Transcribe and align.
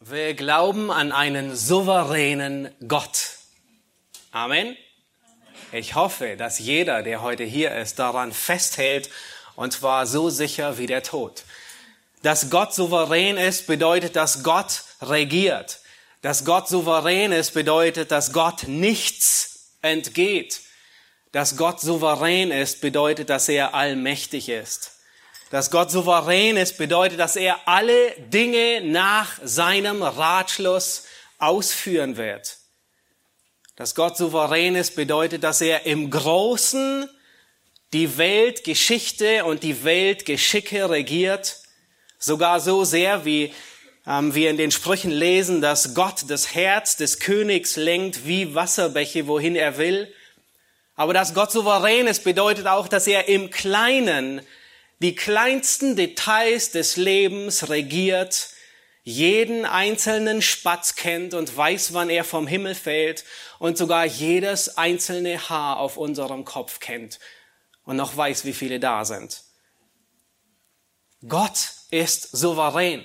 Wir 0.00 0.34
glauben 0.34 0.92
an 0.92 1.10
einen 1.10 1.56
souveränen 1.56 2.70
Gott. 2.86 3.30
Amen. 4.30 4.76
Ich 5.72 5.96
hoffe, 5.96 6.36
dass 6.36 6.60
jeder, 6.60 7.02
der 7.02 7.20
heute 7.20 7.42
hier 7.42 7.74
ist, 7.74 7.98
daran 7.98 8.32
festhält, 8.32 9.10
und 9.56 9.72
zwar 9.72 10.06
so 10.06 10.30
sicher 10.30 10.78
wie 10.78 10.86
der 10.86 11.02
Tod. 11.02 11.42
Dass 12.22 12.48
Gott 12.48 12.72
souverän 12.72 13.36
ist, 13.38 13.66
bedeutet, 13.66 14.14
dass 14.14 14.44
Gott 14.44 14.84
regiert. 15.02 15.80
Dass 16.22 16.44
Gott 16.44 16.68
souverän 16.68 17.32
ist, 17.32 17.52
bedeutet, 17.52 18.12
dass 18.12 18.32
Gott 18.32 18.68
nichts 18.68 19.74
entgeht. 19.82 20.60
Dass 21.32 21.56
Gott 21.56 21.80
souverän 21.80 22.52
ist, 22.52 22.80
bedeutet, 22.80 23.30
dass 23.30 23.48
er 23.48 23.74
allmächtig 23.74 24.48
ist. 24.48 24.97
Dass 25.50 25.70
Gott 25.70 25.90
souverän 25.90 26.56
ist, 26.56 26.76
bedeutet, 26.76 27.18
dass 27.18 27.36
er 27.36 27.66
alle 27.66 28.12
Dinge 28.18 28.82
nach 28.82 29.38
seinem 29.42 30.02
Ratschluss 30.02 31.04
ausführen 31.38 32.16
wird. 32.16 32.58
Dass 33.76 33.94
Gott 33.94 34.16
souverän 34.16 34.74
ist, 34.74 34.96
bedeutet, 34.96 35.44
dass 35.44 35.60
er 35.60 35.86
im 35.86 36.10
Großen 36.10 37.08
die 37.94 38.18
Weltgeschichte 38.18 39.44
und 39.44 39.62
die 39.62 39.84
Weltgeschicke 39.84 40.90
regiert, 40.90 41.62
sogar 42.18 42.60
so 42.60 42.84
sehr, 42.84 43.24
wie 43.24 43.54
ähm, 44.06 44.34
wir 44.34 44.50
in 44.50 44.58
den 44.58 44.70
Sprüchen 44.70 45.10
lesen, 45.10 45.62
dass 45.62 45.94
Gott 45.94 46.24
das 46.28 46.54
Herz 46.54 46.96
des 46.96 47.20
Königs 47.20 47.76
lenkt 47.76 48.26
wie 48.26 48.54
Wasserbäche, 48.54 49.26
wohin 49.26 49.56
er 49.56 49.78
will. 49.78 50.12
Aber 50.96 51.14
dass 51.14 51.32
Gott 51.32 51.52
souverän 51.52 52.06
ist, 52.06 52.24
bedeutet 52.24 52.66
auch, 52.66 52.88
dass 52.88 53.06
er 53.06 53.28
im 53.28 53.50
Kleinen 53.50 54.42
die 55.00 55.14
kleinsten 55.14 55.96
Details 55.96 56.70
des 56.70 56.96
Lebens 56.96 57.68
regiert, 57.68 58.50
jeden 59.04 59.64
einzelnen 59.64 60.42
Spatz 60.42 60.94
kennt 60.94 61.32
und 61.32 61.56
weiß, 61.56 61.94
wann 61.94 62.10
er 62.10 62.24
vom 62.24 62.46
Himmel 62.46 62.74
fällt 62.74 63.24
und 63.58 63.78
sogar 63.78 64.04
jedes 64.04 64.76
einzelne 64.76 65.48
Haar 65.48 65.78
auf 65.78 65.96
unserem 65.96 66.44
Kopf 66.44 66.80
kennt 66.80 67.18
und 67.84 67.96
noch 67.96 68.16
weiß, 68.16 68.44
wie 68.44 68.52
viele 68.52 68.80
da 68.80 69.04
sind. 69.04 69.44
Gott 71.26 71.72
ist 71.90 72.36
souverän. 72.36 73.04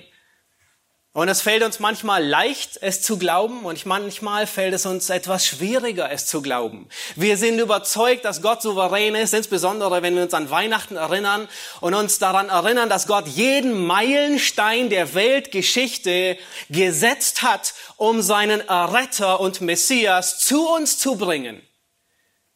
Und 1.16 1.28
es 1.28 1.42
fällt 1.42 1.62
uns 1.62 1.78
manchmal 1.78 2.26
leicht, 2.26 2.76
es 2.80 3.00
zu 3.00 3.18
glauben, 3.18 3.64
und 3.64 3.86
manchmal 3.86 4.48
fällt 4.48 4.74
es 4.74 4.84
uns 4.84 5.10
etwas 5.10 5.46
schwieriger, 5.46 6.10
es 6.10 6.26
zu 6.26 6.42
glauben. 6.42 6.88
Wir 7.14 7.36
sind 7.36 7.60
überzeugt, 7.60 8.24
dass 8.24 8.42
Gott 8.42 8.62
souverän 8.62 9.14
ist, 9.14 9.32
insbesondere 9.32 10.02
wenn 10.02 10.16
wir 10.16 10.24
uns 10.24 10.34
an 10.34 10.50
Weihnachten 10.50 10.96
erinnern 10.96 11.46
und 11.80 11.94
uns 11.94 12.18
daran 12.18 12.48
erinnern, 12.48 12.88
dass 12.88 13.06
Gott 13.06 13.28
jeden 13.28 13.86
Meilenstein 13.86 14.90
der 14.90 15.14
Weltgeschichte 15.14 16.36
gesetzt 16.68 17.42
hat, 17.42 17.74
um 17.96 18.20
seinen 18.20 18.60
Erretter 18.66 19.38
und 19.38 19.60
Messias 19.60 20.40
zu 20.40 20.68
uns 20.68 20.98
zu 20.98 21.14
bringen. 21.14 21.62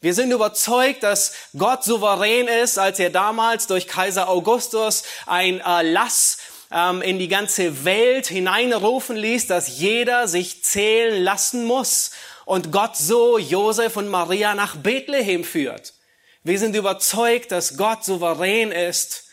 Wir 0.01 0.15
sind 0.15 0.31
überzeugt, 0.31 1.03
dass 1.03 1.33
Gott 1.57 1.83
souverän 1.83 2.47
ist, 2.47 2.79
als 2.79 3.01
er 3.01 3.11
damals 3.11 3.67
durch 3.67 3.89
Kaiser 3.89 4.29
Augustus 4.29 5.03
ein 5.27 5.59
Erlass 5.59 6.39
ähm, 6.71 7.03
in 7.03 7.19
die 7.19 7.29
ganze 7.29 7.85
Welt 7.85 8.27
hineinrufen 8.27 9.17
ließ, 9.17 9.47
dass 9.47 9.79
jeder 9.79 10.29
sich 10.29 10.65
zählen 10.65 11.23
lassen 11.23 11.65
muss 11.65 12.11
und 12.45 12.73
Gott 12.73 12.97
so 12.97 13.39
Josef 13.39 13.97
und 13.97 14.09
Maria 14.09 14.55
nach 14.55 14.77
Bethlehem 14.77 15.45
führt. 15.45 15.95
Wir 16.43 16.59
sind 16.59 16.75
überzeugt, 16.75 17.53
dass 17.53 17.77
Gott 17.77 18.05
souverän 18.05 18.73
ist 18.73 19.29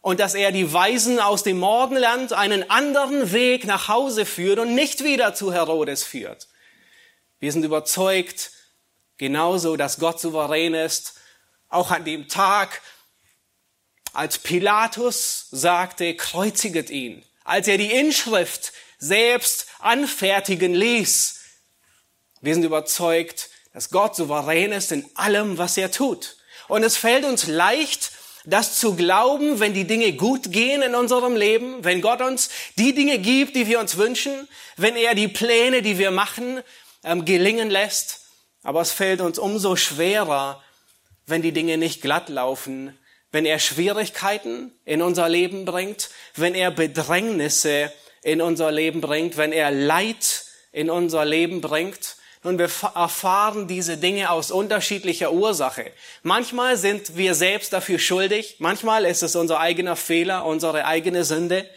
und 0.00 0.20
dass 0.20 0.34
er 0.34 0.52
die 0.52 0.72
Weisen 0.72 1.20
aus 1.20 1.42
dem 1.42 1.58
Morgenland 1.58 2.32
einen 2.32 2.70
anderen 2.70 3.32
Weg 3.32 3.66
nach 3.66 3.88
Hause 3.88 4.24
führt 4.24 4.58
und 4.58 4.74
nicht 4.74 5.04
wieder 5.04 5.34
zu 5.34 5.52
Herodes 5.52 6.02
führt. 6.02 6.48
Wir 7.40 7.52
sind 7.52 7.64
überzeugt, 7.64 8.52
genauso, 9.18 9.76
dass 9.76 9.98
Gott 9.98 10.20
souverän 10.20 10.74
ist, 10.74 11.14
auch 11.68 11.90
an 11.90 12.04
dem 12.04 12.28
Tag, 12.28 12.80
als 14.12 14.38
Pilatus 14.38 15.46
sagte, 15.50 16.14
kreuziget 16.14 16.90
ihn, 16.90 17.22
als 17.44 17.68
er 17.68 17.78
die 17.78 17.92
Inschrift 17.92 18.72
selbst 18.98 19.66
anfertigen 19.78 20.74
ließ. 20.74 21.40
Wir 22.40 22.54
sind 22.54 22.64
überzeugt, 22.64 23.50
dass 23.72 23.90
Gott 23.90 24.16
souverän 24.16 24.72
ist 24.72 24.92
in 24.92 25.08
allem, 25.14 25.58
was 25.58 25.76
er 25.76 25.90
tut. 25.90 26.36
Und 26.68 26.82
es 26.82 26.96
fällt 26.96 27.24
uns 27.24 27.46
leicht, 27.46 28.12
das 28.44 28.78
zu 28.78 28.94
glauben, 28.96 29.60
wenn 29.60 29.74
die 29.74 29.86
Dinge 29.86 30.12
gut 30.14 30.50
gehen 30.50 30.82
in 30.82 30.94
unserem 30.94 31.36
Leben, 31.36 31.84
wenn 31.84 32.00
Gott 32.00 32.20
uns 32.22 32.48
die 32.76 32.94
Dinge 32.94 33.18
gibt, 33.18 33.54
die 33.54 33.66
wir 33.66 33.80
uns 33.80 33.96
wünschen, 33.96 34.48
wenn 34.76 34.96
er 34.96 35.14
die 35.14 35.28
Pläne, 35.28 35.82
die 35.82 35.98
wir 35.98 36.10
machen, 36.10 36.62
ähm, 37.04 37.24
gelingen 37.24 37.70
lässt. 37.70 38.20
Aber 38.62 38.80
es 38.80 38.92
fällt 38.92 39.20
uns 39.20 39.38
umso 39.38 39.76
schwerer, 39.76 40.62
wenn 41.26 41.42
die 41.42 41.52
Dinge 41.52 41.76
nicht 41.78 42.02
glatt 42.02 42.28
laufen, 42.28 42.98
wenn 43.32 43.46
er 43.46 43.58
Schwierigkeiten 43.58 44.72
in 44.84 45.02
unser 45.02 45.28
Leben 45.28 45.64
bringt, 45.64 46.10
wenn 46.34 46.54
er 46.54 46.70
Bedrängnisse 46.70 47.92
in 48.22 48.40
unser 48.40 48.70
Leben 48.70 49.00
bringt, 49.00 49.36
wenn 49.36 49.52
er 49.52 49.70
Leid 49.70 50.44
in 50.72 50.90
unser 50.90 51.24
Leben 51.24 51.60
bringt. 51.60 52.16
Nun, 52.42 52.58
wir 52.58 52.70
erfahren 52.94 53.68
diese 53.68 53.98
Dinge 53.98 54.30
aus 54.30 54.50
unterschiedlicher 54.50 55.32
Ursache. 55.32 55.92
Manchmal 56.22 56.76
sind 56.76 57.16
wir 57.16 57.34
selbst 57.34 57.72
dafür 57.72 57.98
schuldig, 57.98 58.56
manchmal 58.58 59.04
ist 59.04 59.22
es 59.22 59.36
unser 59.36 59.60
eigener 59.60 59.94
Fehler, 59.94 60.46
unsere 60.46 60.86
eigene 60.86 61.24
Sünde, 61.24 61.68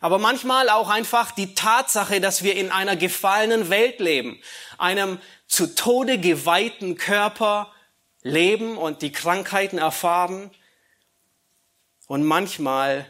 aber 0.00 0.18
manchmal 0.18 0.68
auch 0.68 0.88
einfach 0.88 1.30
die 1.30 1.54
Tatsache, 1.54 2.20
dass 2.20 2.42
wir 2.42 2.56
in 2.56 2.70
einer 2.70 2.96
gefallenen 2.96 3.70
Welt 3.70 4.00
leben, 4.00 4.40
einem 4.78 5.18
zu 5.46 5.74
Tode 5.74 6.18
geweihten 6.18 6.96
Körper 6.96 7.70
leben 8.22 8.76
und 8.78 9.02
die 9.02 9.12
Krankheiten 9.12 9.78
erfahren, 9.78 10.50
und 12.10 12.24
manchmal 12.24 13.06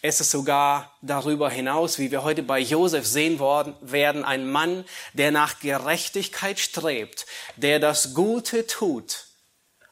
ist 0.00 0.22
es 0.22 0.30
sogar 0.30 0.96
darüber 1.02 1.50
hinaus, 1.50 1.98
wie 1.98 2.10
wir 2.10 2.24
heute 2.24 2.42
bei 2.42 2.58
Josef 2.58 3.06
sehen 3.06 3.38
worden, 3.38 3.74
werden, 3.82 4.24
ein 4.24 4.50
Mann, 4.50 4.86
der 5.12 5.30
nach 5.30 5.60
Gerechtigkeit 5.60 6.58
strebt, 6.58 7.26
der 7.56 7.80
das 7.80 8.14
Gute 8.14 8.66
tut 8.66 9.26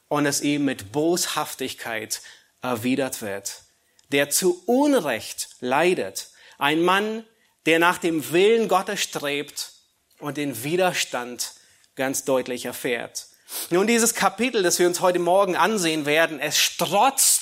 und 0.09 0.25
es 0.25 0.41
ihm 0.41 0.65
mit 0.65 0.93
Boshaftigkeit 0.93 2.23
erwidert 2.63 3.21
wird, 3.21 3.65
der 4.13 4.31
zu 4.31 4.63
Unrecht 4.65 5.51
leidet. 5.61 6.31
Ein 6.57 6.81
Mann, 6.81 7.27
der 7.67 7.81
nach 7.81 7.99
dem 7.99 8.33
Willen 8.33 8.69
Gottes 8.69 9.03
strebt 9.03 9.73
und 10.21 10.39
den 10.39 10.65
Widerstand 10.65 11.53
ganz 11.97 12.25
deutlich 12.25 12.65
erfährt. 12.65 13.27
Nun, 13.69 13.87
dieses 13.87 14.15
Kapitel, 14.15 14.63
das 14.63 14.79
wir 14.79 14.87
uns 14.87 15.01
heute 15.01 15.19
Morgen 15.19 15.55
ansehen 15.55 16.07
werden, 16.07 16.41
es 16.41 16.57
strotzt 16.57 17.40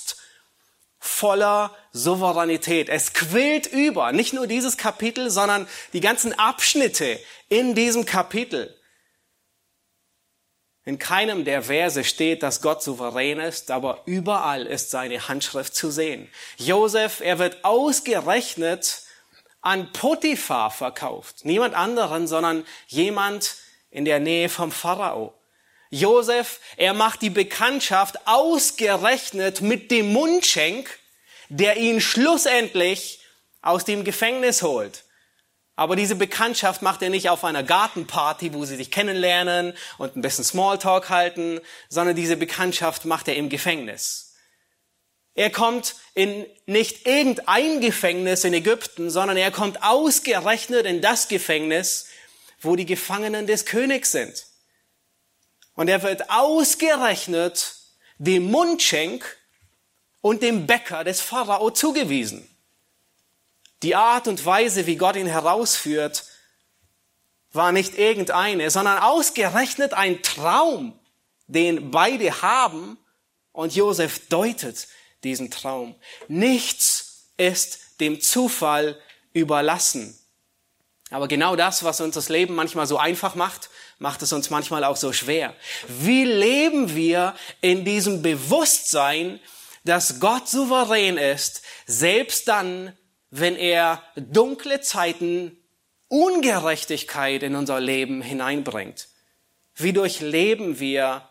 voller 1.08 1.74
Souveränität. 1.92 2.88
Es 2.88 3.12
quillt 3.12 3.66
über, 3.66 4.12
nicht 4.12 4.32
nur 4.32 4.46
dieses 4.46 4.76
Kapitel, 4.76 5.30
sondern 5.30 5.66
die 5.92 6.00
ganzen 6.00 6.38
Abschnitte 6.38 7.19
in 7.48 7.74
diesem 7.74 8.04
Kapitel. 8.04 8.74
In 10.84 10.98
keinem 10.98 11.44
der 11.44 11.62
Verse 11.62 12.04
steht, 12.04 12.42
dass 12.42 12.62
Gott 12.62 12.82
souverän 12.82 13.41
ist, 13.41 13.70
aber 13.70 14.02
überall 14.06 14.64
ist 14.64 14.91
seine 14.91 15.28
Handschrift 15.28 15.74
zu 15.74 15.91
sehen. 15.91 16.30
Josef, 16.56 17.20
er 17.20 17.38
wird 17.38 17.64
ausgerechnet 17.64 19.02
an 19.60 19.92
Potiphar 19.92 20.70
verkauft. 20.70 21.44
Niemand 21.44 21.74
anderen, 21.74 22.26
sondern 22.26 22.64
jemand 22.86 23.56
in 23.91 24.04
der 24.04 24.20
Nähe 24.20 24.48
vom 24.48 24.72
Pharao. 24.72 25.38
Josef, 25.91 26.60
er 26.76 26.94
macht 26.94 27.22
die 27.22 27.31
Bekanntschaft 27.31 28.26
ausgerechnet 28.26 29.60
mit 29.60 29.91
dem 29.91 30.12
Mundschenk, 30.12 30.99
der 31.49 31.76
ihn 31.76 32.00
schlussendlich 32.00 33.21
aus 33.62 33.84
dem 33.84 34.04
Gefängnis 34.04 34.62
holt. 34.62 35.04
Aber 35.77 35.94
diese 35.94 36.16
Bekanntschaft 36.16 36.83
macht 36.83 37.03
er 37.03 37.09
nicht 37.09 37.30
auf 37.30 37.45
einer 37.45 37.62
Gartenparty, 37.62 38.53
wo 38.53 38.65
sie 38.65 38.77
sich 38.77 38.91
kennenlernen 38.91 39.74
und 39.97 40.16
ein 40.16 40.22
bisschen 40.22 40.42
Smalltalk 40.42 41.09
halten, 41.09 41.60
sondern 41.89 42.16
diese 42.16 42.36
Bekanntschaft 42.36 43.04
macht 43.04 43.28
er 43.28 43.36
im 43.36 43.48
Gefängnis. 43.48 44.34
Er 45.34 45.51
kommt 45.51 45.95
in 46.15 46.45
nicht 46.66 47.07
irgendein 47.07 47.80
Gefängnis 47.80 48.42
in 48.42 48.54
Ägypten, 48.54 49.09
sondern 49.09 49.36
er 49.36 49.53
kommt 49.53 49.84
ausgerechnet 49.84 50.84
in 50.84 51.01
das 51.01 51.28
Gefängnis, 51.28 52.09
wo 52.60 52.74
die 52.74 52.86
Gefangenen 52.86 53.47
des 53.47 53.65
Königs 53.65 54.10
sind. 54.10 54.47
Und 55.78 55.86
er 55.86 56.03
wird 56.03 56.28
ausgerechnet 56.28 57.77
dem 58.19 58.51
Mundschenk 58.51 59.39
und 60.21 60.42
dem 60.42 60.66
Bäcker 60.66 61.04
des 61.04 61.21
Pharao 61.21 61.71
zugewiesen. 61.71 62.51
Die 63.84 63.95
Art 63.95 64.27
und 64.27 64.45
Weise, 64.45 64.86
wie 64.86 64.97
Gott 64.97 65.15
ihn 65.15 65.28
herausführt, 65.28 66.25
war 67.53 67.71
nicht 67.71 67.97
irgendeine, 67.97 68.72
sondern 68.72 68.98
ausgerechnet 68.98 69.95
ein 69.95 70.21
Traum, 70.25 70.98
den 71.47 71.92
beide 71.92 72.42
haben 72.42 72.98
und 73.53 73.77
Josef 73.77 74.27
deutet 74.28 74.89
diesen 75.22 75.48
Traum. 75.48 75.95
Nichts 76.27 77.28
ist 77.36 78.01
dem 78.01 78.21
Zufall 78.21 79.01
überlassen. 79.33 80.19
Aber 81.10 81.28
genau 81.28 81.54
das, 81.54 81.84
was 81.84 82.01
uns 82.01 82.16
das 82.16 82.31
Leben 82.31 82.57
manchmal 82.57 82.89
so 82.89 82.98
einfach 82.98 83.36
macht, 83.36 83.71
macht 83.98 84.22
es 84.22 84.33
uns 84.33 84.50
manchmal 84.50 84.84
auch 84.84 84.97
so 84.97 85.12
schwer. 85.12 85.54
Wie 85.89 86.24
leben 86.24 86.95
wir 86.95 87.34
in 87.60 87.84
diesem 87.84 88.22
Bewusstsein, 88.22 89.41
dass 89.84 90.21
Gott 90.21 90.48
souverän 90.48 91.18
ist, 91.18 91.62
selbst 91.86 92.48
dann, 92.48 92.97
wenn 93.30 93.56
er 93.56 94.03
dunkle 94.16 94.80
Zeiten, 94.80 95.56
Ungerechtigkeit 96.09 97.42
in 97.42 97.54
unser 97.54 97.80
Leben 97.80 98.22
hineinbringt? 98.22 99.09
Wie 99.74 99.92
durchleben 99.92 100.80
wir 100.80 101.28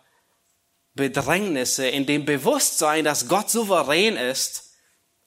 Bedrängnisse 0.94 1.88
in 1.88 2.06
dem 2.06 2.25
Bewusstsein, 2.25 3.06
dass 3.06 3.28
Gott 3.28 3.50
souverän 3.50 4.18
ist, 4.18 4.74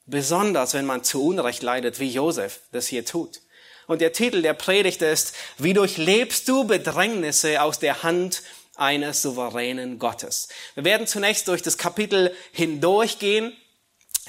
besonders 0.06 0.74
wenn 0.74 0.86
man 0.86 1.04
zu 1.04 1.24
Unrecht 1.24 1.62
leidet, 1.62 2.00
wie 2.00 2.08
Josef 2.08 2.60
das 2.72 2.86
hier 2.86 3.04
tut? 3.04 3.40
Und 3.90 4.00
der 4.00 4.12
Titel 4.12 4.40
der 4.40 4.54
Predigt 4.54 5.02
ist, 5.02 5.34
wie 5.58 5.72
durchlebst 5.74 6.48
du 6.48 6.62
Bedrängnisse 6.62 7.60
aus 7.60 7.80
der 7.80 8.04
Hand 8.04 8.44
eines 8.76 9.20
souveränen 9.20 9.98
Gottes? 9.98 10.46
Wir 10.76 10.84
werden 10.84 11.08
zunächst 11.08 11.48
durch 11.48 11.60
das 11.60 11.76
Kapitel 11.76 12.32
hindurchgehen. 12.52 13.52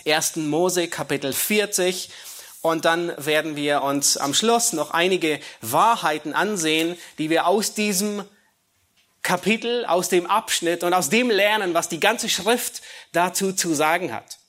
1. 0.03 0.37
Mose 0.37 0.87
Kapitel 0.87 1.31
40. 1.31 2.09
Und 2.63 2.85
dann 2.85 3.13
werden 3.23 3.55
wir 3.55 3.83
uns 3.83 4.17
am 4.17 4.33
Schluss 4.33 4.73
noch 4.73 4.89
einige 4.89 5.39
Wahrheiten 5.61 6.33
ansehen, 6.33 6.97
die 7.19 7.29
wir 7.29 7.45
aus 7.45 7.75
diesem 7.75 8.23
Kapitel, 9.21 9.85
aus 9.85 10.09
dem 10.09 10.25
Abschnitt 10.25 10.83
und 10.83 10.95
aus 10.95 11.11
dem 11.11 11.29
lernen, 11.29 11.75
was 11.75 11.87
die 11.87 11.99
ganze 11.99 12.29
Schrift 12.29 12.81
dazu 13.11 13.53
zu 13.53 13.75
sagen 13.75 14.11
hat. 14.11 14.40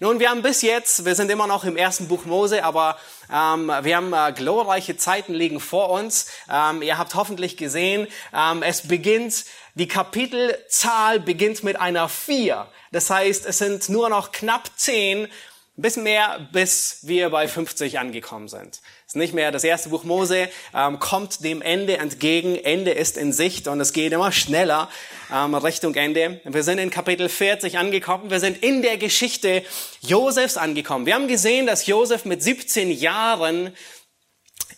Nun, 0.00 0.20
wir 0.20 0.30
haben 0.30 0.42
bis 0.42 0.62
jetzt, 0.62 1.04
wir 1.04 1.16
sind 1.16 1.28
immer 1.28 1.48
noch 1.48 1.64
im 1.64 1.76
ersten 1.76 2.06
Buch 2.06 2.24
Mose, 2.24 2.62
aber 2.62 2.98
ähm, 3.32 3.66
wir 3.82 3.96
haben 3.96 4.12
äh, 4.12 4.32
glorreiche 4.32 4.96
Zeiten 4.96 5.34
liegen 5.34 5.58
vor 5.58 5.90
uns. 5.90 6.28
Ähm, 6.48 6.82
ihr 6.82 6.98
habt 6.98 7.16
hoffentlich 7.16 7.56
gesehen, 7.56 8.06
ähm, 8.32 8.62
es 8.62 8.86
beginnt, 8.86 9.44
die 9.74 9.88
Kapitelzahl 9.88 11.18
beginnt 11.18 11.64
mit 11.64 11.80
einer 11.80 12.08
vier. 12.08 12.68
Das 12.92 13.10
heißt, 13.10 13.44
es 13.44 13.58
sind 13.58 13.88
nur 13.88 14.08
noch 14.08 14.30
knapp 14.30 14.70
zehn, 14.76 15.26
bisschen 15.74 16.04
mehr, 16.04 16.48
bis 16.52 17.00
wir 17.02 17.30
bei 17.30 17.48
50 17.48 17.98
angekommen 17.98 18.46
sind 18.46 18.80
ist 19.08 19.16
nicht 19.16 19.32
mehr 19.32 19.50
das 19.50 19.64
erste 19.64 19.88
Buch 19.88 20.04
Mose, 20.04 20.50
ähm, 20.74 20.98
kommt 20.98 21.42
dem 21.42 21.62
Ende 21.62 21.96
entgegen. 21.96 22.56
Ende 22.56 22.90
ist 22.90 23.16
in 23.16 23.32
Sicht 23.32 23.66
und 23.66 23.80
es 23.80 23.94
geht 23.94 24.12
immer 24.12 24.32
schneller 24.32 24.90
ähm, 25.34 25.54
Richtung 25.54 25.94
Ende. 25.94 26.42
Wir 26.44 26.62
sind 26.62 26.76
in 26.76 26.90
Kapitel 26.90 27.30
40 27.30 27.78
angekommen. 27.78 28.28
Wir 28.28 28.38
sind 28.38 28.62
in 28.62 28.82
der 28.82 28.98
Geschichte 28.98 29.62
Josefs 30.02 30.58
angekommen. 30.58 31.06
Wir 31.06 31.14
haben 31.14 31.26
gesehen, 31.26 31.66
dass 31.66 31.86
Josef 31.86 32.26
mit 32.26 32.42
17 32.42 32.90
Jahren 32.90 33.72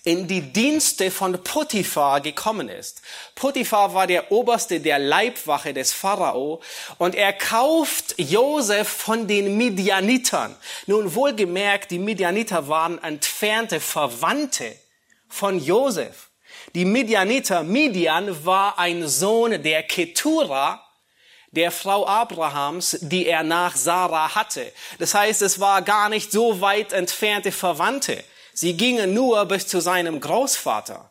in 0.03 0.27
die 0.27 0.41
Dienste 0.41 1.11
von 1.11 1.43
Potiphar 1.45 2.21
gekommen 2.21 2.69
ist. 2.69 3.03
Potiphar 3.35 3.93
war 3.93 4.07
der 4.07 4.33
Oberste 4.33 4.81
der 4.81 4.99
Leibwache 4.99 5.75
des 5.75 5.93
Pharao 5.93 6.63
und 6.97 7.15
er 7.15 7.33
kauft 7.35 8.15
Josef 8.17 8.89
von 8.89 9.29
den 9.29 9.59
Midianitern. 9.59 10.57
Nun 10.87 11.15
wohlgemerkt, 11.15 11.91
die 11.91 11.99
Midianiter 11.99 12.69
waren 12.69 13.03
entfernte 13.03 13.79
Verwandte 13.79 14.75
von 15.29 15.59
Josef. 15.59 16.31
Die 16.75 16.85
Midianiter, 16.85 17.63
Midian 17.63 18.45
war 18.45 18.79
ein 18.79 19.07
Sohn 19.07 19.63
der 19.63 19.83
Ketura, 19.83 20.83
der 21.53 21.73
Frau 21.73 22.07
Abrahams, 22.07 22.99
die 23.01 23.27
er 23.27 23.43
nach 23.43 23.75
Sarah 23.77 24.35
hatte. 24.35 24.73
Das 24.99 25.15
heißt, 25.15 25.43
es 25.43 25.59
war 25.59 25.83
gar 25.83 26.09
nicht 26.09 26.31
so 26.31 26.61
weit 26.61 26.93
entfernte 26.93 27.51
Verwandte. 27.51 28.23
Sie 28.61 28.77
gingen 28.77 29.15
nur 29.15 29.47
bis 29.47 29.67
zu 29.67 29.81
seinem 29.81 30.21
Großvater. 30.21 31.11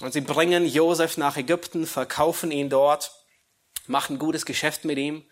Und 0.00 0.12
sie 0.12 0.20
bringen 0.20 0.64
Josef 0.64 1.16
nach 1.16 1.36
Ägypten, 1.36 1.88
verkaufen 1.88 2.52
ihn 2.52 2.70
dort, 2.70 3.10
machen 3.88 4.20
gutes 4.20 4.46
Geschäft 4.46 4.84
mit 4.84 4.96
ihm. 4.96 5.24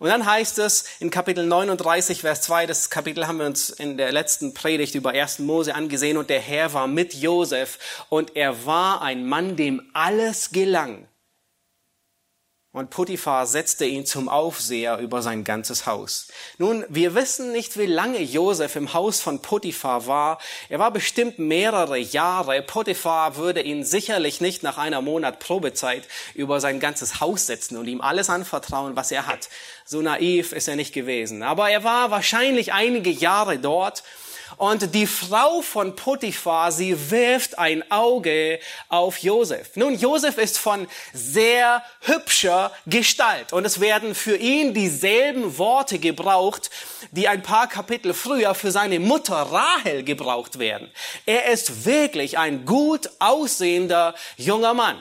Und 0.00 0.08
dann 0.08 0.26
heißt 0.26 0.58
es 0.58 0.86
in 0.98 1.12
Kapitel 1.12 1.46
39, 1.46 2.22
Vers 2.22 2.42
2, 2.42 2.66
das 2.66 2.90
Kapitel 2.90 3.28
haben 3.28 3.38
wir 3.38 3.46
uns 3.46 3.70
in 3.70 3.96
der 3.96 4.10
letzten 4.10 4.54
Predigt 4.54 4.96
über 4.96 5.10
1. 5.10 5.38
Mose 5.38 5.72
angesehen, 5.72 6.16
und 6.16 6.28
der 6.28 6.40
Herr 6.40 6.72
war 6.72 6.88
mit 6.88 7.14
Josef, 7.14 8.04
und 8.08 8.34
er 8.34 8.66
war 8.66 9.02
ein 9.02 9.24
Mann, 9.24 9.54
dem 9.54 9.88
alles 9.92 10.50
gelang. 10.50 11.06
Und 12.74 12.90
Potiphar 12.90 13.46
setzte 13.46 13.84
ihn 13.84 14.04
zum 14.04 14.28
Aufseher 14.28 14.98
über 14.98 15.22
sein 15.22 15.44
ganzes 15.44 15.86
Haus. 15.86 16.26
Nun, 16.58 16.84
wir 16.88 17.14
wissen 17.14 17.52
nicht, 17.52 17.78
wie 17.78 17.86
lange 17.86 18.20
Josef 18.20 18.74
im 18.74 18.92
Haus 18.92 19.20
von 19.20 19.40
Potiphar 19.40 20.08
war. 20.08 20.40
Er 20.68 20.80
war 20.80 20.90
bestimmt 20.90 21.38
mehrere 21.38 21.96
Jahre. 21.98 22.60
Potiphar 22.62 23.36
würde 23.36 23.62
ihn 23.62 23.84
sicherlich 23.84 24.40
nicht 24.40 24.64
nach 24.64 24.76
einer 24.76 25.02
Monat 25.02 25.38
Probezeit 25.38 26.02
über 26.34 26.58
sein 26.58 26.80
ganzes 26.80 27.20
Haus 27.20 27.46
setzen 27.46 27.76
und 27.76 27.86
ihm 27.86 28.00
alles 28.00 28.28
anvertrauen, 28.28 28.96
was 28.96 29.12
er 29.12 29.28
hat. 29.28 29.50
So 29.84 30.02
naiv 30.02 30.50
ist 30.50 30.66
er 30.66 30.74
nicht 30.74 30.92
gewesen. 30.92 31.44
Aber 31.44 31.70
er 31.70 31.84
war 31.84 32.10
wahrscheinlich 32.10 32.72
einige 32.72 33.10
Jahre 33.10 33.56
dort 33.60 34.02
und 34.56 34.94
die 34.94 35.06
Frau 35.06 35.62
von 35.62 35.96
Potiphar, 35.96 36.72
sie 36.72 37.10
wirft 37.10 37.58
ein 37.58 37.90
Auge 37.90 38.60
auf 38.88 39.18
Josef. 39.18 39.76
Nun, 39.76 39.98
Josef 39.98 40.38
ist 40.38 40.58
von 40.58 40.86
sehr 41.12 41.82
hübscher 42.00 42.72
Gestalt 42.86 43.52
und 43.52 43.64
es 43.64 43.80
werden 43.80 44.14
für 44.14 44.36
ihn 44.36 44.74
dieselben 44.74 45.58
Worte 45.58 45.98
gebraucht, 45.98 46.70
die 47.10 47.28
ein 47.28 47.42
paar 47.42 47.68
Kapitel 47.68 48.14
früher 48.14 48.54
für 48.54 48.70
seine 48.70 49.00
Mutter 49.00 49.36
Rahel 49.36 50.04
gebraucht 50.04 50.58
werden. 50.58 50.90
Er 51.26 51.46
ist 51.52 51.84
wirklich 51.84 52.38
ein 52.38 52.64
gut 52.64 53.10
aussehender 53.18 54.14
junger 54.36 54.74
Mann. 54.74 54.98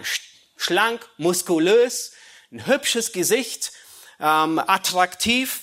Schlank, 0.57 1.07
muskulös, 1.17 2.13
ein 2.51 2.65
hübsches 2.67 3.11
Gesicht, 3.11 3.71
ähm, 4.19 4.59
attraktiv. 4.59 5.61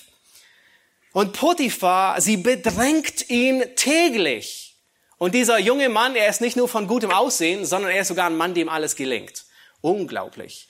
Und 1.13 1.33
Potiphar, 1.33 2.21
sie 2.21 2.37
bedrängt 2.37 3.29
ihn 3.31 3.65
täglich. 3.77 4.79
Und 5.19 5.35
dieser 5.35 5.59
junge 5.59 5.89
Mann, 5.89 6.17
er 6.17 6.29
ist 6.29 6.41
nicht 6.41 6.57
nur 6.57 6.69
von 6.69 6.87
gutem 6.87 7.11
Aussehen, 7.11 7.67
sondern 7.67 7.91
er 7.91 8.03
ist 8.03 8.09
sogar 8.09 8.27
ein 8.27 8.37
Mann, 8.37 8.55
dem 8.55 8.69
alles 8.69 8.97
gelingt. 8.97 9.45
Unglaublich. 9.81 10.69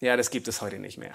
Ja, 0.00 0.16
das 0.16 0.30
gibt 0.30 0.48
es 0.48 0.60
heute 0.60 0.78
nicht 0.78 0.96
mehr. 0.96 1.12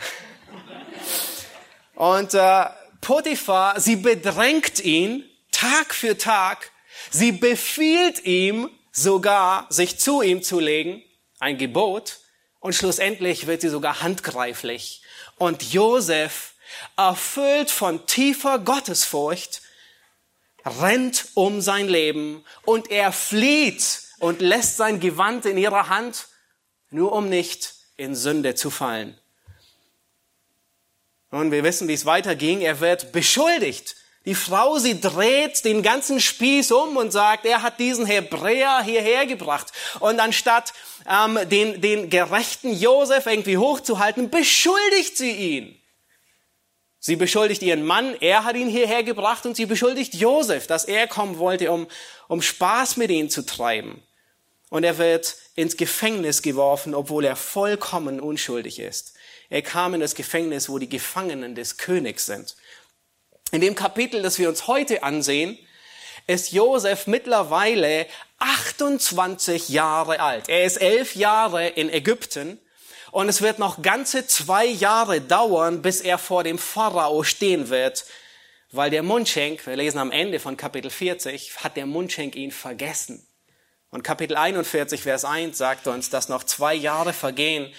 Und 1.96 2.34
äh, 2.34 2.66
Potiphar, 3.02 3.80
sie 3.80 3.96
bedrängt 3.96 4.80
ihn 4.80 5.24
Tag 5.52 5.94
für 5.94 6.18
Tag. 6.18 6.72
Sie 7.10 7.32
befiehlt 7.32 8.24
ihm 8.26 8.70
sogar, 8.92 9.68
sich 9.70 10.00
zu 10.00 10.22
ihm 10.22 10.44
zu 10.44 10.60
legen, 10.60 11.04
ein 11.40 11.58
Gebot. 11.58 12.20
Und 12.60 12.76
schlussendlich 12.76 13.48
wird 13.48 13.62
sie 13.62 13.70
sogar 13.70 14.02
handgreiflich. 14.02 15.02
Und 15.38 15.74
Josef 15.74 16.53
erfüllt 16.98 17.72
von 17.72 18.06
tiefer 18.06 18.60
Gottesfurcht, 18.60 19.62
rennt 20.66 21.28
um 21.34 21.62
sein 21.62 21.88
Leben 21.88 22.44
und 22.64 22.90
er 22.90 23.12
flieht 23.12 24.02
und 24.20 24.42
lässt 24.42 24.78
sein 24.78 25.00
Gewand 25.00 25.46
in 25.46 25.58
ihrer 25.58 25.90
Hand, 25.90 26.28
nur 26.90 27.12
um 27.12 27.30
nicht 27.30 27.74
in 27.98 28.16
Sünde 28.16 28.56
zu 28.56 28.70
fallen. 28.70 29.18
Und 31.32 31.52
wir 31.52 31.64
wissen, 31.64 31.88
wie 31.88 31.94
es 31.94 32.06
weiterging. 32.06 32.62
Er 32.62 32.80
wird 32.80 33.12
beschuldigt. 33.12 33.96
Die 34.26 34.36
Frau, 34.36 34.78
sie 34.78 35.02
dreht 35.02 35.66
den 35.66 35.82
ganzen 35.82 36.22
Spieß 36.22 36.72
um 36.72 36.96
und 36.96 37.12
sagt, 37.12 37.46
er 37.46 37.62
hat 37.62 37.80
diesen 37.80 38.06
Hebräer 38.06 38.82
hierher 38.84 39.26
gebracht. 39.26 39.74
Und 40.00 40.20
anstatt 40.20 40.74
ähm, 41.10 41.38
den, 41.50 41.82
den 41.82 42.10
gerechten 42.10 42.72
Josef 42.74 43.26
irgendwie 43.26 43.58
hochzuhalten, 43.58 44.30
beschuldigt 44.30 45.18
sie 45.18 45.32
ihn. 45.32 45.83
Sie 47.06 47.18
beschuldigt 47.18 47.62
ihren 47.64 47.84
Mann, 47.84 48.16
er 48.22 48.46
hat 48.46 48.56
ihn 48.56 48.70
hierher 48.70 49.04
gebracht 49.04 49.46
und 49.46 49.58
sie 49.58 49.66
beschuldigt 49.66 50.14
Josef, 50.14 50.68
dass 50.68 50.86
er 50.86 51.06
kommen 51.06 51.38
wollte, 51.38 51.70
um, 51.70 51.86
um 52.30 52.42
Spaß 52.42 52.96
mit 52.96 53.12
ihnen 53.12 53.30
zu 53.30 53.46
treiben. 53.46 54.02
Und 54.70 54.86
er 54.86 54.98
wird 54.98 55.36
ins 55.56 55.76
Gefängnis 55.76 56.42
geworfen, 56.42 56.96
obwohl 56.96 57.26
er 57.26 57.36
vollkommen 57.36 58.22
unschuldig 58.22 58.80
ist. 58.80 59.16
Er 59.50 59.62
kam 59.62 59.94
in 59.94 60.00
das 60.00 60.16
Gefängnis, 60.16 60.70
wo 60.70 60.80
die 60.80 60.88
Gefangenen 60.88 61.56
des 61.56 61.76
Königs 61.76 62.26
sind. 62.26 62.56
In 63.52 63.60
dem 63.60 63.76
Kapitel, 63.76 64.22
das 64.22 64.40
wir 64.40 64.48
uns 64.48 64.68
heute 64.68 65.04
ansehen, 65.04 65.60
ist 66.28 66.54
Josef 66.54 67.06
mittlerweile 67.06 68.08
28 68.40 69.68
Jahre 69.68 70.22
alt. 70.22 70.48
Er 70.48 70.64
ist 70.64 70.78
elf 70.78 71.18
Jahre 71.18 71.68
in 71.68 71.90
Ägypten 71.90 72.62
und 73.14 73.30
es 73.30 73.44
wird 73.44 73.60
noch 73.60 73.84
ganze 73.84 74.26
zwei 74.26 74.66
Jahre 74.66 75.22
dauern, 75.22 75.84
bis 75.84 76.02
er 76.02 76.18
vor 76.18 76.44
dem 76.44 76.58
Pharao 76.58 77.22
stehen 77.22 77.70
wird, 77.70 78.06
weil 78.72 78.90
der 78.90 79.04
Mundschenk, 79.04 79.68
wir 79.68 79.76
lesen 79.76 80.00
am 80.00 80.10
Ende 80.10 80.40
von 80.40 80.58
Kapitel 80.58 80.90
40, 80.90 81.64
hat 81.64 81.78
der 81.78 81.86
Mundschenk 81.86 82.36
ihn 82.36 82.50
vergessen. 82.50 83.24
Und 83.92 84.02
Kapitel 84.04 84.36
41, 84.36 85.04
Vers 85.04 85.26
1 85.26 85.56
sagt 85.56 85.86
uns, 85.86 86.10
dass 86.10 86.28
noch 86.28 86.44
zwei 86.44 86.74
Jahre 86.74 87.14
vergehen, 87.14 87.72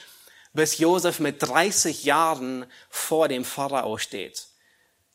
bis 0.52 0.78
Josef 0.78 1.18
mit 1.18 1.42
30 1.42 2.04
Jahren 2.04 2.64
vor 2.88 3.26
dem 3.26 3.44
Pharao 3.44 3.98
steht. 3.98 4.46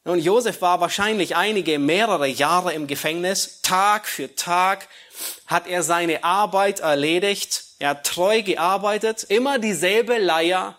Nun, 0.04 0.20
Josef 0.20 0.62
war 0.62 0.82
wahrscheinlich 0.82 1.38
einige, 1.38 1.80
mehrere 1.80 2.28
Jahre 2.28 2.74
im 2.74 2.88
Gefängnis. 2.88 3.62
Tag 3.62 4.06
für 4.06 4.36
Tag 4.36 4.90
hat 5.46 5.66
er 5.66 5.82
seine 5.82 6.26
Arbeit 6.26 6.82
erledigt. 6.82 7.69
Er 7.80 7.90
hat 7.90 8.06
treu 8.06 8.44
gearbeitet. 8.44 9.24
Immer 9.24 9.58
dieselbe 9.58 10.18
Leier. 10.18 10.78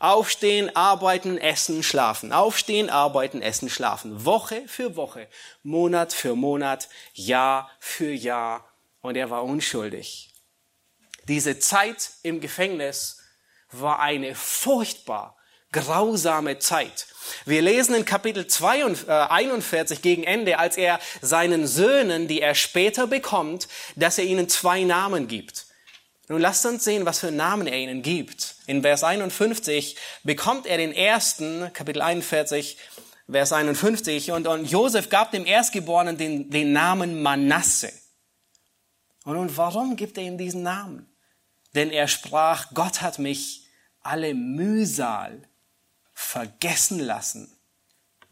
Aufstehen, 0.00 0.74
arbeiten, 0.74 1.38
essen, 1.38 1.82
schlafen. 1.82 2.32
Aufstehen, 2.32 2.88
arbeiten, 2.88 3.42
essen, 3.42 3.68
schlafen. 3.68 4.24
Woche 4.24 4.62
für 4.66 4.96
Woche. 4.96 5.28
Monat 5.62 6.12
für 6.12 6.34
Monat. 6.34 6.88
Jahr 7.14 7.70
für 7.78 8.10
Jahr. 8.10 8.64
Und 9.00 9.16
er 9.16 9.30
war 9.30 9.44
unschuldig. 9.44 10.32
Diese 11.24 11.58
Zeit 11.58 12.10
im 12.22 12.40
Gefängnis 12.40 13.20
war 13.70 14.00
eine 14.00 14.34
furchtbar 14.34 15.36
grausame 15.72 16.58
Zeit. 16.58 17.06
Wir 17.44 17.60
lesen 17.60 17.94
in 17.94 18.04
Kapitel 18.06 18.46
41 18.48 19.98
äh, 19.98 20.00
gegen 20.00 20.24
Ende, 20.24 20.58
als 20.58 20.78
er 20.78 20.98
seinen 21.20 21.66
Söhnen, 21.66 22.26
die 22.26 22.40
er 22.40 22.54
später 22.54 23.06
bekommt, 23.06 23.68
dass 23.96 24.16
er 24.16 24.24
ihnen 24.24 24.48
zwei 24.48 24.84
Namen 24.84 25.28
gibt. 25.28 25.67
Nun 26.28 26.42
lasst 26.42 26.66
uns 26.66 26.84
sehen, 26.84 27.06
was 27.06 27.20
für 27.20 27.30
Namen 27.30 27.66
er 27.66 27.78
ihnen 27.78 28.02
gibt. 28.02 28.56
In 28.66 28.82
Vers 28.82 29.02
51 29.02 29.96
bekommt 30.24 30.66
er 30.66 30.76
den 30.76 30.92
ersten, 30.92 31.72
Kapitel 31.72 32.02
41, 32.02 32.76
Vers 33.30 33.52
51, 33.52 34.32
und, 34.32 34.46
und 34.46 34.70
Josef 34.70 35.08
gab 35.08 35.32
dem 35.32 35.46
Erstgeborenen 35.46 36.18
den, 36.18 36.50
den 36.50 36.72
Namen 36.72 37.22
Manasse. 37.22 37.92
Und 39.24 39.34
nun, 39.34 39.56
warum 39.56 39.96
gibt 39.96 40.18
er 40.18 40.24
ihm 40.24 40.36
diesen 40.36 40.62
Namen? 40.62 41.10
Denn 41.74 41.90
er 41.90 42.08
sprach, 42.08 42.74
Gott 42.74 43.00
hat 43.00 43.18
mich 43.18 43.66
alle 44.02 44.34
Mühsal 44.34 45.42
vergessen 46.12 47.00
lassen. 47.00 47.50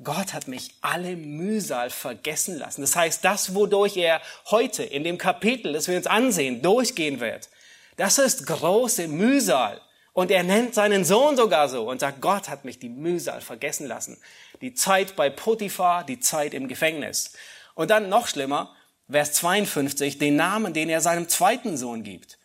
Gott 0.03 0.35
hat 0.35 0.49
mich 0.49 0.75
alle 0.83 1.17
Mühsal 1.17 1.89
vergessen 1.89 2.59
lassen. 2.59 2.83
Das 2.83 2.95
heißt, 2.95 3.25
das, 3.25 3.55
wodurch 3.55 3.97
er 3.97 4.21
heute 4.51 4.83
in 4.83 5.05
dem 5.05 5.17
Kapitel, 5.17 5.73
das 5.73 5.89
wir 5.89 5.97
uns 5.97 6.07
ansehen, 6.07 6.61
durchgehen 6.61 7.21
wird, 7.21 7.49
das 7.97 8.19
ist 8.19 8.47
große 8.47 9.09
Mühsal. 9.09 9.81
Und 10.13 10.31
er 10.31 10.45
nennt 10.45 10.75
seinen 10.75 11.05
Sohn 11.05 11.37
sogar 11.37 11.69
so 11.69 11.91
und 11.91 12.01
sagt, 12.01 12.23
Gott 12.23 12.49
hat 12.49 12.65
mich 12.65 12.79
die 12.79 12.89
Mühsal 12.89 13.43
vergessen 13.43 13.87
lassen. 13.87 14.17
Die 14.63 14.73
Zeit 14.73 15.15
bei 15.15 15.29
Potiphar, 15.29 16.05
die 16.05 16.21
Zeit 16.21 16.55
im 16.55 16.69
Gefängnis. 16.69 17.35
Und 17.75 17.91
dann 17.91 18.09
noch 18.09 18.27
schlimmer, 18.27 18.75
Vers 19.11 19.35
52, 19.35 20.17
den 20.17 20.37
Namen, 20.37 20.73
den 20.73 20.89
er 20.89 21.03
seinem 21.03 21.29
zweiten 21.29 21.77
Sohn 21.77 22.03
gibt. 22.03 22.39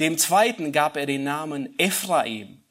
Dem 0.00 0.18
zweiten 0.18 0.70
gab 0.70 0.96
er 0.96 1.06
den 1.06 1.24
Namen 1.24 1.78
Ephraim. 1.78 2.62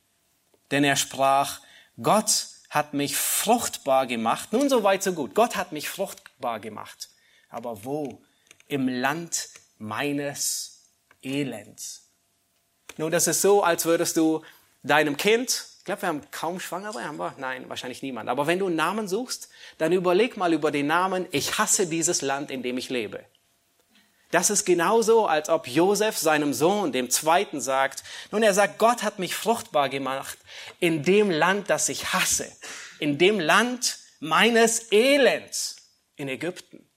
Denn 0.70 0.84
er 0.84 0.98
sprach, 0.98 1.60
Gott 2.02 2.48
hat 2.70 2.94
mich 2.94 3.16
fruchtbar 3.16 4.08
gemacht. 4.08 4.54
Nun, 4.54 4.70
so 4.70 4.84
weit, 4.84 5.04
so 5.04 5.14
gut. 5.14 5.36
Gott 5.36 5.56
hat 5.56 5.72
mich 5.72 5.90
fruchtbar 5.90 6.60
gemacht. 6.60 7.10
Aber 7.50 7.84
wo? 7.86 8.22
Im 8.68 8.88
Land 8.88 9.50
meines 9.78 10.90
Elends. 11.22 12.03
Nun, 12.98 13.12
das 13.12 13.28
ist 13.28 13.42
so, 13.42 13.64
als 13.64 13.86
würdest 13.86 14.18
du 14.18 14.44
deinem 14.84 15.18
Kind, 15.18 15.66
ich 15.80 15.86
glaube, 15.86 16.04
wir 16.04 16.10
haben 16.10 16.22
kaum 16.32 16.60
Schwangere, 16.60 17.04
haben 17.04 17.18
wir? 17.18 17.34
Nein, 17.38 17.68
wahrscheinlich 17.68 18.02
niemand. 18.02 18.30
Aber 18.30 18.48
wenn 18.48 18.60
du 18.60 18.68
einen 18.68 18.76
Namen 18.76 19.08
suchst, 19.08 19.50
dann 19.78 19.92
überleg 19.92 20.38
mal 20.38 20.54
über 20.54 20.72
den 20.72 20.88
Namen, 20.88 21.28
ich 21.32 21.58
hasse 21.58 21.88
dieses 21.88 22.22
Land, 22.22 22.52
in 22.52 22.64
dem 22.64 22.78
ich 22.78 22.90
lebe. 22.90 23.26
Das 24.32 24.50
ist 24.50 24.66
genauso, 24.66 25.28
als 25.28 25.50
ob 25.50 25.68
Josef 25.68 26.18
seinem 26.18 26.54
Sohn, 26.54 26.92
dem 26.92 27.10
Zweiten, 27.10 27.62
sagt, 27.62 28.04
nun 28.32 28.42
er 28.42 28.54
sagt, 28.54 28.80
Gott 28.80 29.04
hat 29.04 29.20
mich 29.20 29.36
fruchtbar 29.36 29.90
gemacht 29.90 30.38
in 30.80 31.04
dem 31.04 31.30
Land, 31.30 31.70
das 31.70 31.88
ich 31.90 32.14
hasse, 32.14 32.52
in 33.00 33.18
dem 33.18 33.40
Land 33.40 34.00
meines 34.20 34.92
Elends, 34.92 35.76
in 36.16 36.30
Ägypten. 36.30 36.90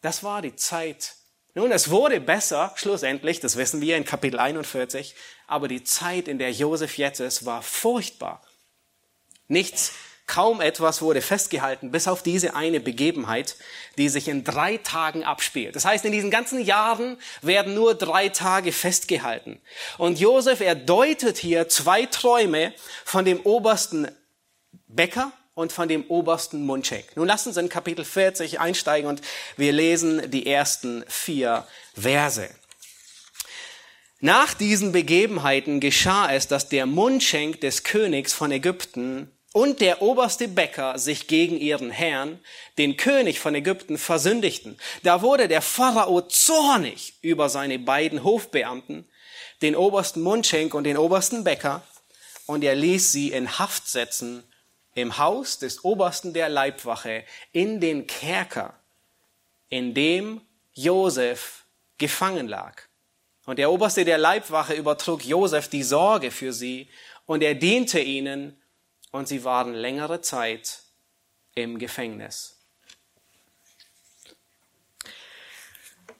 Das 0.00 0.22
war 0.22 0.40
die 0.42 0.56
Zeit. 0.56 1.16
Nun, 1.54 1.72
es 1.72 1.90
wurde 1.90 2.20
besser, 2.20 2.72
schlussendlich, 2.76 3.40
das 3.40 3.56
wissen 3.56 3.80
wir 3.80 3.96
in 3.96 4.04
Kapitel 4.04 4.38
41, 4.38 5.14
aber 5.46 5.66
die 5.68 5.82
Zeit, 5.82 6.28
in 6.28 6.38
der 6.38 6.52
Josef 6.52 6.96
jetzt 6.96 7.20
ist, 7.20 7.44
war 7.44 7.62
furchtbar. 7.62 8.42
Nichts 9.48 9.92
Kaum 10.30 10.60
etwas 10.60 11.02
wurde 11.02 11.22
festgehalten, 11.22 11.90
bis 11.90 12.06
auf 12.06 12.22
diese 12.22 12.54
eine 12.54 12.78
Begebenheit, 12.78 13.56
die 13.98 14.08
sich 14.08 14.28
in 14.28 14.44
drei 14.44 14.76
Tagen 14.76 15.24
abspielt. 15.24 15.74
Das 15.74 15.84
heißt, 15.84 16.04
in 16.04 16.12
diesen 16.12 16.30
ganzen 16.30 16.64
Jahren 16.64 17.18
werden 17.42 17.74
nur 17.74 17.96
drei 17.96 18.28
Tage 18.28 18.70
festgehalten. 18.70 19.60
Und 19.98 20.20
Josef, 20.20 20.60
er 20.60 20.76
deutet 20.76 21.36
hier 21.36 21.68
zwei 21.68 22.06
Träume 22.06 22.72
von 23.04 23.24
dem 23.24 23.40
obersten 23.40 24.06
Bäcker 24.86 25.32
und 25.54 25.72
von 25.72 25.88
dem 25.88 26.04
obersten 26.08 26.64
Mundschenk. 26.64 27.16
Nun 27.16 27.26
lassen 27.26 27.52
Sie 27.52 27.60
in 27.60 27.68
Kapitel 27.68 28.04
40 28.04 28.60
einsteigen 28.60 29.08
und 29.08 29.20
wir 29.56 29.72
lesen 29.72 30.30
die 30.30 30.46
ersten 30.46 31.04
vier 31.08 31.66
Verse. 31.94 32.48
Nach 34.20 34.52
diesen 34.52 34.92
Begebenheiten 34.92 35.80
geschah 35.80 36.30
es, 36.32 36.46
dass 36.46 36.68
der 36.68 36.86
Mundschenk 36.86 37.60
des 37.62 37.84
Königs 37.84 38.34
von 38.34 38.52
Ägypten 38.52 39.30
und 39.52 39.80
der 39.80 40.02
oberste 40.02 40.46
Bäcker 40.46 40.98
sich 40.98 41.26
gegen 41.26 41.58
ihren 41.58 41.90
Herrn, 41.90 42.38
den 42.78 42.96
König 42.96 43.40
von 43.40 43.54
Ägypten, 43.54 43.98
versündigten. 43.98 44.78
Da 45.02 45.22
wurde 45.22 45.48
der 45.48 45.62
Pharao 45.62 46.20
zornig 46.20 47.14
über 47.22 47.48
seine 47.48 47.78
beiden 47.78 48.22
Hofbeamten, 48.22 49.08
den 49.62 49.74
obersten 49.74 50.20
Mundschenk 50.20 50.74
und 50.74 50.84
den 50.84 50.96
obersten 50.96 51.42
Bäcker, 51.42 51.82
und 52.46 52.62
er 52.62 52.74
ließ 52.74 53.12
sie 53.12 53.30
in 53.30 53.58
Haft 53.58 53.88
setzen 53.88 54.44
im 55.00 55.18
Haus 55.18 55.58
des 55.58 55.84
obersten 55.84 56.32
der 56.32 56.48
Leibwache 56.48 57.24
in 57.52 57.80
den 57.80 58.06
Kerker, 58.06 58.74
in 59.68 59.94
dem 59.94 60.40
Josef 60.72 61.64
gefangen 61.98 62.48
lag. 62.48 62.82
Und 63.46 63.58
der 63.58 63.70
oberste 63.70 64.04
der 64.04 64.18
Leibwache 64.18 64.74
übertrug 64.74 65.24
Josef 65.24 65.68
die 65.68 65.82
Sorge 65.82 66.30
für 66.30 66.52
sie, 66.52 66.88
und 67.26 67.42
er 67.42 67.54
diente 67.54 68.00
ihnen 68.00 68.60
und 69.12 69.28
sie 69.28 69.44
waren 69.44 69.72
längere 69.72 70.20
Zeit 70.20 70.82
im 71.54 71.78
Gefängnis. 71.78 72.56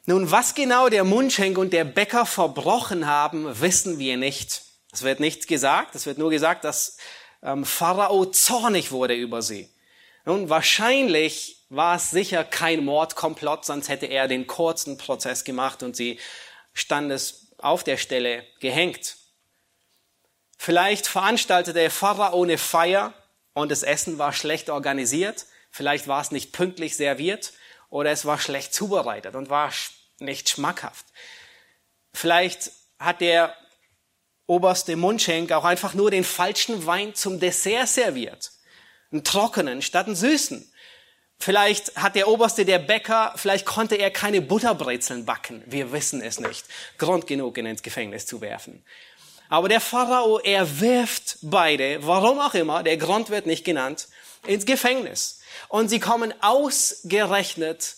Nun, 0.07 0.31
was 0.31 0.55
genau 0.55 0.89
der 0.89 1.03
Mundschenk 1.03 1.59
und 1.59 1.73
der 1.73 1.85
Bäcker 1.85 2.27
verbrochen 2.27 3.07
haben, 3.07 3.61
wissen 3.61 3.99
wir 3.99 4.17
nicht. 4.17 4.63
Es 4.93 5.03
wird 5.03 5.21
nicht 5.21 5.47
gesagt, 5.47 5.95
es 5.95 6.07
wird 6.07 6.19
nur 6.19 6.31
gesagt, 6.31 6.65
dass 6.65 6.97
ähm, 7.43 7.65
Pharao 7.65 8.27
zornig 8.27 8.93
wurde 8.93 9.15
über 9.15 9.43
sie. 9.43 9.71
Nun, 10.25 10.49
wahrscheinlich 10.49 11.65
war 11.71 11.97
es 11.97 12.11
sicher 12.11 12.45
kein 12.45 12.85
Mordkomplott, 12.85 13.65
sonst 13.65 13.89
hätte 13.89 14.07
er 14.07 14.29
den 14.29 14.47
kurzen 14.47 14.99
Prozess 14.99 15.45
gemacht 15.45 15.83
und 15.83 15.97
sie 15.97 16.19
stand 16.75 17.11
es 17.11 17.53
auf 17.59 17.85
der 17.85 17.97
Stelle 17.97 18.45
gehängt. 18.61 19.17
Vielleicht 20.59 21.07
veranstaltete 21.07 21.89
Pharao 21.91 22.43
eine 22.43 22.59
Feier 22.59 23.15
und 23.55 23.71
das 23.71 23.83
Essen 23.83 24.19
war 24.19 24.33
schlecht 24.33 24.69
organisiert. 24.69 25.47
Vielleicht 25.71 26.09
war 26.09 26.21
es 26.21 26.33
nicht 26.33 26.53
pünktlich 26.53 26.97
serviert 26.97 27.53
oder 27.89 28.11
es 28.11 28.25
war 28.25 28.39
schlecht 28.39 28.75
zubereitet 28.75 29.35
und 29.35 29.49
war 29.49 29.73
nicht 30.19 30.49
schmackhaft. 30.49 31.07
Vielleicht 32.13 32.73
hat 32.99 33.21
der 33.21 33.55
oberste 34.51 34.97
Mundschenk 34.97 35.53
auch 35.53 35.65
einfach 35.65 35.95
nur 35.95 36.11
den 36.11 36.25
falschen 36.25 36.85
Wein 36.85 37.15
zum 37.15 37.39
Dessert 37.39 37.89
serviert. 37.89 38.51
Einen 39.13 39.23
trockenen 39.23 39.81
statt 39.81 40.07
einen 40.07 40.17
süßen. 40.17 40.71
Vielleicht 41.39 41.97
hat 41.97 42.17
der 42.17 42.29
Oberste, 42.29 42.65
der 42.65 42.81
Bäcker, 42.81 43.33
vielleicht 43.37 43.65
konnte 43.65 43.95
er 43.95 44.11
keine 44.11 44.43
Butterbrezeln 44.43 45.25
backen. 45.25 45.63
Wir 45.67 45.93
wissen 45.93 46.21
es 46.21 46.41
nicht. 46.41 46.67
Grund 46.99 47.29
genug, 47.29 47.57
ihn 47.59 47.67
ins 47.67 47.83
Gefängnis 47.83 48.27
zu 48.27 48.41
werfen. 48.41 48.85
Aber 49.49 49.69
der 49.69 49.81
Pharao, 49.81 50.41
er 50.41 50.81
wirft 50.81 51.39
beide, 51.43 52.05
warum 52.07 52.41
auch 52.41 52.55
immer, 52.55 52.83
der 52.83 52.97
Grund 52.97 53.31
wird 53.31 53.47
nicht 53.47 53.65
genannt, 53.65 54.09
ins 54.47 54.67
Gefängnis. 54.67 55.41
Und 55.69 55.89
sie 55.89 56.01
kommen 56.01 56.35
ausgerechnet 56.41 57.97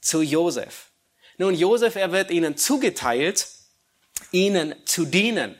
zu 0.00 0.20
Josef. 0.20 0.90
Nun, 1.38 1.54
Josef, 1.54 1.96
er 1.96 2.12
wird 2.12 2.30
ihnen 2.30 2.56
zugeteilt, 2.56 3.48
ihnen 4.30 4.74
zu 4.84 5.06
dienen. 5.06 5.59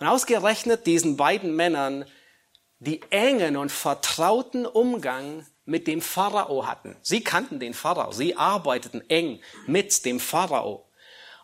Und 0.00 0.06
ausgerechnet 0.06 0.86
diesen 0.86 1.16
beiden 1.16 1.54
Männern, 1.54 2.06
die 2.78 3.02
engen 3.10 3.58
und 3.58 3.70
vertrauten 3.70 4.64
Umgang 4.64 5.46
mit 5.66 5.86
dem 5.86 6.00
Pharao 6.00 6.66
hatten. 6.66 6.96
Sie 7.02 7.22
kannten 7.22 7.60
den 7.60 7.74
Pharao, 7.74 8.10
sie 8.10 8.34
arbeiteten 8.34 9.02
eng 9.10 9.40
mit 9.66 10.04
dem 10.06 10.18
Pharao. 10.18 10.88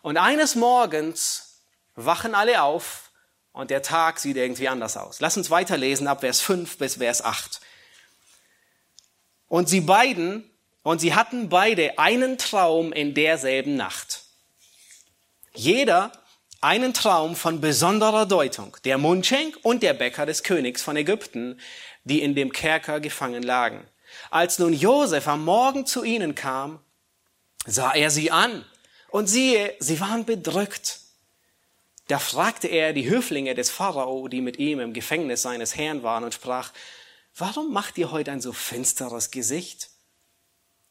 Und 0.01 0.17
eines 0.17 0.55
Morgens 0.55 1.61
wachen 1.95 2.33
alle 2.33 2.63
auf 2.63 3.11
und 3.51 3.69
der 3.69 3.83
Tag 3.83 4.19
sieht 4.19 4.37
irgendwie 4.37 4.67
anders 4.67 4.97
aus. 4.97 5.19
Lass 5.19 5.37
uns 5.37 5.51
weiterlesen 5.51 6.07
ab 6.07 6.21
Vers 6.21 6.41
5 6.41 6.79
bis 6.79 6.95
Vers 6.95 7.23
8. 7.23 7.61
Und 9.47 9.69
sie 9.69 9.81
beiden, 9.81 10.49
und 10.81 10.99
sie 10.99 11.13
hatten 11.13 11.49
beide 11.49 11.99
einen 11.99 12.39
Traum 12.39 12.91
in 12.91 13.13
derselben 13.13 13.75
Nacht. 13.75 14.23
Jeder 15.53 16.11
einen 16.61 16.93
Traum 16.93 17.35
von 17.35 17.61
besonderer 17.61 18.25
Deutung, 18.25 18.75
der 18.83 18.97
Mundschenk 18.97 19.57
und 19.63 19.83
der 19.83 19.93
Bäcker 19.93 20.25
des 20.25 20.43
Königs 20.43 20.81
von 20.81 20.95
Ägypten, 20.95 21.59
die 22.03 22.21
in 22.21 22.35
dem 22.35 22.51
Kerker 22.51 22.99
gefangen 22.99 23.43
lagen. 23.43 23.85
Als 24.31 24.59
nun 24.59 24.73
Josef 24.73 25.27
am 25.27 25.45
Morgen 25.45 25.85
zu 25.85 26.03
ihnen 26.03 26.35
kam, 26.35 26.79
sah 27.65 27.93
er 27.93 28.09
sie 28.09 28.31
an 28.31 28.65
und 29.09 29.27
siehe, 29.27 29.75
sie 29.79 29.99
waren 29.99 30.25
bedrückt. 30.25 31.01
Da 32.07 32.19
fragte 32.19 32.67
er 32.67 32.93
die 32.93 33.09
Höflinge 33.09 33.53
des 33.53 33.69
Pharao, 33.69 34.27
die 34.27 34.41
mit 34.41 34.57
ihm 34.57 34.79
im 34.79 34.93
Gefängnis 34.93 35.41
seines 35.41 35.75
Herrn 35.75 36.03
waren, 36.03 36.23
und 36.23 36.33
sprach, 36.33 36.71
warum 37.35 37.73
macht 37.73 37.97
ihr 37.97 38.11
heute 38.11 38.31
ein 38.31 38.41
so 38.41 38.53
finsteres 38.53 39.29
Gesicht? 39.29 39.89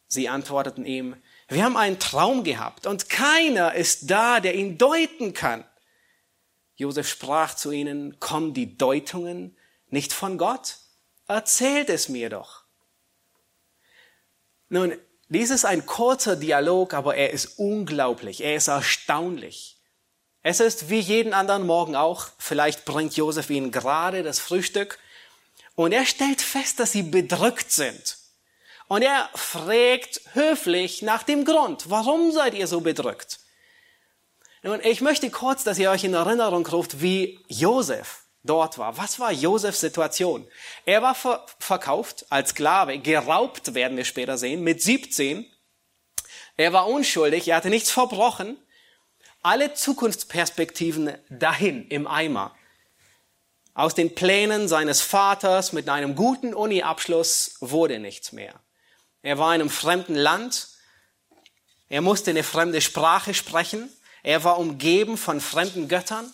Sie 0.08 0.28
antworteten 0.28 0.84
ihm, 0.84 1.16
wir 1.48 1.64
haben 1.64 1.76
einen 1.76 1.98
Traum 1.98 2.42
gehabt 2.42 2.86
und 2.86 3.08
keiner 3.08 3.74
ist 3.74 4.10
da, 4.10 4.40
der 4.40 4.54
ihn 4.54 4.78
deuten 4.78 5.32
kann. 5.32 5.64
Josef 6.74 7.08
sprach 7.08 7.54
zu 7.54 7.70
ihnen, 7.70 8.18
kommen 8.20 8.52
die 8.52 8.76
Deutungen 8.76 9.56
nicht 9.88 10.12
von 10.12 10.38
Gott? 10.38 10.78
Erzählt 11.28 11.88
es 11.88 12.08
mir 12.08 12.30
doch. 12.30 12.64
Nun, 14.68 14.96
dies 15.28 15.50
ist 15.50 15.64
ein 15.64 15.86
kurzer 15.86 16.36
Dialog, 16.36 16.94
aber 16.94 17.16
er 17.16 17.30
ist 17.30 17.58
unglaublich, 17.58 18.42
er 18.42 18.56
ist 18.56 18.68
erstaunlich. 18.68 19.78
Es 20.42 20.60
ist 20.60 20.90
wie 20.90 21.00
jeden 21.00 21.32
anderen 21.32 21.66
Morgen 21.66 21.96
auch, 21.96 22.28
vielleicht 22.38 22.84
bringt 22.84 23.16
Josef 23.16 23.50
ihnen 23.50 23.72
gerade 23.72 24.22
das 24.22 24.38
Frühstück 24.38 24.98
und 25.74 25.92
er 25.92 26.06
stellt 26.06 26.40
fest, 26.40 26.78
dass 26.78 26.92
sie 26.92 27.02
bedrückt 27.02 27.72
sind. 27.72 28.18
Und 28.88 29.02
er 29.02 29.28
fragt 29.34 30.20
höflich 30.32 31.02
nach 31.02 31.22
dem 31.22 31.44
Grund, 31.44 31.90
warum 31.90 32.30
seid 32.30 32.54
ihr 32.54 32.66
so 32.66 32.80
bedrückt? 32.80 33.40
Nun, 34.62 34.80
ich 34.82 35.00
möchte 35.00 35.30
kurz, 35.30 35.64
dass 35.64 35.78
ihr 35.78 35.90
euch 35.90 36.04
in 36.04 36.14
Erinnerung 36.14 36.66
ruft, 36.66 37.00
wie 37.00 37.40
Josef 37.48 38.24
dort 38.42 38.78
war. 38.78 38.96
Was 38.96 39.18
war 39.18 39.32
Josefs 39.32 39.80
Situation? 39.80 40.48
Er 40.84 41.02
war 41.02 41.14
ver 41.14 41.44
verkauft 41.58 42.26
als 42.30 42.50
Sklave, 42.50 42.98
geraubt, 42.98 43.74
werden 43.74 43.96
wir 43.96 44.04
später 44.04 44.38
sehen, 44.38 44.62
mit 44.62 44.82
17. 44.82 45.50
Er 46.56 46.72
war 46.72 46.86
unschuldig, 46.86 47.48
er 47.48 47.56
hatte 47.56 47.70
nichts 47.70 47.90
verbrochen. 47.90 48.56
Alle 49.42 49.74
Zukunftsperspektiven 49.74 51.14
dahin 51.28 51.86
im 51.88 52.06
Eimer. 52.06 52.54
Aus 53.74 53.94
den 53.94 54.14
Plänen 54.14 54.68
seines 54.68 55.02
Vaters 55.02 55.72
mit 55.72 55.88
einem 55.88 56.16
guten 56.16 56.54
Uni-Abschluss 56.54 57.56
wurde 57.60 57.98
nichts 57.98 58.32
mehr. 58.32 58.60
Er 59.26 59.38
war 59.38 59.52
in 59.56 59.60
einem 59.60 59.70
fremden 59.70 60.14
Land. 60.14 60.68
Er 61.88 62.00
musste 62.00 62.30
eine 62.30 62.44
fremde 62.44 62.80
Sprache 62.80 63.34
sprechen. 63.34 63.90
Er 64.22 64.44
war 64.44 64.56
umgeben 64.56 65.18
von 65.18 65.40
fremden 65.40 65.88
Göttern. 65.88 66.32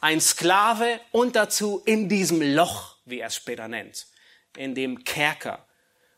Ein 0.00 0.20
Sklave 0.20 0.98
und 1.12 1.36
dazu 1.36 1.80
in 1.84 2.08
diesem 2.08 2.42
Loch, 2.42 2.96
wie 3.04 3.20
er 3.20 3.28
es 3.28 3.36
später 3.36 3.68
nennt. 3.68 4.08
In 4.56 4.74
dem 4.74 5.04
Kerker. 5.04 5.64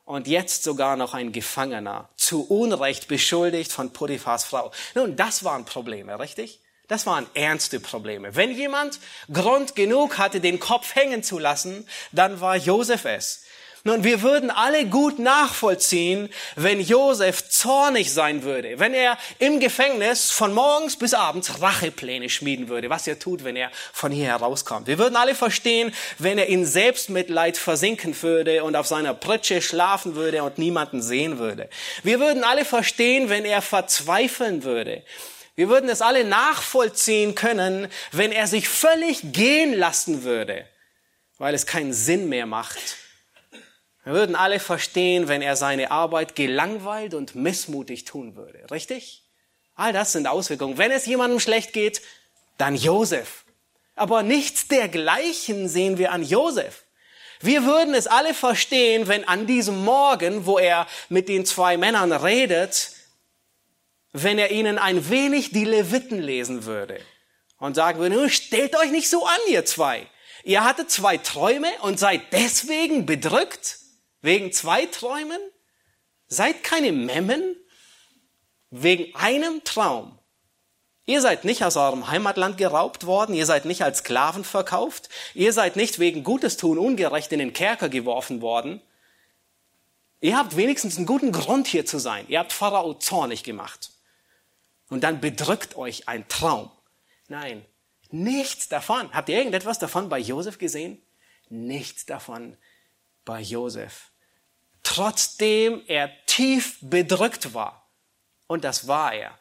Und 0.07 0.27
jetzt 0.27 0.65
sogar 0.65 0.97
noch 0.97 1.13
ein 1.13 1.31
Gefangener. 1.31 2.09
Zu 2.17 2.47
Unrecht 2.49 3.07
beschuldigt 3.07 3.71
von 3.71 3.93
Potiphars 3.93 4.45
Frau. 4.45 4.73
Nun, 4.95 5.17
das 5.17 5.45
waren 5.45 5.67
Probleme, 5.67 6.19
richtig? 6.19 6.59
Das 6.89 7.05
waren 7.05 7.27
ernste 7.35 7.81
Probleme. 7.81 8.35
Wenn 8.35 8.51
jemand 8.51 8.99
Grund 9.31 9.75
genug 9.75 10.17
hatte, 10.17 10.41
den 10.41 10.59
Kopf 10.59 10.95
hängen 10.95 11.23
zu 11.23 11.39
lassen, 11.39 11.87
dann 12.13 12.41
war 12.41 12.57
Josef 12.57 13.05
es. 13.05 13.45
Nun, 13.87 14.03
wir 14.03 14.23
würden 14.23 14.51
alle 14.51 14.87
gut 14.87 15.19
nachvollziehen, 15.19 16.31
wenn 16.57 16.81
Josef 16.81 17.51
zornig 17.51 18.15
sein 18.15 18.43
würde, 18.43 18.79
wenn 18.79 18.95
er 18.95 19.19
im 19.39 19.61
Gefängnis 19.61 20.31
von 20.31 20.55
morgens 20.55 20.97
bis 20.97 21.13
abends 21.13 21.61
Rachepläne 21.61 22.31
schmieden 22.31 22.69
würde, 22.69 22.89
was 22.89 23.07
er 23.07 23.19
tut, 23.19 23.45
wenn 23.45 23.57
er 23.57 23.71
von 23.93 24.11
hier 24.11 24.29
herauskommt. 24.29 24.87
Wir 24.87 24.97
würden 24.97 25.17
alle 25.17 25.35
verstehen, 25.35 25.93
wenn 26.17 26.39
er 26.39 26.47
in 26.47 26.65
Selbstmitleid 26.65 27.59
versinken 27.59 28.17
würde 28.23 28.65
und 28.65 28.75
auf 28.75 28.87
seiner 28.87 29.13
Pritsche 29.13 29.61
schlafen 29.61 30.15
würde 30.15 30.43
und 30.45 30.57
niemanden 30.57 31.03
sehen 31.03 31.39
würde. 31.39 31.69
Wir 32.03 32.21
würden 32.21 32.43
alle 32.43 32.65
verstehen, 32.65 33.29
wenn 33.29 33.45
er 33.45 33.61
verzweifeln 33.61 34.65
würde. 34.65 35.03
Wir 35.57 35.69
würden 35.69 35.91
es 35.91 36.01
alle 36.01 36.25
nachvollziehen 36.25 37.35
können, 37.35 37.89
wenn 38.13 38.33
er 38.33 38.47
sich 38.47 38.67
völlig 38.67 39.35
gehen 39.35 39.75
lassen 39.75 40.23
würde, 40.23 40.65
weil 41.37 41.55
es 41.55 41.67
keinen 41.67 41.93
Sinn 41.93 42.31
mehr 42.31 42.47
macht, 42.47 43.04
wir 44.05 44.13
würden 44.13 44.37
alle 44.37 44.61
verstehen, 44.61 45.29
wenn 45.29 45.41
er 45.43 45.57
seine 45.57 45.91
Arbeit 45.91 46.37
gelangweilt 46.37 47.15
und 47.15 47.35
missmutig 47.35 48.05
tun 48.05 48.37
würde. 48.37 48.67
Richtig? 48.71 49.23
All 49.75 49.93
das 49.93 50.13
sind 50.13 50.27
Auswirkungen. 50.27 50.79
Wenn 50.79 50.91
es 50.91 51.07
jemandem 51.07 51.41
schlecht 51.41 51.73
geht, 51.73 52.03
dann 52.59 52.77
Josef. 52.77 53.45
Aber 53.97 54.23
nichts 54.23 54.69
dergleichen 54.69 55.69
sehen 55.69 55.99
wir 55.99 56.13
an 56.13 56.23
Josef. 56.23 56.85
Wir 57.41 57.65
würden 57.65 57.95
es 57.95 58.07
alle 58.07 58.35
verstehen, 58.35 59.09
wenn 59.09 59.27
an 59.27 59.47
diesem 59.47 59.85
Morgen, 59.85 60.47
wo 60.47 60.59
er 60.59 60.87
mit 61.09 61.29
den 61.29 61.45
zwei 61.45 61.77
Männern 61.77 62.13
redet, 62.13 62.93
wenn 64.13 64.39
er 64.39 64.51
ihnen 64.51 64.79
ein 64.79 65.11
wenig 65.11 65.51
die 65.51 65.65
Leviten 65.65 66.21
lesen 66.21 66.65
würde 66.65 67.01
und 67.59 67.75
sagen 67.75 67.99
würde, 67.99 68.31
stellt 68.31 68.77
euch 68.77 68.91
nicht 68.91 69.11
so 69.11 69.27
an, 69.27 69.39
ihr 69.49 69.65
zwei. 69.65 70.07
Ihr 70.45 70.65
hattet 70.65 70.91
zwei 70.91 71.17
Träume 71.17 71.69
und 71.81 71.99
seid 71.99 72.21
deswegen 72.33 73.07
bedrückt. 73.07 73.79
Wegen 74.25 74.53
zwei 74.53 74.87
Träumen? 74.87 75.39
Seid 76.29 76.65
keine 76.65 76.93
Memmen? 76.93 77.57
Wegen 78.71 79.15
einem 79.15 79.63
Traum. 79.65 80.19
Ihr 81.05 81.21
seid 81.21 81.45
nicht 81.45 81.63
aus 81.63 81.77
eurem 81.77 82.09
Heimatland 82.09 82.57
geraubt 82.57 83.05
worden, 83.05 83.35
ihr 83.35 83.45
seid 83.45 83.67
nicht 83.67 83.83
als 83.83 83.99
Sklaven 83.99 84.43
verkauft, 84.43 85.11
ihr 85.35 85.53
seid 85.53 85.77
nicht 85.77 85.99
wegen 85.99 86.25
Gutes 86.25 86.57
tun 86.57 86.79
ungerecht 86.79 87.33
in 87.33 87.39
den 87.39 87.53
Kerker 87.53 87.91
geworfen 87.91 88.41
worden. 88.41 88.81
Ihr 90.23 90.39
habt 90.39 90.57
wenigstens 90.57 90.97
einen 90.97 91.05
guten 91.05 91.31
Grund 91.31 91.67
hier 91.67 91.85
zu 91.85 91.99
sein. 91.99 92.25
Ihr 92.29 92.39
habt 92.39 92.55
Pharao 92.55 92.95
zornig 92.95 93.45
gemacht. 93.45 93.91
Und 94.89 95.05
dann 95.05 95.21
bedrückt 95.21 95.77
euch 95.77 96.09
ein 96.09 96.27
Traum. 96.29 96.71
Nein, 97.29 97.63
nichts 98.11 98.71
davon. 98.71 99.13
Habt 99.13 99.29
ihr 99.29 99.37
irgendetwas 99.37 99.79
davon 99.79 100.09
bei 100.09 100.19
Josef 100.19 100.57
gesehen? 100.57 101.03
Nichts 101.51 102.07
davon 102.07 102.57
bei 103.27 103.43
Josef 103.43 104.14
trotzdem 104.85 105.83
er 105.89 106.11
tief 106.27 106.79
bedrückt 106.81 107.53
war. 107.53 107.91
Und 108.47 108.63
das 108.63 108.87
war 108.87 109.13
er. 109.13 109.37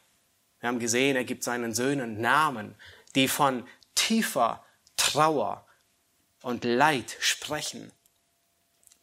Wir 0.58 0.68
haben 0.68 0.80
gesehen, 0.80 1.14
er 1.14 1.24
gibt 1.24 1.44
seinen 1.44 1.74
Söhnen 1.74 2.20
Namen, 2.20 2.74
die 3.14 3.28
von 3.28 3.68
tiefer 3.94 4.64
Trauer 4.96 5.66
und 6.42 6.64
Leid 6.64 7.16
sprechen. 7.20 7.92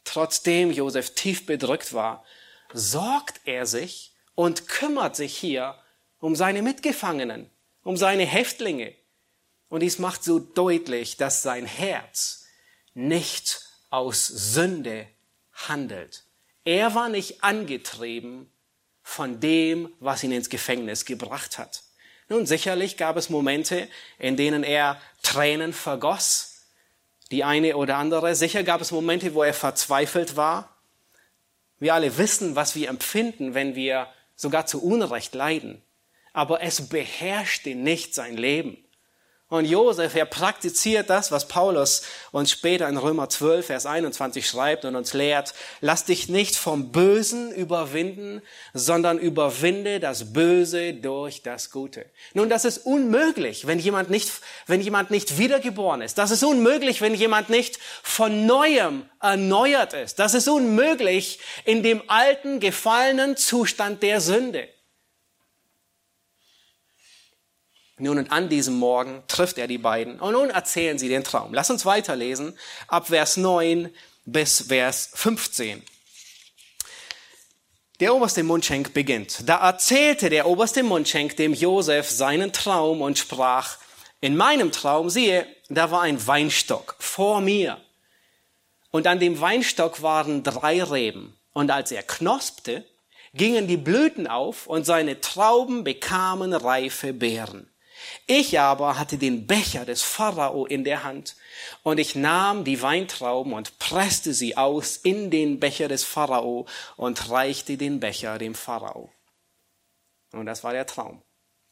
Trotzdem 0.04 0.72
Josef 0.72 1.16
tief 1.16 1.46
bedrückt 1.46 1.94
war, 1.94 2.26
sorgt 2.74 3.42
er 3.46 3.66
sich 3.66 4.14
und 4.36 4.68
kümmert 4.68 5.16
sich 5.16 5.38
hier 5.38 5.76
um 6.20 6.36
seine 6.36 6.62
Mitgefangenen, 6.62 7.50
um 7.84 7.96
seine 7.96 8.26
Häftlinge. 8.26 8.96
Und 9.70 9.82
dies 9.82 10.00
macht 10.00 10.24
so 10.24 10.40
deutlich, 10.40 11.18
dass 11.18 11.44
sein 11.44 11.66
Herz 11.66 12.46
nicht 12.94 13.62
aus 13.90 14.28
Sünde 14.28 15.08
handelt. 15.54 16.24
Er 16.63 16.93
war 16.93 17.10
nicht 17.10 17.43
angetrieben 17.43 18.52
von 19.04 19.39
dem, 19.39 19.91
was 20.00 20.24
ihn 20.24 20.32
ins 20.32 20.50
Gefängnis 20.50 21.06
gebracht 21.06 21.58
hat. 21.58 21.84
Nun, 22.30 22.45
sicherlich 22.45 22.97
gab 22.97 23.17
es 23.17 23.30
Momente, 23.30 23.89
in 24.17 24.38
denen 24.38 24.63
er 24.63 25.02
Tränen 25.21 25.74
vergoss, 25.74 26.63
die 27.32 27.43
eine 27.43 27.76
oder 27.76 27.97
andere. 27.97 28.36
Sicher 28.36 28.63
gab 28.63 28.80
es 28.82 28.91
Momente, 28.91 29.34
wo 29.34 29.43
er 29.43 29.54
verzweifelt 29.54 30.36
war. 30.36 30.78
Wir 31.80 31.93
alle 31.93 32.17
wissen, 32.17 32.56
was 32.56 32.76
wir 32.76 32.89
empfinden, 32.89 33.54
wenn 33.54 33.76
wir 33.76 34.08
sogar 34.36 34.65
zu 34.65 34.84
Unrecht 34.84 35.34
leiden. 35.34 35.82
Aber 36.32 36.62
es 36.62 36.88
beherrschte 36.88 37.76
nicht 37.76 38.13
sein 38.13 38.38
Leben. 38.38 38.78
Und 39.52 39.66
Josef, 39.66 40.16
er 40.16 40.24
praktiziert 40.24 41.10
das, 41.10 41.30
was 41.30 41.50
Paulus 41.50 42.04
uns 42.32 42.52
später 42.52 42.88
in 42.88 42.96
Römer 42.96 43.28
12, 43.28 43.66
Vers 43.66 43.86
21 43.86 44.48
schreibt 44.48 44.86
und 44.86 44.96
uns 44.96 45.12
lehrt. 45.12 45.54
Lass 45.82 46.06
dich 46.06 46.30
nicht 46.30 46.56
vom 46.56 46.94
Bösen 46.94 47.52
überwinden, 47.52 48.42
sondern 48.74 49.20
überwinde 49.20 50.00
das 50.00 50.32
Böse 50.32 50.94
durch 50.94 51.44
das 51.44 51.70
Gute. 51.70 52.06
Nun, 52.34 52.48
das 52.48 52.64
ist 52.64 52.86
unmöglich, 52.86 53.68
wenn 53.68 53.78
jemand 53.78 54.10
nicht, 54.10 54.32
wenn 54.68 54.80
jemand 54.80 55.12
nicht 55.12 55.38
wiedergeboren 55.38 56.02
ist. 56.02 56.18
Das 56.18 56.32
ist 56.32 56.46
unmöglich, 56.46 57.02
wenn 57.02 57.14
jemand 57.14 57.50
nicht 57.50 57.78
von 58.04 58.46
neuem 58.46 59.04
erneuert 59.20 59.92
ist. 59.92 60.18
Das 60.20 60.34
ist 60.34 60.48
unmöglich 60.48 61.42
in 61.66 61.84
dem 61.84 62.02
alten, 62.08 62.62
gefallenen 62.62 63.36
Zustand 63.36 64.02
der 64.02 64.22
Sünde. 64.22 64.70
Nun, 68.02 68.18
und 68.18 68.32
an 68.32 68.50
diesem 68.50 68.80
Morgen 68.80 69.22
trifft 69.28 69.60
er 69.60 69.68
die 69.68 69.78
beiden 69.78 70.20
und 70.20 70.34
nun 70.34 70.50
erzählen 70.50 70.98
sie 70.98 71.08
den 71.08 71.24
Traum. 71.24 71.54
Lass 71.54 71.70
uns 71.70 71.86
weiterlesen 71.86 72.58
ab 72.88 73.08
Vers 73.08 73.38
9 73.38 73.94
bis 74.26 74.62
Vers 74.70 75.12
15. 75.14 75.84
Der 78.00 78.16
oberste 78.16 78.42
Mundschenk 78.42 78.96
beginnt. 78.96 79.48
Da 79.48 79.58
erzählte 79.58 80.32
der 80.32 80.48
oberste 80.48 80.82
Mundschenk 80.82 81.36
dem 81.38 81.54
Josef 81.54 82.10
seinen 82.10 82.52
Traum 82.52 83.02
und 83.02 83.20
sprach, 83.20 83.78
In 84.20 84.36
meinem 84.36 84.72
Traum, 84.72 85.12
siehe, 85.12 85.46
da 85.70 85.92
war 85.92 86.02
ein 86.02 86.26
Weinstock 86.26 86.96
vor 86.98 87.40
mir. 87.40 87.80
Und 88.90 89.06
an 89.06 89.20
dem 89.20 89.40
Weinstock 89.40 90.02
waren 90.02 90.42
drei 90.42 90.82
Reben. 90.82 91.38
Und 91.54 91.70
als 91.70 91.92
er 91.92 92.02
knospte, 92.02 92.84
gingen 93.36 93.68
die 93.68 93.78
Blüten 93.78 94.26
auf 94.26 94.66
und 94.66 94.88
seine 94.88 95.22
Trauben 95.22 95.84
bekamen 95.84 96.54
reife 96.54 97.14
Beeren. 97.14 97.71
Ich 98.28 98.60
aber 98.60 98.98
hatte 98.98 99.18
den 99.18 99.48
Becher 99.48 99.86
des 99.86 100.02
Pharao 100.02 100.66
in 100.66 100.84
der 100.84 101.04
Hand 101.04 101.36
und 101.84 102.00
ich 102.00 102.16
nahm 102.16 102.64
die 102.64 102.82
Weintrauben 102.82 103.54
und 103.54 103.80
presste 103.80 104.34
sie 104.34 104.58
aus 104.58 104.98
in 104.98 105.32
den 105.32 105.60
Becher 105.60 105.88
des 105.88 106.04
Pharao 106.04 106.66
und 106.98 107.30
reichte 107.30 107.78
den 107.78 108.00
Becher 108.00 108.38
dem 108.38 108.56
Pharao. 108.56 109.10
Und 110.32 110.46
das 110.46 110.64
war 110.64 110.74
der 110.74 110.86
Traum, 110.86 111.22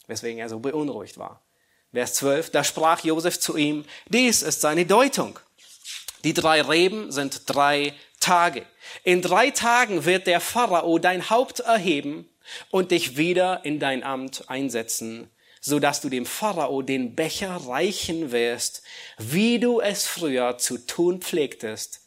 weswegen 0.07 0.39
er 0.39 0.49
so 0.49 0.59
beunruhigt 0.59 1.17
war. 1.17 1.41
Vers 1.91 2.13
12, 2.15 2.51
da 2.51 2.63
sprach 2.63 3.03
Josef 3.03 3.39
zu 3.39 3.57
ihm, 3.57 3.85
dies 4.09 4.43
ist 4.43 4.61
seine 4.61 4.85
Deutung. 4.85 5.39
Die 6.23 6.33
drei 6.33 6.61
Reben 6.61 7.11
sind 7.11 7.43
drei 7.45 7.93
Tage. 8.19 8.65
In 9.03 9.21
drei 9.21 9.51
Tagen 9.51 10.05
wird 10.05 10.27
der 10.27 10.41
Pharao 10.41 10.99
dein 10.99 11.29
Haupt 11.29 11.61
erheben 11.61 12.29
und 12.69 12.91
dich 12.91 13.17
wieder 13.17 13.63
in 13.63 13.79
dein 13.79 14.03
Amt 14.03 14.49
einsetzen, 14.49 15.29
so 15.61 15.79
dass 15.79 16.01
du 16.01 16.09
dem 16.09 16.25
Pharao 16.25 16.81
den 16.81 17.15
Becher 17.15 17.55
reichen 17.55 18.31
wirst, 18.31 18.83
wie 19.17 19.59
du 19.59 19.81
es 19.81 20.07
früher 20.07 20.57
zu 20.57 20.77
tun 20.77 21.21
pflegtest, 21.21 22.01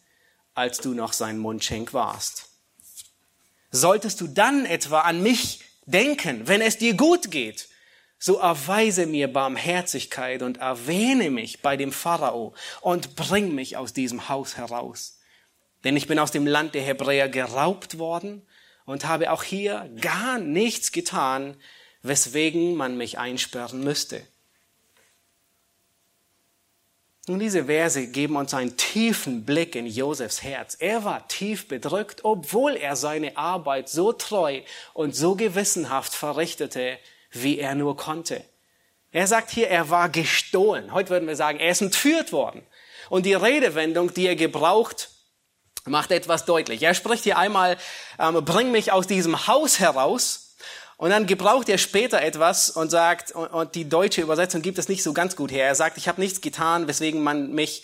als 0.54 0.78
du 0.78 0.94
noch 0.94 1.12
sein 1.12 1.38
Mundschenk 1.38 1.92
warst. 1.92 2.48
Solltest 3.70 4.20
du 4.20 4.28
dann 4.28 4.66
etwa 4.66 5.00
an 5.00 5.22
mich 5.22 5.60
denken, 5.86 6.46
wenn 6.46 6.60
es 6.60 6.78
dir 6.78 6.94
gut 6.94 7.30
geht, 7.30 7.68
so 8.18 8.36
erweise 8.36 9.06
mir 9.06 9.32
Barmherzigkeit 9.32 10.42
und 10.42 10.58
erwähne 10.58 11.30
mich 11.30 11.60
bei 11.60 11.76
dem 11.76 11.90
Pharao 11.90 12.54
und 12.80 13.16
bring 13.16 13.54
mich 13.54 13.76
aus 13.76 13.92
diesem 13.92 14.28
Haus 14.28 14.56
heraus. 14.56 15.18
Denn 15.82 15.96
ich 15.96 16.06
bin 16.06 16.20
aus 16.20 16.30
dem 16.30 16.46
Land 16.46 16.74
der 16.74 16.82
Hebräer 16.82 17.28
geraubt 17.28 17.98
worden 17.98 18.46
und 18.84 19.06
habe 19.06 19.32
auch 19.32 19.42
hier 19.42 19.90
gar 20.00 20.38
nichts 20.38 20.92
getan, 20.92 21.56
weswegen 22.02 22.74
man 22.74 22.96
mich 22.96 23.18
einsperren 23.18 23.82
müsste. 23.82 24.22
Nun, 27.28 27.38
diese 27.38 27.66
Verse 27.66 28.08
geben 28.08 28.34
uns 28.34 28.52
einen 28.52 28.76
tiefen 28.76 29.44
Blick 29.44 29.76
in 29.76 29.86
Josefs 29.86 30.42
Herz. 30.42 30.76
Er 30.80 31.04
war 31.04 31.28
tief 31.28 31.68
bedrückt, 31.68 32.24
obwohl 32.24 32.74
er 32.74 32.96
seine 32.96 33.36
Arbeit 33.36 33.88
so 33.88 34.12
treu 34.12 34.62
und 34.92 35.14
so 35.14 35.36
gewissenhaft 35.36 36.14
verrichtete, 36.14 36.98
wie 37.30 37.60
er 37.60 37.76
nur 37.76 37.96
konnte. 37.96 38.44
Er 39.12 39.28
sagt 39.28 39.50
hier, 39.50 39.68
er 39.68 39.88
war 39.88 40.08
gestohlen. 40.08 40.92
Heute 40.92 41.10
würden 41.10 41.28
wir 41.28 41.36
sagen, 41.36 41.60
er 41.60 41.70
ist 41.70 41.82
entführt 41.82 42.32
worden. 42.32 42.62
Und 43.08 43.24
die 43.24 43.34
Redewendung, 43.34 44.12
die 44.12 44.26
er 44.26 44.36
gebraucht, 44.36 45.10
macht 45.84 46.10
etwas 46.10 46.44
deutlich. 46.44 46.82
Er 46.82 46.94
spricht 46.94 47.24
hier 47.24 47.38
einmal, 47.38 47.76
ähm, 48.18 48.44
bring 48.44 48.72
mich 48.72 48.90
aus 48.90 49.06
diesem 49.06 49.46
Haus 49.46 49.78
heraus. 49.78 50.51
Und 51.02 51.10
dann 51.10 51.26
gebraucht 51.26 51.68
er 51.68 51.78
später 51.78 52.22
etwas 52.22 52.70
und 52.70 52.90
sagt, 52.90 53.32
und, 53.32 53.74
die 53.74 53.88
deutsche 53.88 54.22
Übersetzung 54.22 54.62
gibt 54.62 54.78
es 54.78 54.88
nicht 54.88 55.02
so 55.02 55.12
ganz 55.12 55.34
gut 55.34 55.50
her. 55.50 55.66
Er 55.66 55.74
sagt, 55.74 55.98
ich 55.98 56.06
habe 56.06 56.20
nichts 56.20 56.40
getan, 56.40 56.86
weswegen 56.86 57.24
man 57.24 57.50
mich 57.50 57.82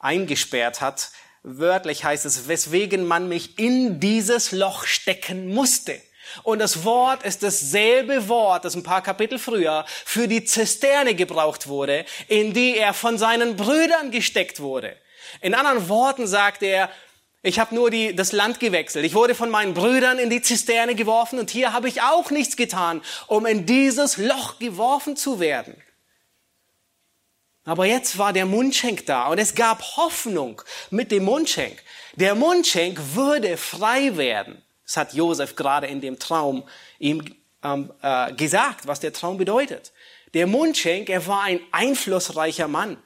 eingesperrt 0.00 0.80
hat. 0.80 1.12
Wörtlich 1.44 2.02
heißt 2.02 2.26
es, 2.26 2.48
weswegen 2.48 3.06
man 3.06 3.28
mich 3.28 3.60
in 3.60 4.00
dieses 4.00 4.50
Loch 4.50 4.84
stecken 4.84 5.54
musste. 5.54 6.02
Und 6.42 6.58
das 6.58 6.82
Wort 6.82 7.22
ist 7.22 7.44
dasselbe 7.44 8.26
Wort, 8.28 8.64
das 8.64 8.74
ein 8.74 8.82
paar 8.82 9.00
Kapitel 9.00 9.38
früher 9.38 9.84
für 10.04 10.26
die 10.26 10.44
Zisterne 10.44 11.14
gebraucht 11.14 11.68
wurde, 11.68 12.04
in 12.26 12.52
die 12.52 12.76
er 12.76 12.94
von 12.94 13.16
seinen 13.16 13.54
Brüdern 13.54 14.10
gesteckt 14.10 14.58
wurde. 14.58 14.96
In 15.40 15.54
anderen 15.54 15.88
Worten 15.88 16.26
sagt 16.26 16.64
er, 16.64 16.90
ich 17.46 17.60
habe 17.60 17.74
nur 17.74 17.90
die, 17.90 18.14
das 18.14 18.32
Land 18.32 18.58
gewechselt. 18.58 19.04
Ich 19.04 19.14
wurde 19.14 19.36
von 19.36 19.50
meinen 19.50 19.72
Brüdern 19.72 20.18
in 20.18 20.30
die 20.30 20.42
Zisterne 20.42 20.96
geworfen 20.96 21.38
und 21.38 21.48
hier 21.48 21.72
habe 21.72 21.88
ich 21.88 22.02
auch 22.02 22.30
nichts 22.30 22.56
getan, 22.56 23.02
um 23.28 23.46
in 23.46 23.66
dieses 23.66 24.16
Loch 24.16 24.58
geworfen 24.58 25.16
zu 25.16 25.38
werden. 25.38 25.80
Aber 27.64 27.86
jetzt 27.86 28.18
war 28.18 28.32
der 28.32 28.46
Mundschenk 28.46 29.06
da 29.06 29.28
und 29.28 29.38
es 29.38 29.54
gab 29.54 29.96
Hoffnung 29.96 30.62
mit 30.90 31.12
dem 31.12 31.24
Mundschenk. 31.24 31.82
Der 32.16 32.34
Mundschenk 32.34 32.98
würde 33.14 33.56
frei 33.56 34.16
werden. 34.16 34.62
Das 34.84 34.96
hat 34.96 35.14
Josef 35.14 35.54
gerade 35.54 35.86
in 35.86 36.00
dem 36.00 36.18
Traum 36.18 36.68
ihm 36.98 37.24
ähm, 37.62 37.92
äh, 38.02 38.32
gesagt, 38.32 38.86
was 38.88 39.00
der 39.00 39.12
Traum 39.12 39.36
bedeutet. 39.36 39.92
Der 40.34 40.46
Mundschenk, 40.48 41.08
er 41.08 41.26
war 41.28 41.42
ein 41.42 41.60
einflussreicher 41.70 42.68
Mann. 42.68 42.98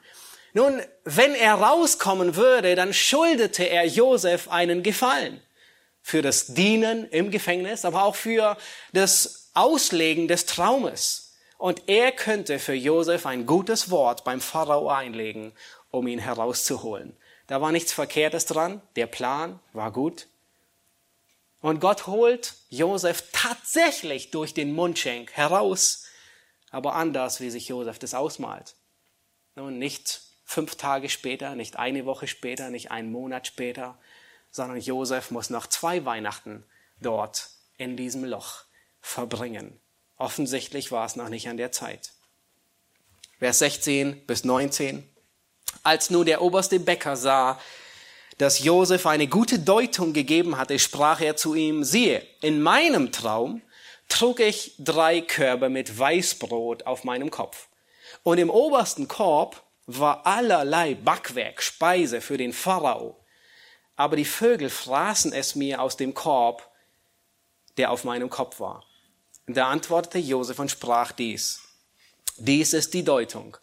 Nun, 0.53 0.81
wenn 1.05 1.33
er 1.33 1.55
rauskommen 1.55 2.35
würde, 2.35 2.75
dann 2.75 2.93
schuldete 2.93 3.63
er 3.63 3.85
Josef 3.85 4.49
einen 4.49 4.83
Gefallen. 4.83 5.41
Für 6.01 6.21
das 6.21 6.47
Dienen 6.47 7.07
im 7.09 7.29
Gefängnis, 7.31 7.85
aber 7.85 8.03
auch 8.03 8.15
für 8.15 8.57
das 8.91 9.51
Auslegen 9.53 10.27
des 10.27 10.45
Traumes. 10.45 11.33
Und 11.57 11.83
er 11.87 12.11
könnte 12.11 12.57
für 12.57 12.73
Josef 12.73 13.25
ein 13.27 13.45
gutes 13.45 13.91
Wort 13.91 14.23
beim 14.23 14.41
Pharao 14.41 14.89
einlegen, 14.89 15.53
um 15.91 16.07
ihn 16.07 16.19
herauszuholen. 16.19 17.15
Da 17.45 17.61
war 17.61 17.71
nichts 17.71 17.93
Verkehrtes 17.93 18.45
dran. 18.45 18.81
Der 18.95 19.07
Plan 19.07 19.59
war 19.73 19.91
gut. 19.91 20.27
Und 21.61 21.79
Gott 21.79 22.07
holt 22.07 22.55
Josef 22.69 23.25
tatsächlich 23.31 24.31
durch 24.31 24.53
den 24.53 24.73
Mundschenk 24.73 25.33
heraus, 25.33 26.05
aber 26.71 26.95
anders, 26.95 27.39
wie 27.39 27.51
sich 27.51 27.67
Josef 27.67 27.99
das 27.99 28.15
ausmalt. 28.15 28.73
Nun, 29.55 29.77
nicht 29.77 30.21
fünf 30.51 30.75
Tage 30.75 31.07
später, 31.07 31.55
nicht 31.55 31.77
eine 31.77 32.05
Woche 32.05 32.27
später, 32.27 32.69
nicht 32.69 32.91
einen 32.91 33.09
Monat 33.09 33.47
später, 33.47 33.97
sondern 34.51 34.81
Josef 34.81 35.31
muss 35.31 35.49
noch 35.49 35.65
zwei 35.65 36.03
Weihnachten 36.03 36.65
dort 36.99 37.47
in 37.77 37.95
diesem 37.95 38.25
Loch 38.25 38.65
verbringen. 38.99 39.79
Offensichtlich 40.17 40.91
war 40.91 41.05
es 41.05 41.15
noch 41.15 41.29
nicht 41.29 41.47
an 41.47 41.55
der 41.55 41.71
Zeit. 41.71 42.11
Vers 43.39 43.59
16 43.59 44.25
bis 44.27 44.43
19. 44.43 45.07
Als 45.83 46.09
nun 46.09 46.25
der 46.25 46.41
oberste 46.41 46.81
Bäcker 46.81 47.15
sah, 47.15 47.57
dass 48.37 48.59
Josef 48.59 49.07
eine 49.07 49.27
gute 49.27 49.57
Deutung 49.57 50.11
gegeben 50.11 50.57
hatte, 50.57 50.79
sprach 50.79 51.21
er 51.21 51.37
zu 51.37 51.55
ihm, 51.55 51.85
siehe, 51.85 52.27
in 52.41 52.61
meinem 52.61 53.13
Traum 53.13 53.61
trug 54.09 54.41
ich 54.41 54.75
drei 54.79 55.21
Körbe 55.21 55.69
mit 55.69 55.97
Weißbrot 55.97 56.85
auf 56.85 57.05
meinem 57.05 57.31
Kopf. 57.31 57.69
Und 58.23 58.37
im 58.37 58.49
obersten 58.49 59.07
Korb 59.07 59.63
war 59.87 60.25
allerlei 60.25 60.95
Backwerk, 60.95 61.61
Speise 61.61 62.21
für 62.21 62.37
den 62.37 62.53
Pharao. 62.53 63.17
Aber 63.95 64.15
die 64.15 64.25
Vögel 64.25 64.69
fraßen 64.69 65.33
es 65.33 65.55
mir 65.55 65.81
aus 65.81 65.97
dem 65.97 66.13
Korb, 66.13 66.69
der 67.77 67.91
auf 67.91 68.03
meinem 68.03 68.29
Kopf 68.29 68.59
war. 68.59 68.85
Da 69.47 69.69
antwortete 69.69 70.19
Josef 70.19 70.59
und 70.59 70.71
sprach 70.71 71.11
dies. 71.11 71.61
Dies 72.37 72.73
ist 72.73 72.93
die 72.93 73.03
Deutung. 73.03 73.57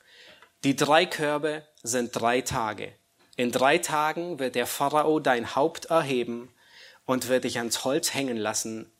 Die 0.64 0.76
drei 0.76 1.07
Körbe 1.07 1.66
sind 1.83 2.11
drei 2.12 2.40
Tage. 2.40 2.92
In 3.37 3.52
drei 3.52 3.78
Tagen 3.78 4.38
wird 4.38 4.54
der 4.54 4.66
Pharao 4.66 5.20
dein 5.20 5.54
Haupt 5.54 5.87
erheben 5.87 6.52
und 7.04 7.28
wird 7.28 7.44
dich 7.44 7.59
ans 7.59 7.85
Holz 7.85 8.12
hängen 8.12 8.37
lassen, 8.37 8.92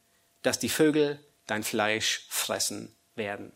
dass 0.43 0.59
die 0.59 0.69
Vögel 0.69 1.25
dein 1.47 1.65
Fleisch 1.65 2.27
fressen 2.29 2.97
werden. 3.17 3.53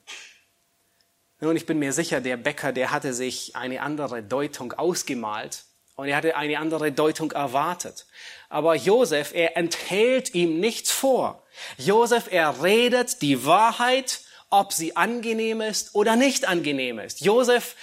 Nun, 1.42 1.57
ich 1.57 1.66
bin 1.66 1.81
mir 1.81 1.92
sicher, 1.92 2.20
der 2.20 2.37
Bäcker, 2.37 2.72
der 2.72 2.92
hatte 2.92 3.12
sich 3.12 3.57
eine 3.57 3.83
andere 3.83 4.22
Deutung 4.22 4.74
ausgemalt 4.74 5.64
und 5.96 6.07
er 6.07 6.14
hatte 6.14 6.37
eine 6.37 6.61
andere 6.61 6.92
Deutung 6.92 7.33
erwartet. 7.33 8.07
Aber 8.48 8.76
Josef, 8.76 9.33
er 9.35 9.57
enthält 9.57 10.37
ihm 10.37 10.61
nichts 10.61 10.92
vor. 10.92 11.44
Josef, 11.78 12.28
er 12.31 12.62
redet 12.62 13.22
die 13.22 13.44
Wahrheit, 13.44 14.20
ob 14.50 14.72
sie 14.72 14.94
angenehm 14.94 15.61
ist 15.62 15.96
oder 15.96 16.14
nicht 16.14 16.46
angenehm 16.46 17.00
ist. 17.00 17.22
Josef 17.22 17.74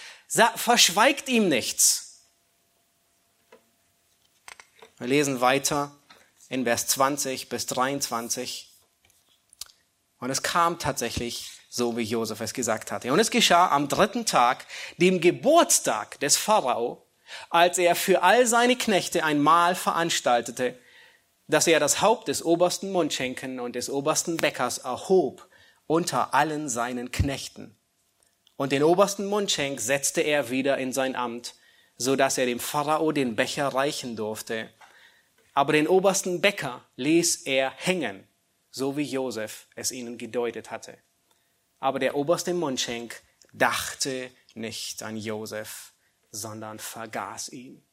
verschweigt 0.55 1.27
ihm 1.27 1.49
nichts. 1.49 2.29
Wir 4.99 5.07
lesen 5.07 5.41
weiter 5.41 5.93
in 6.47 6.63
Vers 6.63 6.87
20 6.87 7.49
bis 7.49 7.65
23. 7.65 8.71
Und 10.19 10.29
es 10.29 10.43
kam 10.43 10.79
tatsächlich 10.79 11.58
so, 11.69 11.95
wie 11.95 12.03
Josef 12.03 12.41
es 12.41 12.53
gesagt 12.53 12.91
hatte. 12.91 13.13
Und 13.13 13.19
es 13.19 13.31
geschah 13.31 13.69
am 13.69 13.87
dritten 13.87 14.25
Tag, 14.25 14.65
dem 14.97 15.21
Geburtstag 15.21 16.19
des 16.19 16.35
Pharao, 16.35 17.05
als 17.49 17.77
er 17.77 17.95
für 17.95 18.23
all 18.23 18.47
seine 18.47 18.75
Knechte 18.75 19.23
ein 19.23 19.39
Mahl 19.39 19.75
veranstaltete, 19.75 20.77
dass 21.47 21.67
er 21.67 21.79
das 21.79 22.01
Haupt 22.01 22.27
des 22.27 22.43
obersten 22.43 22.91
Mundschenken 22.91 23.59
und 23.59 23.75
des 23.75 23.89
obersten 23.89 24.37
Bäckers 24.37 24.79
erhob 24.79 25.47
unter 25.87 26.33
allen 26.33 26.69
seinen 26.69 27.11
Knechten. 27.11 27.77
Und 28.55 28.71
den 28.71 28.83
obersten 28.83 29.25
Mundschenk 29.25 29.79
setzte 29.79 30.21
er 30.21 30.49
wieder 30.49 30.77
in 30.77 30.91
sein 30.91 31.15
Amt, 31.15 31.55
so 31.95 32.15
dass 32.15 32.37
er 32.37 32.45
dem 32.45 32.59
Pharao 32.59 33.11
den 33.11 33.35
Becher 33.35 33.69
reichen 33.69 34.15
durfte 34.15 34.69
aber 35.59 35.73
den 35.73 35.89
obersten 35.89 36.39
Bäcker 36.39 36.85
ließ 36.95 37.41
er 37.43 37.71
hängen, 37.75 38.25
so 38.71 38.95
wie 38.95 39.03
Josef 39.03 39.67
es 39.75 39.91
ihnen 39.91 40.17
gedeutet 40.17 40.71
hatte. 40.71 40.97
Aber 41.79 41.99
der 41.99 42.15
oberste 42.15 42.53
Mundschenk 42.53 43.21
dachte 43.53 44.31
nicht 44.53 45.03
an 45.03 45.17
Josef, 45.17 45.93
sondern 46.31 46.79
vergaß 46.79 47.49
ihn. 47.49 47.83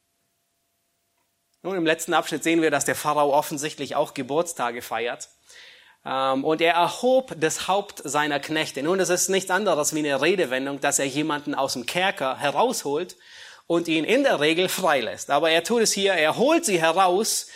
Nun, 1.63 1.75
im 1.75 1.85
letzten 1.85 2.13
Abschnitt 2.13 2.43
sehen 2.43 2.61
wir, 2.61 2.71
dass 2.71 2.85
der 2.85 2.95
Pharao 2.95 3.33
offensichtlich 3.33 3.95
auch 3.95 4.13
Geburtstage 4.13 4.81
feiert. 4.81 5.29
Ähm, 6.05 6.43
und 6.43 6.61
er 6.61 6.73
erhob 6.73 7.33
das 7.37 7.67
Haupt 7.67 8.01
seiner 8.03 8.39
Knechte. 8.39 8.83
Nun, 8.83 8.99
das 8.99 9.09
ist 9.09 9.29
nichts 9.29 9.51
anderes 9.51 9.93
wie 9.93 9.99
eine 9.99 10.21
Redewendung, 10.21 10.79
dass 10.79 10.99
er 10.99 11.05
jemanden 11.05 11.55
aus 11.55 11.73
dem 11.73 11.85
Kerker 11.85 12.37
herausholt 12.37 13.17
und 13.65 13.87
ihn 13.87 14.05
in 14.05 14.23
der 14.23 14.39
Regel 14.39 14.69
freilässt. 14.69 15.29
Aber 15.29 15.49
er 15.49 15.63
tut 15.63 15.81
es 15.81 15.91
hier, 15.91 16.13
er 16.13 16.37
holt 16.37 16.63
sie 16.63 16.79
heraus. 16.79 17.47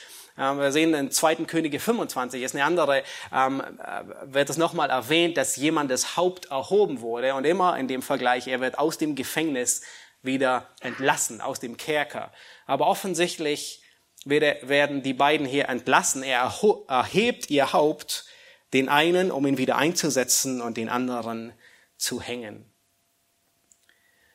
Ähm, 0.41 0.58
wir 0.60 0.71
sehen 0.71 0.93
in 0.95 1.12
2. 1.12 1.36
Könige 1.45 1.80
25, 1.80 2.41
ist 2.41 2.56
eine 2.56 2.65
andere, 2.65 3.04
ähm, 3.32 3.62
äh, 3.62 4.34
wird 4.34 4.49
es 4.49 4.58
nochmal 4.58 4.89
erwähnt, 4.89 5.38
dass 5.38 5.56
jemand 5.56 5.91
das 5.91 6.17
Haupt 6.17 6.45
erhoben 6.45 7.01
wurde. 7.01 7.36
Und 7.36 7.45
immer 7.45 7.77
in 7.77 7.88
dem 7.88 8.01
Vergleich, 8.01 8.47
er 8.47 8.60
wird 8.60 8.80
aus 8.80 8.97
dem 8.97 9.15
Gefängnis 9.15 9.82
wieder 10.23 10.67
entlassen, 10.82 11.41
aus 11.41 11.60
dem 11.60 11.77
Kerker. 11.77 12.32
Aber 12.65 12.88
offensichtlich 12.88 13.84
werden 14.25 15.01
die 15.01 15.13
beiden 15.13 15.47
hier 15.47 15.67
entlassen. 15.67 16.21
Er 16.21 16.54
erhebt 16.88 17.49
ihr 17.49 17.73
Haupt 17.73 18.25
den 18.73 18.88
einen, 18.88 19.32
um 19.32 19.45
ihn 19.47 19.58
wieder 19.58 19.77
einzusetzen 19.77 20.62
und 20.62 20.77
den 20.77 20.89
anderen 20.89 21.54
zu 21.97 22.21
hängen. 22.21 22.71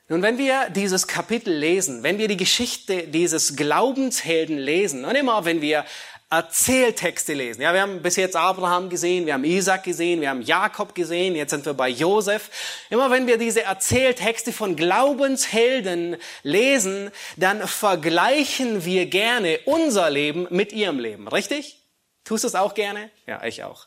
Nun, 0.08 0.22
wenn 0.22 0.38
wir 0.38 0.70
dieses 0.70 1.08
Kapitel 1.08 1.52
lesen, 1.52 2.04
wenn 2.04 2.18
wir 2.18 2.28
die 2.28 2.36
Geschichte 2.36 3.08
dieses 3.08 3.56
Glaubenshelden 3.56 4.56
lesen, 4.56 5.04
und 5.04 5.16
immer 5.16 5.44
wenn 5.44 5.60
wir 5.60 5.84
Erzähltexte 6.28 7.34
lesen. 7.34 7.62
Ja, 7.62 7.72
wir 7.72 7.82
haben 7.82 8.02
bis 8.02 8.16
jetzt 8.16 8.34
Abraham 8.34 8.88
gesehen, 8.88 9.26
wir 9.26 9.34
haben 9.34 9.44
Isaac 9.44 9.84
gesehen, 9.84 10.20
wir 10.20 10.30
haben 10.30 10.42
Jakob 10.42 10.92
gesehen, 10.92 11.36
jetzt 11.36 11.50
sind 11.50 11.64
wir 11.64 11.74
bei 11.74 11.88
Josef. 11.88 12.50
Immer 12.90 13.12
wenn 13.12 13.28
wir 13.28 13.38
diese 13.38 13.62
Erzähltexte 13.62 14.52
von 14.52 14.74
Glaubenshelden 14.74 16.16
lesen, 16.42 17.12
dann 17.36 17.66
vergleichen 17.66 18.84
wir 18.84 19.06
gerne 19.06 19.60
unser 19.66 20.10
Leben 20.10 20.48
mit 20.50 20.72
ihrem 20.72 20.98
Leben. 20.98 21.28
Richtig? 21.28 21.80
Tust 22.24 22.42
du 22.42 22.48
es 22.48 22.56
auch 22.56 22.74
gerne? 22.74 23.08
Ja, 23.26 23.44
ich 23.44 23.62
auch. 23.62 23.86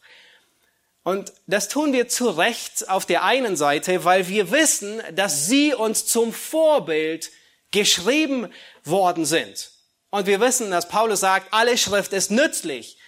Und 1.09 1.33
das 1.47 1.69
tun 1.69 1.91
wir 1.91 2.07
zu 2.07 2.29
Recht 2.29 2.87
auf 2.87 3.07
der 3.07 3.23
einen 3.23 3.55
Seite, 3.55 4.05
weil 4.05 4.27
wir 4.27 4.51
wissen, 4.51 5.01
dass 5.15 5.47
sie 5.47 5.73
uns 5.73 6.05
zum 6.05 6.31
Vorbild 6.31 7.31
geschrieben 7.71 8.53
worden 8.83 9.25
sind. 9.25 9.71
Und 10.11 10.27
wir 10.27 10.39
wissen, 10.39 10.69
dass 10.69 10.87
Paulus 10.87 11.21
sagt, 11.21 11.51
alle 11.51 11.79
Schrift 11.79 12.13
ist 12.13 12.29
nützlich 12.29 12.99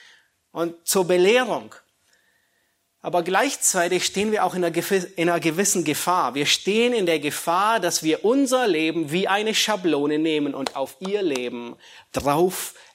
und 0.52 0.88
zur 0.88 1.06
Belehrung, 1.06 1.76
aber 3.04 3.22
gleichzeitig 3.22 4.04
stehen 4.04 4.32
wir 4.32 4.46
auch 4.46 4.56
in 4.56 4.64
einer, 4.64 5.40
gewissen 5.40 5.84
Gefahr. 5.84 6.34
Wir 6.34 6.48
stehen 6.48 6.94
in 6.94 7.06
der 7.06 7.20
Gefahr, 7.20 7.80
dass 7.80 8.02
wir 8.02 8.26
unser 8.26 8.68
Leben 8.68 9.12
wie 9.12 9.28
eine 9.28 9.54
Schablone 9.54 10.18
nehmen 10.18 10.56
und 10.56 10.76
auf 10.76 10.98
ihr 11.02 11.22
Leben 11.22 11.76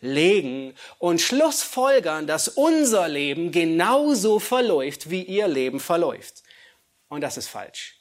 drauflegen 0.01 0.75
und 0.99 1.21
schlussfolgern, 1.21 2.27
dass 2.27 2.49
unser 2.49 3.09
Leben 3.09 3.51
genauso 3.51 4.39
verläuft, 4.39 5.11
wie 5.11 5.23
ihr 5.23 5.49
Leben 5.49 5.81
verläuft. 5.81 6.43
Und 7.09 7.21
das 7.21 7.37
ist 7.37 7.49
falsch. 7.49 7.96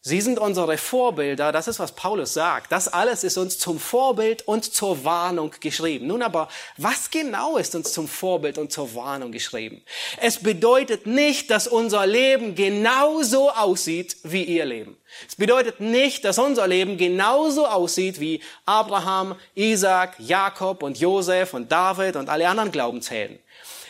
Sie 0.00 0.20
sind 0.20 0.38
unsere 0.38 0.78
Vorbilder, 0.78 1.50
das 1.50 1.66
ist, 1.66 1.80
was 1.80 1.90
Paulus 1.90 2.32
sagt. 2.32 2.70
Das 2.70 2.86
alles 2.86 3.24
ist 3.24 3.36
uns 3.36 3.58
zum 3.58 3.80
Vorbild 3.80 4.46
und 4.46 4.72
zur 4.72 5.04
Warnung 5.04 5.52
geschrieben. 5.58 6.06
Nun 6.06 6.22
aber, 6.22 6.48
was 6.76 7.10
genau 7.10 7.56
ist 7.56 7.74
uns 7.74 7.92
zum 7.92 8.06
Vorbild 8.06 8.58
und 8.58 8.70
zur 8.70 8.94
Warnung 8.94 9.32
geschrieben? 9.32 9.82
Es 10.18 10.38
bedeutet 10.38 11.06
nicht, 11.06 11.50
dass 11.50 11.66
unser 11.66 12.06
Leben 12.06 12.54
genauso 12.54 13.50
aussieht 13.50 14.16
wie 14.22 14.44
ihr 14.44 14.66
Leben. 14.66 14.96
Es 15.26 15.34
bedeutet 15.34 15.80
nicht, 15.80 16.24
dass 16.24 16.38
unser 16.38 16.68
Leben 16.68 16.96
genauso 16.96 17.66
aussieht 17.66 18.20
wie 18.20 18.40
Abraham, 18.66 19.34
Isaac, 19.56 20.14
Jakob 20.20 20.84
und 20.84 21.00
Josef 21.00 21.54
und 21.54 21.72
David 21.72 22.14
und 22.14 22.28
alle 22.28 22.48
anderen 22.48 22.70
Glaubenshelden. 22.70 23.40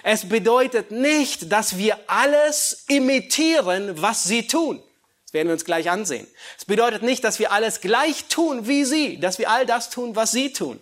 Es 0.03 0.27
bedeutet 0.27 0.90
nicht, 0.90 1.53
dass 1.53 1.77
wir 1.77 1.99
alles 2.07 2.85
imitieren, 2.88 4.01
was 4.01 4.25
sie 4.25 4.47
tun. 4.47 4.83
Das 5.29 5.35
werden 5.35 5.49
wir 5.49 5.53
uns 5.53 5.67
gleich 5.67 5.91
ansehen. 5.91 6.27
Es 6.57 6.64
bedeutet 6.64 7.03
nicht, 7.03 7.23
dass 7.23 7.38
wir 7.38 7.53
alles 7.53 7.83
gleich 7.83 8.29
tun 8.29 8.67
wie 8.67 8.87
sie, 8.87 9.21
dass 9.21 9.38
wir 9.38 9.51
all 9.51 9.67
das 9.67 9.91
tun, 9.91 10.17
was 10.17 10.31
sie 10.31 10.55
tun, 10.55 10.81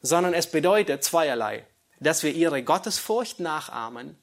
sondern 0.00 0.32
es 0.32 0.46
bedeutet 0.46 1.04
zweierlei, 1.04 1.66
dass 2.00 2.22
wir 2.22 2.32
ihre 2.32 2.62
Gottesfurcht 2.62 3.38
nachahmen, 3.38 4.16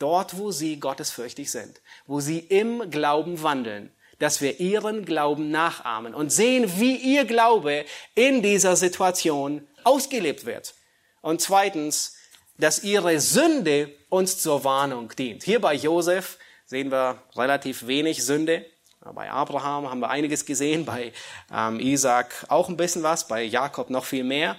dort, 0.00 0.36
wo 0.36 0.50
sie 0.50 0.80
gottesfürchtig 0.80 1.48
sind, 1.48 1.80
wo 2.08 2.18
sie 2.18 2.40
im 2.40 2.90
Glauben 2.90 3.40
wandeln, 3.44 3.92
dass 4.18 4.40
wir 4.40 4.58
ihren 4.58 5.04
Glauben 5.04 5.52
nachahmen 5.52 6.12
und 6.12 6.30
sehen, 6.30 6.72
wie 6.80 6.96
ihr 6.96 7.26
Glaube 7.26 7.84
in 8.16 8.42
dieser 8.42 8.74
Situation 8.74 9.64
ausgelebt 9.84 10.44
wird. 10.44 10.74
Und 11.20 11.40
zweitens, 11.40 12.16
dass 12.58 12.82
ihre 12.82 13.20
Sünde 13.20 13.94
uns 14.08 14.42
zur 14.42 14.64
Warnung 14.64 15.14
dient. 15.14 15.44
Hier 15.44 15.60
bei 15.60 15.74
Josef 15.74 16.36
sehen 16.70 16.92
wir 16.92 17.18
relativ 17.34 17.88
wenig 17.88 18.24
Sünde. 18.24 18.64
Bei 19.00 19.28
Abraham 19.28 19.90
haben 19.90 19.98
wir 19.98 20.08
einiges 20.08 20.46
gesehen, 20.46 20.84
bei 20.84 21.12
ähm, 21.52 21.80
Isaac 21.80 22.46
auch 22.46 22.68
ein 22.68 22.76
bisschen 22.76 23.02
was, 23.02 23.26
bei 23.26 23.42
Jakob 23.42 23.90
noch 23.90 24.04
viel 24.04 24.22
mehr. 24.22 24.56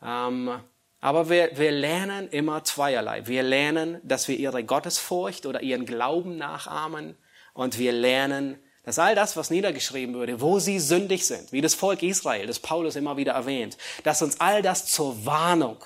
Ähm, 0.00 0.60
aber 1.00 1.28
wir, 1.28 1.50
wir 1.58 1.72
lernen 1.72 2.28
immer 2.28 2.62
zweierlei. 2.62 3.26
Wir 3.26 3.42
lernen, 3.42 4.00
dass 4.04 4.28
wir 4.28 4.36
ihre 4.36 4.62
Gottesfurcht 4.62 5.46
oder 5.46 5.60
ihren 5.60 5.84
Glauben 5.84 6.38
nachahmen 6.38 7.16
und 7.54 7.76
wir 7.76 7.90
lernen, 7.90 8.60
dass 8.84 9.00
all 9.00 9.16
das, 9.16 9.36
was 9.36 9.50
niedergeschrieben 9.50 10.14
wurde, 10.14 10.40
wo 10.40 10.60
sie 10.60 10.78
sündig 10.78 11.26
sind, 11.26 11.50
wie 11.50 11.60
das 11.60 11.74
Volk 11.74 12.04
Israel, 12.04 12.46
das 12.46 12.60
Paulus 12.60 12.94
immer 12.94 13.16
wieder 13.16 13.32
erwähnt, 13.32 13.76
dass 14.04 14.22
uns 14.22 14.40
all 14.40 14.62
das 14.62 14.86
zur 14.86 15.26
Warnung 15.26 15.84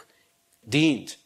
dient. 0.60 1.21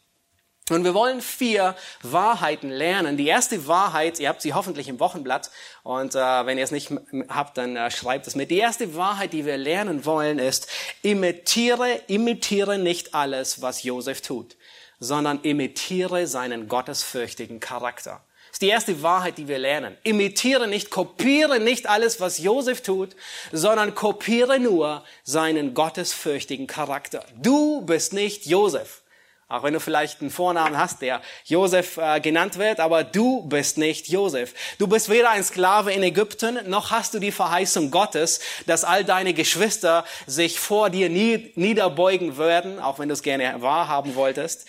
Und 0.69 0.83
wir 0.83 0.93
wollen 0.93 1.21
vier 1.21 1.75
Wahrheiten 2.01 2.69
lernen. 2.69 3.15
Die 3.15 3.27
erste 3.27 3.67
Wahrheit, 3.67 4.19
ihr 4.19 4.27
habt 4.27 4.41
sie 4.41 4.53
hoffentlich 4.53 4.89
im 4.89 4.99
Wochenblatt 4.99 5.49
und 5.83 6.13
äh, 6.13 6.19
wenn 6.45 6.57
ihr 6.57 6.63
es 6.65 6.71
nicht 6.71 6.91
habt, 7.29 7.57
dann 7.57 7.77
äh, 7.77 7.89
schreibt 7.89 8.27
es 8.27 8.35
mit. 8.35 8.51
Die 8.51 8.57
erste 8.57 8.93
Wahrheit, 8.95 9.31
die 9.31 9.45
wir 9.45 9.57
lernen 9.57 10.03
wollen, 10.03 10.39
ist, 10.39 10.67
imitiere, 11.03 12.01
imitiere 12.07 12.77
nicht 12.77 13.15
alles, 13.15 13.61
was 13.61 13.83
Josef 13.83 14.19
tut, 14.21 14.57
sondern 14.99 15.39
imitiere 15.41 16.27
seinen 16.27 16.67
gottesfürchtigen 16.67 17.61
Charakter. 17.61 18.21
Das 18.47 18.55
ist 18.55 18.61
die 18.61 18.67
erste 18.67 19.01
Wahrheit, 19.03 19.37
die 19.37 19.47
wir 19.47 19.59
lernen. 19.59 19.95
Imitiere 20.03 20.67
nicht, 20.67 20.89
kopiere 20.89 21.61
nicht 21.61 21.87
alles, 21.87 22.19
was 22.19 22.39
Josef 22.39 22.81
tut, 22.81 23.15
sondern 23.53 23.95
kopiere 23.95 24.59
nur 24.59 25.05
seinen 25.23 25.73
gottesfürchtigen 25.73 26.67
Charakter. 26.67 27.23
Du 27.37 27.81
bist 27.85 28.11
nicht 28.11 28.45
Josef. 28.47 29.03
Auch 29.49 29.63
wenn 29.63 29.73
du 29.73 29.79
vielleicht 29.79 30.19
einen 30.19 30.29
Vornamen 30.29 30.77
hast, 30.77 31.01
der 31.01 31.21
Josef 31.45 31.95
äh, 31.95 32.19
genannt 32.19 32.57
wird, 32.57 32.81
aber 32.81 33.05
du 33.05 33.43
bist 33.43 33.77
nicht 33.77 34.09
Josef. 34.09 34.53
Du 34.77 34.87
bist 34.87 35.07
weder 35.07 35.29
ein 35.29 35.43
Sklave 35.43 35.93
in 35.93 36.03
Ägypten, 36.03 36.69
noch 36.69 36.91
hast 36.91 37.13
du 37.13 37.19
die 37.19 37.31
Verheißung 37.31 37.89
Gottes, 37.89 38.41
dass 38.65 38.83
all 38.83 39.05
deine 39.05 39.33
Geschwister 39.33 40.03
sich 40.25 40.59
vor 40.59 40.89
dir 40.89 41.09
niederbeugen 41.09 42.37
werden, 42.37 42.81
auch 42.81 42.99
wenn 42.99 43.07
du 43.07 43.13
es 43.13 43.23
gerne 43.23 43.61
wahrhaben 43.61 44.15
wolltest. 44.15 44.67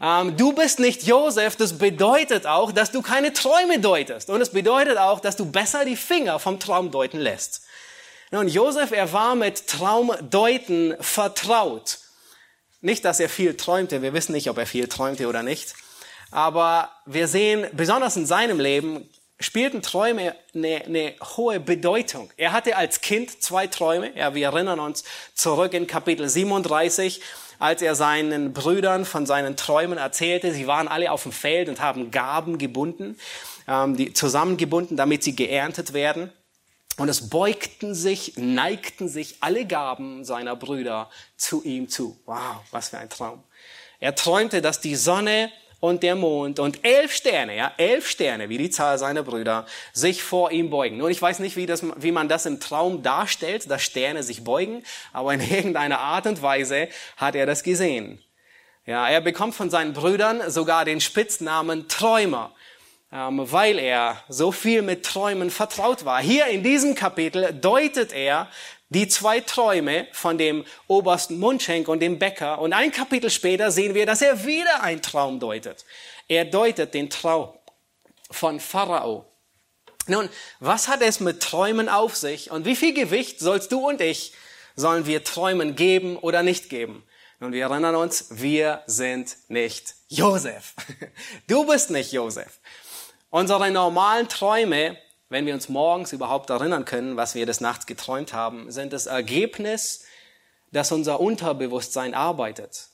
Ähm, 0.00 0.34
du 0.34 0.54
bist 0.54 0.80
nicht 0.80 1.02
Josef, 1.02 1.56
das 1.56 1.76
bedeutet 1.76 2.46
auch, 2.46 2.72
dass 2.72 2.92
du 2.92 3.02
keine 3.02 3.34
Träume 3.34 3.80
deutest. 3.80 4.30
Und 4.30 4.40
es 4.40 4.48
bedeutet 4.48 4.96
auch, 4.96 5.20
dass 5.20 5.36
du 5.36 5.44
besser 5.44 5.84
die 5.84 5.96
Finger 5.96 6.38
vom 6.38 6.58
Traum 6.58 6.90
deuten 6.90 7.18
lässt. 7.18 7.64
Nun, 8.30 8.48
Josef, 8.48 8.92
er 8.92 9.12
war 9.12 9.34
mit 9.34 9.66
Traumdeuten 9.66 10.96
vertraut. 11.00 11.98
Nicht, 12.80 13.04
dass 13.04 13.20
er 13.20 13.28
viel 13.28 13.56
träumte, 13.56 14.02
wir 14.02 14.14
wissen 14.14 14.32
nicht, 14.32 14.48
ob 14.48 14.58
er 14.58 14.66
viel 14.66 14.88
träumte 14.88 15.28
oder 15.28 15.42
nicht, 15.42 15.74
aber 16.30 16.90
wir 17.06 17.28
sehen, 17.28 17.66
besonders 17.72 18.16
in 18.16 18.26
seinem 18.26 18.60
Leben, 18.60 19.08
spielten 19.40 19.82
Träume 19.82 20.34
eine, 20.54 20.84
eine 20.84 21.14
hohe 21.36 21.58
Bedeutung. 21.60 22.30
Er 22.36 22.52
hatte 22.52 22.76
als 22.76 23.00
Kind 23.00 23.42
zwei 23.42 23.66
Träume. 23.66 24.16
Ja, 24.16 24.34
wir 24.34 24.46
erinnern 24.46 24.80
uns 24.80 25.02
zurück 25.34 25.72
in 25.72 25.86
Kapitel 25.86 26.28
37, 26.28 27.20
als 27.58 27.82
er 27.82 27.94
seinen 27.94 28.52
Brüdern 28.52 29.04
von 29.04 29.26
seinen 29.26 29.56
Träumen 29.56 29.98
erzählte. 29.98 30.52
Sie 30.52 30.66
waren 30.66 30.88
alle 30.88 31.10
auf 31.10 31.24
dem 31.24 31.32
Feld 31.32 31.68
und 31.68 31.80
haben 31.80 32.10
Gaben 32.10 32.58
gebunden, 32.58 33.18
ähm, 33.66 33.96
die 33.96 34.12
zusammengebunden, 34.12 34.96
damit 34.96 35.24
sie 35.24 35.34
geerntet 35.34 35.94
werden. 35.94 36.30
Und 37.00 37.08
es 37.08 37.30
beugten 37.30 37.94
sich, 37.94 38.34
neigten 38.36 39.08
sich 39.08 39.36
alle 39.40 39.64
Gaben 39.64 40.22
seiner 40.22 40.54
Brüder 40.54 41.08
zu 41.34 41.64
ihm 41.64 41.88
zu. 41.88 42.20
Wow, 42.26 42.58
was 42.72 42.90
für 42.90 42.98
ein 42.98 43.08
Traum. 43.08 43.42
Er 44.00 44.14
träumte, 44.14 44.60
dass 44.60 44.82
die 44.82 44.96
Sonne 44.96 45.50
und 45.80 46.02
der 46.02 46.14
Mond 46.14 46.58
und 46.58 46.84
elf 46.84 47.14
Sterne, 47.14 47.56
ja, 47.56 47.72
elf 47.78 48.06
Sterne, 48.06 48.50
wie 48.50 48.58
die 48.58 48.68
Zahl 48.68 48.98
seiner 48.98 49.22
Brüder, 49.22 49.64
sich 49.94 50.22
vor 50.22 50.50
ihm 50.50 50.68
beugen. 50.68 50.98
Nun, 50.98 51.10
ich 51.10 51.22
weiß 51.22 51.38
nicht, 51.38 51.56
wie, 51.56 51.64
das, 51.64 51.82
wie 51.96 52.12
man 52.12 52.28
das 52.28 52.44
im 52.44 52.60
Traum 52.60 53.02
darstellt, 53.02 53.70
dass 53.70 53.80
Sterne 53.80 54.22
sich 54.22 54.44
beugen, 54.44 54.84
aber 55.14 55.32
in 55.32 55.40
irgendeiner 55.50 56.00
Art 56.00 56.26
und 56.26 56.42
Weise 56.42 56.88
hat 57.16 57.34
er 57.34 57.46
das 57.46 57.62
gesehen. 57.62 58.22
Ja, 58.84 59.08
er 59.08 59.22
bekommt 59.22 59.54
von 59.54 59.70
seinen 59.70 59.94
Brüdern 59.94 60.50
sogar 60.50 60.84
den 60.84 61.00
Spitznamen 61.00 61.88
Träumer. 61.88 62.54
Ähm, 63.12 63.50
weil 63.50 63.78
er 63.78 64.22
so 64.28 64.52
viel 64.52 64.82
mit 64.82 65.04
Träumen 65.04 65.50
vertraut 65.50 66.04
war. 66.04 66.20
Hier 66.22 66.46
in 66.46 66.62
diesem 66.62 66.94
Kapitel 66.94 67.52
deutet 67.52 68.12
er 68.12 68.48
die 68.88 69.08
zwei 69.08 69.40
Träume 69.40 70.08
von 70.12 70.36
dem 70.36 70.64
obersten 70.88 71.38
Mundschenk 71.38 71.88
und 71.88 72.00
dem 72.00 72.18
Bäcker. 72.18 72.60
Und 72.60 72.72
ein 72.72 72.92
Kapitel 72.92 73.30
später 73.30 73.70
sehen 73.70 73.94
wir, 73.94 74.04
dass 74.04 74.20
er 74.20 74.44
wieder 74.44 74.82
einen 74.82 75.02
Traum 75.02 75.40
deutet. 75.40 75.84
Er 76.28 76.44
deutet 76.44 76.94
den 76.94 77.08
Traum 77.08 77.52
von 78.30 78.60
Pharao. 78.60 79.26
Nun, 80.06 80.28
was 80.58 80.88
hat 80.88 81.02
es 81.02 81.20
mit 81.20 81.40
Träumen 81.40 81.88
auf 81.88 82.16
sich 82.16 82.50
und 82.50 82.64
wie 82.64 82.74
viel 82.74 82.94
Gewicht 82.94 83.38
sollst 83.38 83.70
du 83.70 83.88
und 83.88 84.00
ich 84.00 84.32
sollen 84.74 85.06
wir 85.06 85.22
Träumen 85.24 85.76
geben 85.76 86.16
oder 86.16 86.42
nicht 86.42 86.68
geben? 86.68 87.04
Nun, 87.38 87.52
wir 87.52 87.64
erinnern 87.64 87.94
uns, 87.94 88.26
wir 88.30 88.82
sind 88.86 89.36
nicht 89.48 89.94
Josef. 90.08 90.74
Du 91.46 91.64
bist 91.64 91.90
nicht 91.90 92.12
Josef. 92.12 92.58
Unsere 93.30 93.70
normalen 93.70 94.28
Träume 94.28 94.96
wenn 95.30 95.46
wir 95.46 95.54
uns 95.54 95.68
morgens 95.68 96.12
überhaupt 96.12 96.50
erinnern 96.50 96.84
können, 96.84 97.16
was 97.16 97.34
wir 97.34 97.46
des 97.46 97.60
Nachts 97.60 97.86
geträumt 97.86 98.32
haben, 98.32 98.70
sind 98.70 98.92
das 98.92 99.06
Ergebnis, 99.06 100.04
dass 100.72 100.92
unser 100.92 101.20
Unterbewusstsein 101.20 102.14
arbeitet 102.14 102.88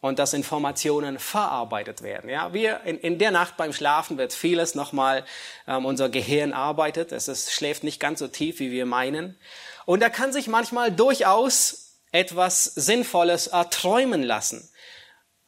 und 0.00 0.18
dass 0.18 0.34
Informationen 0.34 1.20
verarbeitet 1.20 2.02
werden. 2.02 2.28
Ja, 2.28 2.52
wir 2.52 2.80
in, 2.84 2.98
in 2.98 3.18
der 3.18 3.30
Nacht 3.30 3.56
beim 3.56 3.72
Schlafen 3.72 4.18
wird 4.18 4.32
vieles 4.32 4.74
nochmal 4.74 5.24
ähm, 5.68 5.86
unser 5.86 6.08
Gehirn 6.08 6.52
arbeitet. 6.52 7.12
Es 7.12 7.28
ist, 7.28 7.52
schläft 7.52 7.84
nicht 7.84 8.00
ganz 8.00 8.18
so 8.18 8.26
tief, 8.26 8.58
wie 8.58 8.72
wir 8.72 8.86
meinen. 8.86 9.38
Und 9.86 10.00
da 10.00 10.08
kann 10.08 10.32
sich 10.32 10.48
manchmal 10.48 10.90
durchaus 10.90 12.00
etwas 12.10 12.64
Sinnvolles 12.64 13.46
erträumen 13.46 14.24
lassen. 14.24 14.68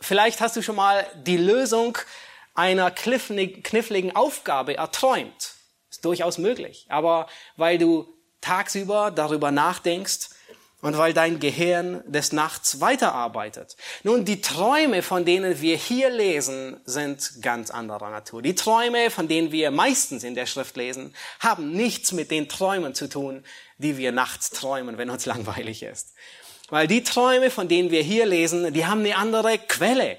Vielleicht 0.00 0.40
hast 0.40 0.54
du 0.54 0.62
schon 0.62 0.76
mal 0.76 1.04
die 1.26 1.36
Lösung 1.36 1.98
einer 2.54 2.90
kniffligen 2.90 4.14
Aufgabe 4.14 4.76
erträumt 4.76 5.54
durchaus 6.02 6.38
möglich. 6.38 6.86
Aber 6.88 7.28
weil 7.56 7.78
du 7.78 8.06
tagsüber 8.40 9.10
darüber 9.10 9.50
nachdenkst 9.50 10.30
und 10.80 10.98
weil 10.98 11.14
dein 11.14 11.38
Gehirn 11.38 12.02
des 12.10 12.32
Nachts 12.32 12.80
weiterarbeitet. 12.80 13.76
Nun, 14.02 14.24
die 14.24 14.40
Träume, 14.40 15.02
von 15.02 15.24
denen 15.24 15.60
wir 15.60 15.76
hier 15.76 16.10
lesen, 16.10 16.80
sind 16.84 17.40
ganz 17.40 17.70
anderer 17.70 18.10
Natur. 18.10 18.42
Die 18.42 18.56
Träume, 18.56 19.10
von 19.10 19.28
denen 19.28 19.52
wir 19.52 19.70
meistens 19.70 20.24
in 20.24 20.34
der 20.34 20.46
Schrift 20.46 20.76
lesen, 20.76 21.14
haben 21.38 21.70
nichts 21.70 22.10
mit 22.10 22.32
den 22.32 22.48
Träumen 22.48 22.96
zu 22.96 23.08
tun, 23.08 23.44
die 23.78 23.96
wir 23.96 24.10
nachts 24.10 24.50
träumen, 24.50 24.98
wenn 24.98 25.08
uns 25.08 25.24
langweilig 25.26 25.84
ist. 25.84 26.14
Weil 26.68 26.88
die 26.88 27.04
Träume, 27.04 27.50
von 27.50 27.68
denen 27.68 27.90
wir 27.90 28.02
hier 28.02 28.26
lesen, 28.26 28.72
die 28.72 28.86
haben 28.86 29.00
eine 29.00 29.16
andere 29.16 29.58
Quelle. 29.58 30.16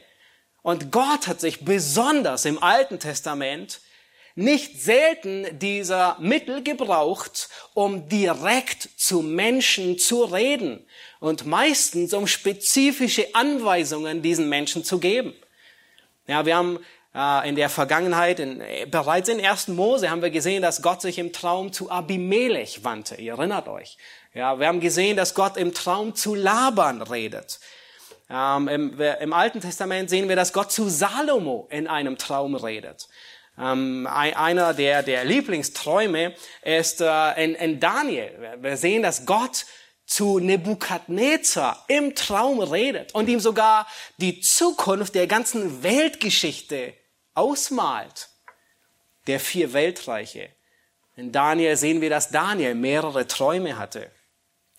Und 0.63 0.91
Gott 0.91 1.27
hat 1.27 1.39
sich 1.39 1.63
besonders 1.63 2.45
im 2.45 2.61
Alten 2.61 2.97
Testament 2.97 3.81
nicht 4.35 4.81
selten 4.81 5.59
dieser 5.59 6.17
Mittel 6.19 6.63
gebraucht, 6.63 7.49
um 7.75 8.09
direkt 8.09 8.89
zu 8.97 9.21
Menschen 9.21 9.99
zu 9.99 10.23
reden 10.23 10.87
und 11.19 11.45
meistens 11.45 12.13
um 12.13 12.25
spezifische 12.25 13.35
Anweisungen 13.35 14.23
diesen 14.23 14.49
Menschen 14.49 14.83
zu 14.83 14.99
geben. 14.99 15.35
Ja, 16.25 16.45
wir 16.45 16.55
haben 16.55 16.79
äh, 17.13 17.47
in 17.47 17.55
der 17.55 17.69
Vergangenheit, 17.69 18.39
in, 18.39 18.61
äh, 18.61 18.87
bereits 18.89 19.29
in 19.29 19.45
1. 19.45 19.67
Mose 19.67 20.09
haben 20.09 20.21
wir 20.21 20.31
gesehen, 20.31 20.63
dass 20.63 20.81
Gott 20.81 21.01
sich 21.01 21.19
im 21.19 21.31
Traum 21.31 21.71
zu 21.71 21.91
Abimelech 21.91 22.83
wandte. 22.83 23.15
Ihr 23.15 23.33
erinnert 23.33 23.67
euch. 23.67 23.97
Ja, 24.33 24.59
wir 24.59 24.67
haben 24.67 24.79
gesehen, 24.79 25.15
dass 25.15 25.35
Gott 25.35 25.57
im 25.57 25.73
Traum 25.73 26.15
zu 26.15 26.33
Laban 26.33 27.01
redet. 27.03 27.59
Ähm, 28.33 28.67
im, 28.67 28.99
Im 28.99 29.31
Alten 29.31 29.61
Testament 29.61 30.09
sehen 30.09 30.27
wir, 30.27 30.35
dass 30.35 30.53
Gott 30.53 30.71
zu 30.71 30.89
Salomo 30.89 31.67
in 31.69 31.87
einem 31.87 32.17
Traum 32.17 32.55
redet. 32.55 33.07
Ähm, 33.59 34.07
einer 34.07 34.73
der, 34.73 35.03
der 35.03 35.23
Lieblingsträume 35.23 36.33
ist 36.63 37.01
äh, 37.01 37.43
in, 37.43 37.53
in 37.53 37.79
Daniel. 37.79 38.57
Wir 38.59 38.77
sehen, 38.77 39.03
dass 39.03 39.27
Gott 39.27 39.67
zu 40.07 40.39
Nebukadnezar 40.39 41.85
im 41.87 42.15
Traum 42.15 42.59
redet 42.59 43.13
und 43.13 43.29
ihm 43.29 43.39
sogar 43.39 43.87
die 44.17 44.41
Zukunft 44.41 45.13
der 45.13 45.27
ganzen 45.27 45.83
Weltgeschichte 45.83 46.95
ausmalt. 47.35 48.29
Der 49.27 49.39
vier 49.39 49.73
Weltreiche. 49.73 50.49
In 51.15 51.31
Daniel 51.31 51.77
sehen 51.77 52.01
wir, 52.01 52.09
dass 52.09 52.29
Daniel 52.29 52.73
mehrere 52.73 53.27
Träume 53.27 53.77
hatte. 53.77 54.11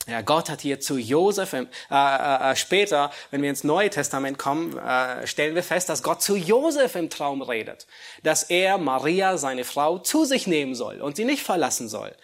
Ja, 0.06 0.20
Gott 0.20 0.50
hat 0.50 0.60
hier 0.60 0.80
zu 0.80 0.98
Josef, 0.98 1.54
äh, 1.54 1.66
äh, 1.90 2.52
äh, 2.52 2.56
später, 2.56 3.10
wenn 3.30 3.40
wir 3.40 3.48
ins 3.48 3.64
Neue 3.64 3.88
Testament 3.88 4.38
kommen, 4.38 4.76
äh, 4.76 5.26
stellen 5.26 5.54
wir 5.54 5.62
fest, 5.62 5.88
dass 5.88 6.02
Gott 6.02 6.20
zu 6.20 6.36
Josef 6.36 6.94
im 6.94 7.08
Traum 7.08 7.40
redet, 7.40 7.86
dass 8.22 8.42
er 8.42 8.76
Maria, 8.76 9.38
seine 9.38 9.64
Frau, 9.64 9.98
zu 9.98 10.26
sich 10.26 10.46
nehmen 10.46 10.74
soll 10.74 11.00
und 11.00 11.16
sie 11.16 11.24
nicht 11.24 11.42
verlassen 11.42 11.88
soll. 11.88 12.14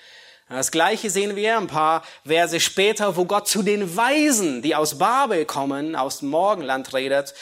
Das 0.50 0.72
Gleiche 0.72 1.10
sehen 1.10 1.36
wir 1.36 1.56
ein 1.56 1.68
paar 1.68 2.02
Verse 2.26 2.58
später, 2.60 3.16
wo 3.16 3.24
Gott 3.24 3.48
zu 3.48 3.62
den 3.62 3.96
Weisen, 3.96 4.62
die 4.62 4.74
aus 4.74 4.98
Babel 4.98 5.46
kommen, 5.46 5.94
aus 5.96 6.18
dem 6.18 6.28
Morgenland 6.28 6.92
redet 6.92 7.34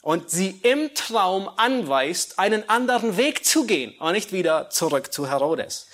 und 0.00 0.30
sie 0.30 0.58
im 0.62 0.94
Traum 0.94 1.50
anweist, 1.56 2.38
einen 2.38 2.68
anderen 2.68 3.16
Weg 3.18 3.44
zu 3.44 3.66
gehen 3.66 3.94
und 3.98 4.12
nicht 4.12 4.32
wieder 4.32 4.70
zurück 4.70 5.12
zu 5.12 5.28
Herodes. 5.28 5.86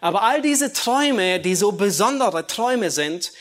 Aber 0.00 0.22
all 0.22 0.42
diese 0.42 0.72
Träume, 0.72 1.40
die 1.40 1.54
so 1.54 1.72
besondere 1.72 2.46
Träume 2.46 2.90
sind, 2.90 3.32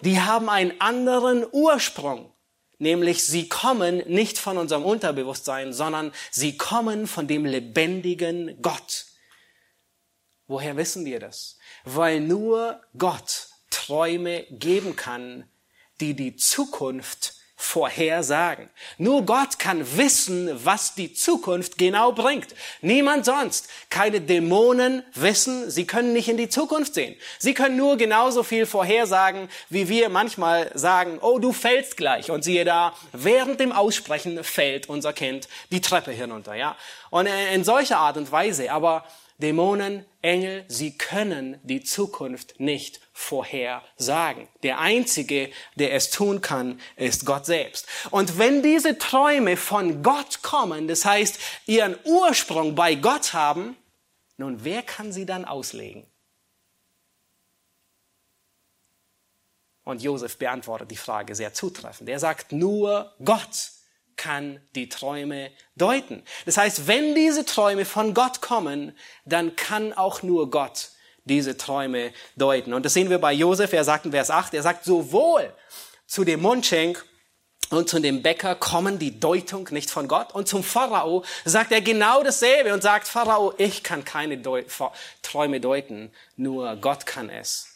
die 0.00 0.20
haben 0.20 0.48
einen 0.48 0.80
anderen 0.80 1.46
Ursprung. 1.50 2.32
Nämlich 2.78 3.24
sie 3.24 3.48
kommen 3.48 3.98
nicht 4.06 4.38
von 4.38 4.58
unserem 4.58 4.84
Unterbewusstsein, 4.84 5.72
sondern 5.72 6.12
sie 6.30 6.58
kommen 6.58 7.06
von 7.06 7.26
dem 7.26 7.46
lebendigen 7.46 8.60
Gott. 8.60 9.06
Woher 10.46 10.76
wissen 10.76 11.04
wir 11.04 11.18
das? 11.18 11.58
Weil 11.84 12.20
nur 12.20 12.80
Gott 12.96 13.48
Träume 13.70 14.44
geben 14.50 14.94
kann, 14.94 15.48
die 16.00 16.14
die 16.14 16.36
Zukunft 16.36 17.35
vorhersagen. 17.56 18.68
Nur 18.98 19.22
Gott 19.22 19.58
kann 19.58 19.96
wissen, 19.96 20.50
was 20.64 20.94
die 20.94 21.14
Zukunft 21.14 21.78
genau 21.78 22.12
bringt. 22.12 22.48
Niemand 22.82 23.24
sonst. 23.24 23.68
Keine 23.88 24.20
Dämonen 24.20 25.02
wissen, 25.14 25.70
sie 25.70 25.86
können 25.86 26.12
nicht 26.12 26.28
in 26.28 26.36
die 26.36 26.50
Zukunft 26.50 26.92
sehen. 26.92 27.16
Sie 27.38 27.54
können 27.54 27.76
nur 27.76 27.96
genauso 27.96 28.42
viel 28.42 28.66
vorhersagen, 28.66 29.48
wie 29.70 29.88
wir 29.88 30.10
manchmal 30.10 30.70
sagen, 30.74 31.18
oh, 31.22 31.38
du 31.38 31.52
fällst 31.52 31.96
gleich. 31.96 32.30
Und 32.30 32.44
siehe 32.44 32.66
da, 32.66 32.94
während 33.12 33.58
dem 33.58 33.72
Aussprechen 33.72 34.44
fällt 34.44 34.90
unser 34.90 35.14
Kind 35.14 35.48
die 35.72 35.80
Treppe 35.80 36.12
hinunter, 36.12 36.54
ja. 36.54 36.76
Und 37.08 37.26
in 37.26 37.64
solcher 37.64 37.98
Art 37.98 38.18
und 38.18 38.30
Weise. 38.30 38.70
Aber 38.70 39.04
Dämonen, 39.38 40.04
Engel, 40.20 40.64
sie 40.68 40.96
können 40.96 41.58
die 41.62 41.82
Zukunft 41.82 42.60
nicht 42.60 43.00
vorhersagen. 43.16 44.46
Der 44.62 44.78
Einzige, 44.78 45.50
der 45.74 45.94
es 45.94 46.10
tun 46.10 46.42
kann, 46.42 46.78
ist 46.96 47.24
Gott 47.24 47.46
selbst. 47.46 47.86
Und 48.10 48.36
wenn 48.36 48.62
diese 48.62 48.98
Träume 48.98 49.56
von 49.56 50.02
Gott 50.02 50.42
kommen, 50.42 50.86
das 50.86 51.06
heißt, 51.06 51.40
ihren 51.64 51.96
Ursprung 52.04 52.74
bei 52.74 52.94
Gott 52.94 53.32
haben, 53.32 53.74
nun, 54.36 54.62
wer 54.64 54.82
kann 54.82 55.12
sie 55.12 55.24
dann 55.24 55.46
auslegen? 55.46 56.06
Und 59.82 60.02
Josef 60.02 60.36
beantwortet 60.36 60.90
die 60.90 60.96
Frage 60.96 61.34
sehr 61.34 61.54
zutreffend. 61.54 62.10
Er 62.10 62.18
sagt, 62.18 62.52
nur 62.52 63.14
Gott 63.24 63.70
kann 64.16 64.60
die 64.74 64.90
Träume 64.90 65.52
deuten. 65.74 66.22
Das 66.44 66.58
heißt, 66.58 66.86
wenn 66.86 67.14
diese 67.14 67.46
Träume 67.46 67.86
von 67.86 68.12
Gott 68.12 68.42
kommen, 68.42 68.94
dann 69.24 69.56
kann 69.56 69.94
auch 69.94 70.22
nur 70.22 70.50
Gott 70.50 70.90
diese 71.26 71.56
Träume 71.56 72.12
deuten. 72.36 72.72
Und 72.72 72.84
das 72.84 72.94
sehen 72.94 73.10
wir 73.10 73.18
bei 73.18 73.32
Josef, 73.32 73.72
er 73.72 73.84
sagt 73.84 74.06
in 74.06 74.12
Vers 74.12 74.30
8, 74.30 74.54
er 74.54 74.62
sagt, 74.62 74.84
sowohl 74.84 75.52
zu 76.06 76.24
dem 76.24 76.40
Mundschenk 76.40 77.04
und 77.68 77.88
zu 77.88 78.00
dem 78.00 78.22
Bäcker 78.22 78.54
kommen 78.54 78.98
die 78.98 79.20
Deutung 79.20 79.68
nicht 79.72 79.90
von 79.90 80.08
Gott. 80.08 80.34
Und 80.34 80.48
zum 80.48 80.62
Pharao 80.62 81.24
sagt 81.44 81.72
er 81.72 81.80
genau 81.80 82.22
dasselbe 82.22 82.72
und 82.72 82.82
sagt, 82.82 83.06
Pharao, 83.06 83.52
ich 83.58 83.82
kann 83.82 84.04
keine 84.04 84.38
Deut 84.38 84.66
Träume 85.22 85.60
deuten, 85.60 86.10
nur 86.36 86.76
Gott 86.76 87.04
kann 87.04 87.28
es. 87.28 87.66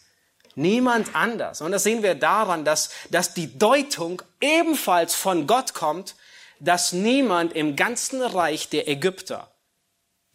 Niemand 0.54 1.14
anders. 1.14 1.60
Und 1.60 1.72
das 1.72 1.82
sehen 1.82 2.02
wir 2.02 2.14
daran, 2.14 2.64
dass, 2.64 2.90
dass 3.10 3.34
die 3.34 3.58
Deutung 3.58 4.22
ebenfalls 4.40 5.14
von 5.14 5.46
Gott 5.46 5.74
kommt 5.74 6.14
dass 6.60 6.92
niemand 6.92 7.54
im 7.54 7.74
ganzen 7.74 8.22
Reich 8.22 8.68
der 8.68 8.86
Ägypter 8.86 9.50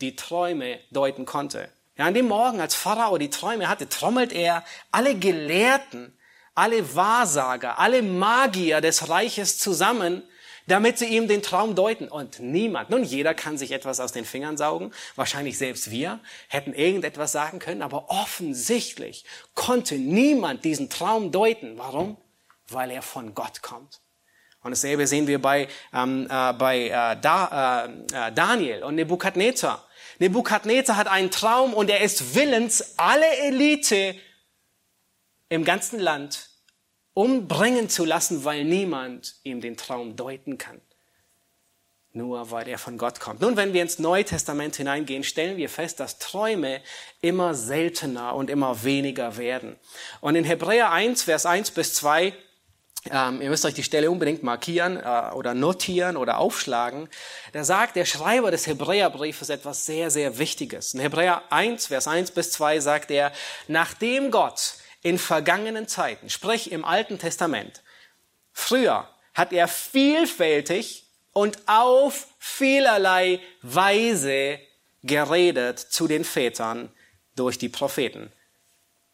die 0.01 0.15
Träume 0.15 0.79
deuten 0.91 1.25
konnte. 1.25 1.69
Ja, 1.97 2.05
an 2.05 2.13
dem 2.13 2.27
Morgen, 2.27 2.59
als 2.59 2.75
Pharao 2.75 3.17
die 3.17 3.29
Träume 3.29 3.69
hatte, 3.69 3.87
trommelt 3.87 4.33
er 4.33 4.65
alle 4.91 5.15
Gelehrten, 5.15 6.17
alle 6.53 6.95
Wahrsager, 6.95 7.79
alle 7.79 8.01
Magier 8.01 8.81
des 8.81 9.09
Reiches 9.09 9.57
zusammen, 9.57 10.23
damit 10.67 10.97
sie 10.97 11.05
ihm 11.05 11.29
den 11.29 11.41
Traum 11.41 11.73
deuten. 11.73 12.09
Und 12.09 12.39
niemand, 12.39 12.89
nun 12.89 13.03
jeder 13.03 13.33
kann 13.33 13.57
sich 13.57 13.71
etwas 13.71 14.01
aus 14.01 14.11
den 14.11 14.25
Fingern 14.25 14.57
saugen, 14.57 14.91
wahrscheinlich 15.15 15.57
selbst 15.57 15.89
wir, 15.89 16.19
hätten 16.49 16.73
irgendetwas 16.73 17.31
sagen 17.31 17.59
können, 17.59 17.81
aber 17.81 18.09
offensichtlich 18.09 19.23
konnte 19.53 19.95
niemand 19.95 20.65
diesen 20.65 20.89
Traum 20.89 21.31
deuten. 21.31 21.77
Warum? 21.77 22.17
Weil 22.67 22.91
er 22.91 23.03
von 23.03 23.33
Gott 23.35 23.61
kommt. 23.61 24.01
Und 24.63 24.71
dasselbe 24.71 25.05
sehen 25.07 25.27
wir 25.27 25.39
bei, 25.39 25.67
ähm, 25.93 26.27
äh, 26.29 26.53
bei 26.53 26.89
äh, 26.89 27.15
da, 27.21 27.85
äh, 27.85 27.89
äh 28.27 28.31
Daniel 28.33 28.83
und 28.83 28.95
Nebukadnezar. 28.95 29.87
Nebukadnezar 30.19 30.97
hat 30.97 31.07
einen 31.07 31.31
Traum 31.31 31.73
und 31.73 31.89
er 31.89 32.01
ist 32.01 32.35
willens, 32.35 32.97
alle 32.97 33.27
Elite 33.37 34.15
im 35.49 35.63
ganzen 35.63 35.99
Land 35.99 36.49
umbringen 37.13 37.89
zu 37.89 38.05
lassen, 38.05 38.43
weil 38.43 38.63
niemand 38.63 39.35
ihm 39.43 39.61
den 39.61 39.77
Traum 39.77 40.15
deuten 40.15 40.57
kann. 40.57 40.81
Nur 42.11 42.49
weil 42.51 42.67
er 42.69 42.77
von 42.77 42.97
Gott 42.97 43.19
kommt. 43.19 43.41
Nun, 43.41 43.57
wenn 43.57 43.73
wir 43.73 43.81
ins 43.81 43.99
Neue 43.99 44.23
Testament 44.23 44.77
hineingehen, 44.77 45.23
stellen 45.23 45.57
wir 45.57 45.67
fest, 45.67 45.99
dass 45.99 46.17
Träume 46.17 46.81
immer 47.19 47.53
seltener 47.53 48.35
und 48.35 48.49
immer 48.49 48.83
weniger 48.83 49.35
werden. 49.37 49.75
Und 50.21 50.35
in 50.35 50.45
Hebräer 50.45 50.91
1, 50.91 51.23
Vers 51.23 51.45
1 51.45 51.71
bis 51.71 51.93
2 51.95 52.33
ähm, 53.11 53.41
ihr 53.41 53.49
müsst 53.49 53.65
euch 53.65 53.73
die 53.73 53.83
Stelle 53.83 54.09
unbedingt 54.09 54.41
markieren 54.41 54.97
äh, 54.97 55.31
oder 55.33 55.53
notieren 55.53 56.17
oder 56.17 56.39
aufschlagen. 56.39 57.07
Da 57.53 57.63
sagt 57.63 57.95
der 57.95 58.05
Schreiber 58.05 58.49
des 58.51 58.65
Hebräerbriefes 58.65 59.49
etwas 59.49 59.85
sehr, 59.85 60.09
sehr 60.09 60.37
Wichtiges. 60.39 60.93
In 60.93 60.99
Hebräer 60.99 61.43
1, 61.51 61.87
Vers 61.87 62.07
1 62.07 62.31
bis 62.31 62.51
2 62.51 62.79
sagt 62.79 63.11
er, 63.11 63.31
nachdem 63.67 64.31
Gott 64.31 64.75
in 65.03 65.19
vergangenen 65.19 65.87
Zeiten, 65.87 66.29
sprich 66.29 66.71
im 66.71 66.83
Alten 66.83 67.19
Testament, 67.19 67.83
früher 68.53 69.07
hat 69.35 69.53
er 69.53 69.67
vielfältig 69.67 71.05
und 71.31 71.59
auf 71.67 72.27
vielerlei 72.39 73.39
Weise 73.61 74.59
geredet 75.03 75.79
zu 75.79 76.07
den 76.07 76.23
Vätern 76.23 76.89
durch 77.35 77.59
die 77.59 77.69
Propheten. 77.69 78.31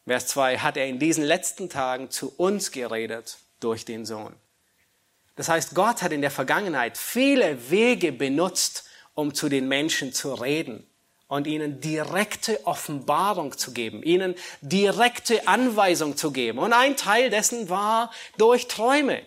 Vers 0.08 0.28
2 0.28 0.60
hat 0.60 0.78
er 0.78 0.88
in 0.88 1.00
diesen 1.00 1.24
letzten 1.24 1.70
Tagen 1.70 2.10
zu 2.10 2.34
uns 2.38 2.72
geredet 2.72 3.38
durch 3.62 3.86
den 3.86 4.06
Sohn. 4.06 4.36
Das 5.36 5.50
heißt, 5.50 5.74
Gott 5.74 6.02
hat 6.02 6.12
in 6.12 6.22
der 6.22 6.32
Vergangenheit 6.32 6.98
viele 6.98 7.72
Wege 7.72 8.12
benutzt, 8.12 8.84
um 9.14 9.34
zu 9.34 9.50
den 9.50 9.68
Menschen 9.68 10.14
zu 10.14 10.34
reden 10.34 10.86
und 11.28 11.48
ihnen 11.48 11.80
direkte 11.80 12.66
Offenbarung 12.68 13.58
zu 13.58 13.72
geben, 13.72 14.04
ihnen 14.04 14.36
direkte 14.62 15.48
Anweisung 15.48 16.18
zu 16.18 16.32
geben. 16.32 16.60
Und 16.60 16.74
ein 16.74 16.98
Teil 16.98 17.30
dessen 17.30 17.70
war 17.70 18.12
durch 18.38 18.68
Träume. 18.68 19.22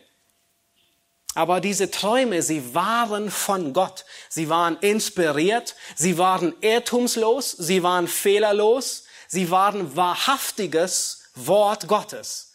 Aber 1.34 1.60
diese 1.60 1.90
Träume, 1.90 2.42
sie 2.42 2.74
waren 2.74 3.30
von 3.30 3.72
Gott. 3.72 4.04
Sie 4.28 4.48
waren 4.48 4.76
inspiriert, 4.80 5.74
sie 5.96 6.18
waren 6.18 6.54
irrtumslos, 6.60 7.52
sie 7.52 7.82
waren 7.82 8.06
fehlerlos, 8.06 9.04
sie 9.26 9.50
waren 9.50 9.96
wahrhaftiges 9.96 11.30
Wort 11.34 11.88
Gottes. 11.88 12.53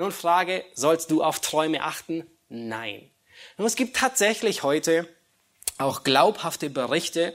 Nun 0.00 0.12
Frage, 0.12 0.64
sollst 0.72 1.10
du 1.10 1.22
auf 1.22 1.40
Träume 1.40 1.82
achten? 1.82 2.26
Nein. 2.48 3.10
Nun, 3.58 3.66
es 3.66 3.76
gibt 3.76 3.94
tatsächlich 3.94 4.62
heute 4.62 5.06
auch 5.76 6.04
glaubhafte 6.04 6.70
Berichte, 6.70 7.34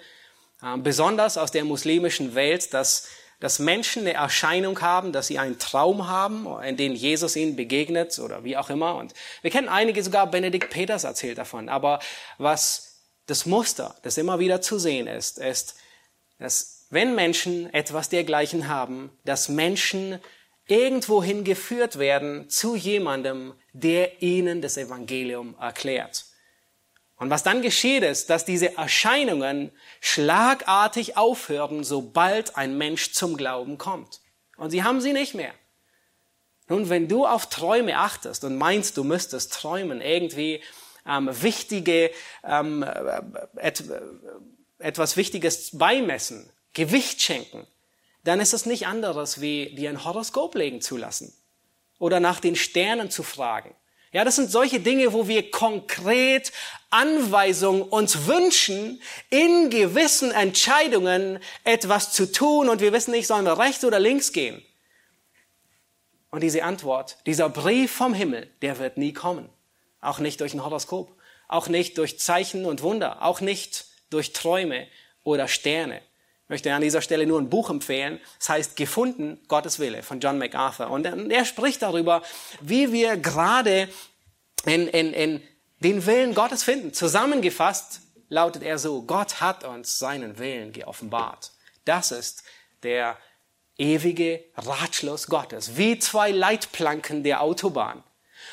äh, 0.64 0.76
besonders 0.78 1.38
aus 1.38 1.52
der 1.52 1.64
muslimischen 1.64 2.34
Welt, 2.34 2.74
dass, 2.74 3.08
dass 3.40 3.60
Menschen 3.60 4.02
eine 4.02 4.14
Erscheinung 4.14 4.82
haben, 4.82 5.12
dass 5.12 5.28
sie 5.28 5.38
einen 5.38 5.60
Traum 5.60 6.08
haben, 6.08 6.48
in 6.64 6.76
dem 6.76 6.96
Jesus 6.96 7.36
ihnen 7.36 7.56
begegnet 7.56 8.18
oder 8.18 8.44
wie 8.44 8.58
auch 8.58 8.72
immer. 8.72 8.96
Und 8.96 9.14
wir 9.44 9.52
kennen 9.52 9.70
einige, 9.70 10.04
sogar 10.04 10.26
Benedikt 10.26 10.72
Peters 10.72 11.04
erzählt 11.04 11.38
davon. 11.38 11.70
Aber 11.70 12.00
was 12.40 12.96
das 13.28 13.46
Muster, 13.46 13.96
das 14.02 14.18
immer 14.18 14.40
wieder 14.40 14.60
zu 14.60 14.80
sehen 14.80 15.06
ist, 15.06 15.38
ist, 15.38 15.76
dass 16.40 16.88
wenn 16.90 17.14
Menschen 17.14 17.72
etwas 17.76 18.10
dergleichen 18.10 18.68
haben, 18.68 19.16
dass 19.24 19.50
Menschen 19.50 20.20
irgendwohin 20.68 21.44
geführt 21.44 22.00
werden 22.00 22.50
zu 22.50 22.76
jemandem, 22.76 23.54
der 23.74 24.22
ihnen 24.22 24.62
das 24.62 24.78
Evangelium 24.78 25.56
erklärt. 25.60 26.26
Und 27.18 27.30
was 27.30 27.44
dann 27.44 27.62
geschieht 27.62 28.04
ist, 28.04 28.30
dass 28.30 28.46
diese 28.46 28.78
Erscheinungen 28.78 29.72
schlagartig 30.02 31.18
aufhören, 31.18 31.84
sobald 31.84 32.58
ein 32.58 32.78
Mensch 32.78 33.14
zum 33.14 33.38
Glauben 33.38 33.78
kommt. 33.78 34.22
Und 34.58 34.72
sie 34.72 34.84
haben 34.84 35.00
sie 35.02 35.14
nicht 35.14 35.34
mehr. 35.34 35.54
Nun, 36.68 36.90
wenn 36.90 37.08
du 37.08 37.26
auf 37.26 37.48
Träume 37.48 38.00
achtest 38.00 38.44
und 38.44 38.58
meinst, 38.58 38.98
du 38.98 39.04
müsstest 39.04 39.54
träumen, 39.54 40.02
irgendwie 40.02 40.62
ähm, 41.08 41.30
wichtige, 41.32 42.12
ähm, 42.44 42.84
äh, 42.84 43.22
et, 43.58 43.82
äh, 43.82 44.02
etwas 44.80 45.16
Wichtiges 45.16 45.78
beimessen, 45.78 46.50
Gewicht 46.74 47.22
schenken, 47.22 47.68
dann 48.26 48.40
ist 48.40 48.54
es 48.54 48.66
nicht 48.66 48.88
anderes, 48.88 49.40
wie 49.40 49.74
dir 49.76 49.90
ein 49.90 50.04
Horoskop 50.04 50.56
legen 50.56 50.82
zu 50.82 50.98
lassen 50.98 51.34
oder 52.00 52.20
nach 52.20 52.40
den 52.40 52.56
Sternen 52.56 53.10
zu 53.10 53.24
fragen. 53.24 53.74
Ja, 54.12 54.24
das 54.24 54.36
sind 54.36 54.50
solche 54.50 54.80
Dinge, 54.80 55.14
wo 55.14 55.28
wir 55.28 55.52
konkret 55.52 56.52
Anweisungen 56.90 57.84
uns 57.84 58.28
wünschen, 58.28 59.02
in 59.30 59.70
gewissen 59.70 60.32
Entscheidungen 60.32 61.40
etwas 61.64 62.14
zu 62.14 62.32
tun 62.32 62.70
und 62.70 62.82
wir 62.82 62.94
wissen 62.94 63.12
nicht, 63.12 63.28
sollen 63.28 63.46
wir 63.46 63.60
rechts 63.60 63.86
oder 63.86 64.00
links 64.00 64.32
gehen. 64.32 64.66
Und 66.32 66.42
diese 66.42 66.64
Antwort, 66.64 67.18
dieser 67.26 67.50
Brief 67.50 67.92
vom 67.92 68.14
Himmel, 68.14 68.50
der 68.62 68.80
wird 68.80 68.98
nie 68.98 69.14
kommen. 69.14 69.50
Auch 70.02 70.20
nicht 70.20 70.42
durch 70.42 70.54
ein 70.54 70.64
Horoskop, 70.64 71.16
auch 71.48 71.68
nicht 71.68 71.98
durch 71.98 72.20
Zeichen 72.20 72.66
und 72.66 72.82
Wunder, 72.82 73.22
auch 73.22 73.40
nicht 73.40 73.86
durch 74.10 74.34
Träume 74.34 74.88
oder 75.24 75.48
Sterne. 75.48 76.02
Ich 76.46 76.50
möchte 76.50 76.72
an 76.72 76.84
dieser 76.84 77.02
Stelle 77.02 77.26
nur 77.26 77.42
ein 77.42 77.50
Buch 77.50 77.72
empfehlen. 77.72 78.20
Es 78.40 78.50
heißt 78.50 78.76
Gefunden, 78.76 79.40
Gottes 79.48 79.80
Wille 79.80 80.04
von 80.04 80.20
John 80.20 80.38
MacArthur. 80.38 80.92
Und 80.92 81.06
er 81.06 81.44
spricht 81.44 81.82
darüber, 81.82 82.22
wie 82.62 82.92
wir 82.92 83.18
gerade 83.18 83.90
in, 84.64 84.88
in, 84.88 85.12
in 85.12 85.42
den 85.80 86.06
Willen 86.06 86.36
Gottes 86.36 86.64
finden. 86.64 86.94
Zusammengefasst 86.94 88.02
lautet 88.30 88.62
er 88.62 88.78
so, 88.78 89.02
Gott 89.02 89.42
hat 89.42 89.64
uns 89.64 89.98
seinen 89.98 90.38
Willen 90.38 90.72
geoffenbart. 90.72 91.52
Das 91.84 92.12
ist 92.12 92.44
der 92.84 93.18
ewige 93.80 94.44
Ratschluss 94.56 95.26
Gottes, 95.26 95.78
wie 95.78 95.98
zwei 95.98 96.30
Leitplanken 96.30 97.24
der 97.24 97.42
Autobahn. 97.42 98.04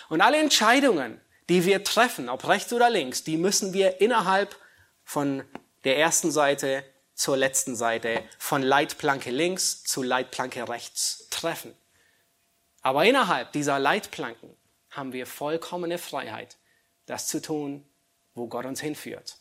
Und 0.09 0.23
alle 0.23 0.39
Entscheidungen, 0.39 1.21
die 1.51 1.67
wir 1.67 1.85
treffen, 1.85 2.31
ob 2.31 2.49
rechts 2.49 2.73
oder 2.73 2.89
links, 2.89 3.23
die 3.23 3.37
müssen 3.37 3.75
wir 3.75 4.01
innerhalb 4.01 4.57
von 5.05 5.45
der 5.85 5.99
ersten 5.99 6.31
Seite 6.31 6.85
zur 7.23 7.37
letzten 7.37 7.77
Seite, 7.77 8.21
von 8.37 8.63
Leitplanke 8.63 9.31
links 9.31 9.85
zu 9.85 10.03
Leitplanke 10.03 10.69
rechts 10.69 11.29
treffen. 11.31 11.73
Aber 12.81 13.05
innerhalb 13.05 13.53
dieser 13.53 13.79
Leitplanken 13.79 14.51
haben 14.91 15.13
wir 15.13 15.27
vollkommene 15.27 15.99
Freiheit, 15.99 16.59
das 17.07 17.29
zu 17.29 17.41
tun, 17.41 17.87
wo 18.35 18.49
Gott 18.49 18.67
uns 18.67 18.81
hinführt. 18.81 19.37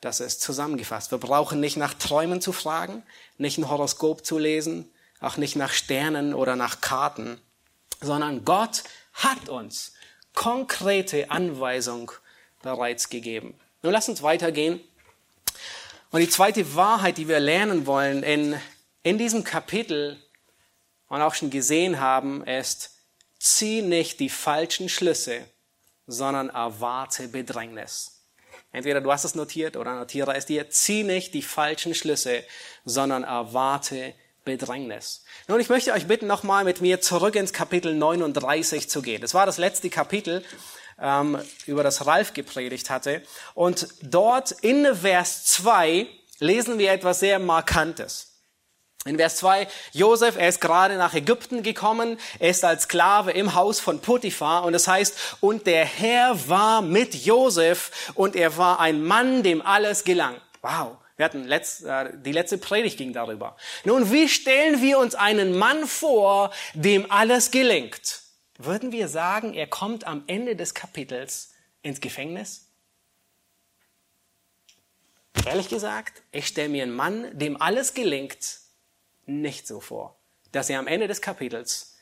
Das 0.00 0.18
ist 0.18 0.40
zusammengefasst. 0.40 1.12
Wir 1.12 1.18
brauchen 1.18 1.60
nicht 1.60 1.76
nach 1.76 1.94
Träumen 1.94 2.40
zu 2.40 2.52
fragen, 2.52 3.04
nicht 3.38 3.56
ein 3.56 3.70
Horoskop 3.70 4.26
zu 4.26 4.38
lesen, 4.38 4.92
auch 5.20 5.36
nicht 5.36 5.54
nach 5.54 5.72
Sternen 5.72 6.34
oder 6.34 6.56
nach 6.56 6.80
Karten, 6.80 7.40
sondern 8.00 8.44
Gott 8.44 8.82
hat 9.12 9.48
uns 9.48 9.92
konkrete 10.34 11.30
Anweisung 11.30 12.10
bereits 12.62 13.10
gegeben. 13.10 13.54
Nun 13.82 13.92
lass 13.92 14.08
uns 14.08 14.24
weitergehen 14.24 14.80
und 16.12 16.20
die 16.20 16.28
zweite 16.28 16.74
Wahrheit, 16.76 17.18
die 17.18 17.26
wir 17.26 17.40
lernen 17.40 17.86
wollen 17.86 18.22
in, 18.22 18.60
in 19.02 19.18
diesem 19.18 19.44
Kapitel 19.44 20.22
und 21.08 21.22
auch 21.22 21.34
schon 21.34 21.50
gesehen 21.50 22.00
haben, 22.00 22.44
ist, 22.46 22.90
zieh 23.38 23.82
nicht 23.82 24.20
die 24.20 24.28
falschen 24.28 24.88
Schlüsse, 24.88 25.40
sondern 26.06 26.50
erwarte 26.50 27.28
Bedrängnis. 27.28 28.22
Entweder 28.72 29.00
du 29.00 29.10
hast 29.10 29.24
es 29.24 29.34
notiert 29.34 29.76
oder 29.76 29.94
notiere 29.94 30.34
es 30.34 30.46
dir. 30.46 30.70
Zieh 30.70 31.02
nicht 31.02 31.34
die 31.34 31.42
falschen 31.42 31.94
Schlüsse, 31.94 32.44
sondern 32.84 33.24
erwarte 33.24 34.14
Bedrängnis. 34.44 35.24
Nun, 35.46 35.60
ich 35.60 35.68
möchte 35.68 35.92
euch 35.92 36.06
bitten, 36.06 36.26
nochmal 36.26 36.64
mit 36.64 36.80
mir 36.80 37.00
zurück 37.00 37.36
ins 37.36 37.52
Kapitel 37.52 37.94
39 37.94 38.88
zu 38.88 39.02
gehen. 39.02 39.20
Das 39.20 39.34
war 39.34 39.46
das 39.46 39.58
letzte 39.58 39.90
Kapitel 39.90 40.44
ähm, 41.00 41.38
über 41.66 41.82
das 41.82 42.06
Ralf 42.06 42.34
gepredigt 42.34 42.90
hatte. 42.90 43.22
Und 43.54 43.88
dort 44.02 44.50
in 44.50 44.94
Vers 44.94 45.44
2 45.44 46.06
lesen 46.38 46.78
wir 46.78 46.92
etwas 46.92 47.20
sehr 47.20 47.38
Markantes. 47.38 48.32
In 49.04 49.16
Vers 49.16 49.36
2, 49.38 49.66
Josef, 49.92 50.36
er 50.36 50.48
ist 50.48 50.60
gerade 50.60 50.96
nach 50.96 51.12
Ägypten 51.12 51.64
gekommen, 51.64 52.18
er 52.38 52.50
ist 52.50 52.64
als 52.64 52.84
Sklave 52.84 53.32
im 53.32 53.54
Haus 53.54 53.80
von 53.80 54.00
Potiphar 54.00 54.62
und 54.62 54.74
es 54.74 54.84
das 54.84 54.92
heißt, 54.92 55.18
und 55.40 55.66
der 55.66 55.84
Herr 55.84 56.48
war 56.48 56.82
mit 56.82 57.14
Josef 57.16 58.12
und 58.14 58.36
er 58.36 58.56
war 58.58 58.78
ein 58.78 59.02
Mann, 59.02 59.42
dem 59.42 59.60
alles 59.60 60.04
gelang. 60.04 60.36
Wow. 60.60 60.98
Wir 61.16 61.24
hatten 61.24 61.44
letzt, 61.44 61.84
äh, 61.84 62.10
die 62.14 62.32
letzte 62.32 62.58
Predigt 62.58 62.96
ging 62.96 63.12
darüber. 63.12 63.56
Nun, 63.84 64.10
wie 64.12 64.28
stellen 64.28 64.80
wir 64.80 64.98
uns 64.98 65.14
einen 65.14 65.58
Mann 65.58 65.86
vor, 65.86 66.52
dem 66.74 67.10
alles 67.10 67.50
gelingt? 67.50 68.21
Würden 68.64 68.92
wir 68.92 69.08
sagen, 69.08 69.54
er 69.54 69.66
kommt 69.66 70.06
am 70.06 70.24
Ende 70.26 70.56
des 70.56 70.74
Kapitels 70.74 71.52
ins 71.82 72.00
Gefängnis? 72.00 72.68
Ehrlich 75.46 75.68
gesagt, 75.68 76.22
ich 76.30 76.46
stelle 76.46 76.68
mir 76.68 76.82
einen 76.82 76.94
Mann, 76.94 77.36
dem 77.36 77.60
alles 77.60 77.94
gelingt, 77.94 78.60
nicht 79.26 79.66
so 79.66 79.80
vor, 79.80 80.16
dass 80.52 80.70
er 80.70 80.78
am 80.78 80.86
Ende 80.86 81.08
des 81.08 81.20
Kapitels 81.20 81.92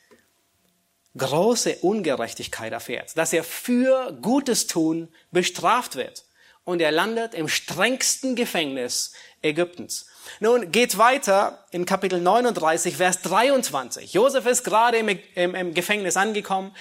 große 1.17 1.77
Ungerechtigkeit 1.77 2.71
erfährt, 2.71 3.17
dass 3.17 3.33
er 3.33 3.43
für 3.43 4.17
Gutes 4.21 4.67
tun 4.67 5.09
bestraft 5.31 5.95
wird. 5.95 6.25
Und 6.63 6.79
er 6.79 6.91
landet 6.91 7.33
im 7.33 7.47
strengsten 7.47 8.35
Gefängnis 8.35 9.13
Ägyptens. 9.41 10.05
Nun 10.39 10.71
geht 10.71 10.97
weiter 10.97 11.65
in 11.71 11.85
Kapitel 11.85 12.19
39, 12.19 12.97
Vers 12.97 13.21
23. 13.21 14.13
Josef 14.13 14.45
ist 14.45 14.63
gerade 14.63 14.97
im, 14.97 15.09
im, 15.35 15.55
im 15.55 15.73
Gefängnis 15.73 16.17
angekommen 16.17 16.75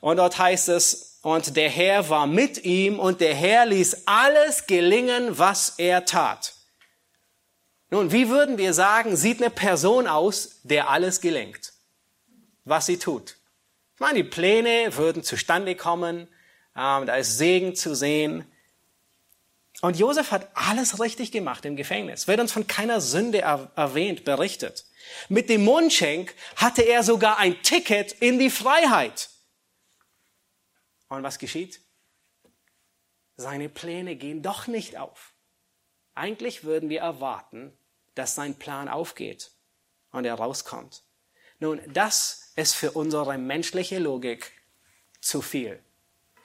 und 0.00 0.18
dort 0.18 0.38
heißt 0.38 0.68
es, 0.68 1.20
und 1.22 1.56
der 1.56 1.68
Herr 1.68 2.08
war 2.08 2.26
mit 2.26 2.64
ihm 2.64 3.00
und 3.00 3.20
der 3.20 3.34
Herr 3.34 3.66
ließ 3.66 4.06
alles 4.06 4.66
gelingen, 4.66 5.38
was 5.38 5.74
er 5.78 6.04
tat. 6.04 6.54
Nun, 7.90 8.12
wie 8.12 8.28
würden 8.28 8.58
wir 8.58 8.72
sagen, 8.72 9.16
sieht 9.16 9.40
eine 9.40 9.50
Person 9.50 10.06
aus, 10.06 10.60
der 10.62 10.90
alles 10.90 11.20
gelingt, 11.20 11.72
was 12.64 12.86
sie 12.86 12.98
tut? 12.98 13.36
Ich 13.94 14.00
meine, 14.00 14.22
die 14.22 14.28
Pläne 14.28 14.96
würden 14.96 15.22
zustande 15.22 15.74
kommen, 15.74 16.28
ähm, 16.76 17.06
da 17.06 17.16
ist 17.16 17.38
Segen 17.38 17.74
zu 17.74 17.94
sehen. 17.94 18.44
Und 19.82 19.98
Josef 19.98 20.30
hat 20.30 20.48
alles 20.54 21.00
richtig 21.00 21.32
gemacht 21.32 21.64
im 21.64 21.76
Gefängnis. 21.76 22.26
Wird 22.28 22.40
uns 22.40 22.52
von 22.52 22.66
keiner 22.66 23.00
Sünde 23.00 23.40
erwähnt, 23.40 24.24
berichtet. 24.24 24.86
Mit 25.28 25.48
dem 25.48 25.64
Mundschenk 25.64 26.34
hatte 26.56 26.82
er 26.82 27.02
sogar 27.02 27.38
ein 27.38 27.62
Ticket 27.62 28.12
in 28.12 28.38
die 28.38 28.50
Freiheit. 28.50 29.28
Und 31.08 31.22
was 31.22 31.38
geschieht? 31.38 31.80
Seine 33.36 33.68
Pläne 33.68 34.16
gehen 34.16 34.42
doch 34.42 34.66
nicht 34.66 34.96
auf. 34.96 35.34
Eigentlich 36.14 36.64
würden 36.64 36.88
wir 36.88 37.00
erwarten, 37.00 37.76
dass 38.14 38.34
sein 38.34 38.58
Plan 38.58 38.88
aufgeht 38.88 39.52
und 40.10 40.24
er 40.24 40.34
rauskommt. 40.34 41.04
Nun, 41.58 41.80
das 41.92 42.52
ist 42.56 42.74
für 42.74 42.92
unsere 42.92 43.36
menschliche 43.36 43.98
Logik 43.98 44.52
zu 45.20 45.42
viel. 45.42 45.82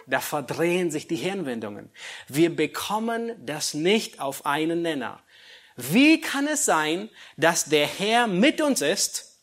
Da 0.07 0.19
verdrehen 0.19 0.91
sich 0.91 1.07
die 1.07 1.15
Hirnwindungen. 1.15 1.91
Wir 2.27 2.55
bekommen 2.55 3.33
das 3.45 3.73
nicht 3.73 4.19
auf 4.19 4.45
einen 4.45 4.81
Nenner. 4.81 5.21
Wie 5.75 6.19
kann 6.21 6.47
es 6.47 6.65
sein, 6.65 7.09
dass 7.37 7.65
der 7.65 7.87
Herr 7.87 8.27
mit 8.27 8.61
uns 8.61 8.81
ist 8.81 9.39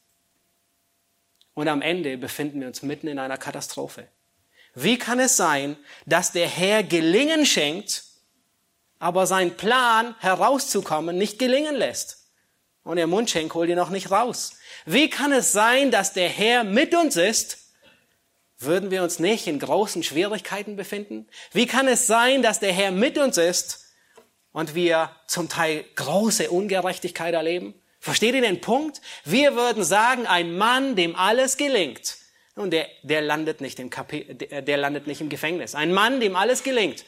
und 1.54 1.68
am 1.68 1.82
Ende 1.82 2.18
befinden 2.18 2.60
wir 2.60 2.68
uns 2.68 2.82
mitten 2.82 3.08
in 3.08 3.18
einer 3.18 3.38
Katastrophe? 3.38 4.08
Wie 4.74 4.98
kann 4.98 5.18
es 5.18 5.36
sein, 5.36 5.76
dass 6.06 6.32
der 6.32 6.46
Herr 6.46 6.82
Gelingen 6.82 7.46
schenkt, 7.46 8.04
aber 8.98 9.26
sein 9.26 9.56
Plan 9.56 10.14
herauszukommen 10.20 11.16
nicht 11.16 11.38
gelingen 11.38 11.74
lässt? 11.74 12.30
Und 12.84 12.96
der 12.96 13.06
Mundschenk 13.06 13.52
holt 13.54 13.68
ihn 13.68 13.76
noch 13.76 13.90
nicht 13.90 14.10
raus. 14.10 14.52
Wie 14.86 15.10
kann 15.10 15.32
es 15.32 15.52
sein, 15.52 15.90
dass 15.90 16.12
der 16.12 16.28
Herr 16.28 16.64
mit 16.64 16.94
uns 16.94 17.16
ist, 17.16 17.67
würden 18.58 18.90
wir 18.90 19.02
uns 19.02 19.18
nicht 19.18 19.46
in 19.46 19.58
großen 19.58 20.02
Schwierigkeiten 20.02 20.76
befinden? 20.76 21.28
Wie 21.52 21.66
kann 21.66 21.88
es 21.88 22.06
sein, 22.06 22.42
dass 22.42 22.60
der 22.60 22.72
Herr 22.72 22.90
mit 22.90 23.18
uns 23.18 23.38
ist 23.38 23.94
und 24.52 24.74
wir 24.74 25.10
zum 25.26 25.48
Teil 25.48 25.84
große 25.94 26.50
Ungerechtigkeit 26.50 27.34
erleben? 27.34 27.74
Versteht 28.00 28.34
ihr 28.34 28.42
den 28.42 28.60
Punkt? 28.60 29.00
Wir 29.24 29.54
würden 29.54 29.84
sagen, 29.84 30.26
ein 30.26 30.56
Mann, 30.56 30.96
dem 30.96 31.16
alles 31.16 31.56
gelingt, 31.56 32.16
und 32.58 32.72
der, 32.72 32.88
der 33.02 33.22
landet 33.22 33.60
nicht 33.60 33.78
im 33.78 33.88
Kapi 33.88 34.24
der 34.24 34.76
landet 34.76 35.06
nicht 35.06 35.20
im 35.20 35.28
Gefängnis. 35.28 35.74
Ein 35.74 35.92
Mann, 35.92 36.18
dem 36.18 36.34
alles 36.34 36.64
gelingt, 36.64 37.04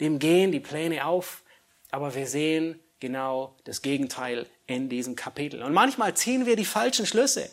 dem 0.00 0.18
gehen 0.18 0.52
die 0.52 0.60
Pläne 0.60 1.04
auf. 1.04 1.42
Aber 1.90 2.14
wir 2.14 2.26
sehen 2.26 2.80
genau 3.00 3.56
das 3.64 3.82
Gegenteil 3.82 4.46
in 4.66 4.88
diesem 4.88 5.16
Kapitel. 5.16 5.62
Und 5.62 5.72
manchmal 5.72 6.14
ziehen 6.14 6.46
wir 6.46 6.56
die 6.56 6.64
falschen 6.64 7.06
Schlüsse. 7.06 7.50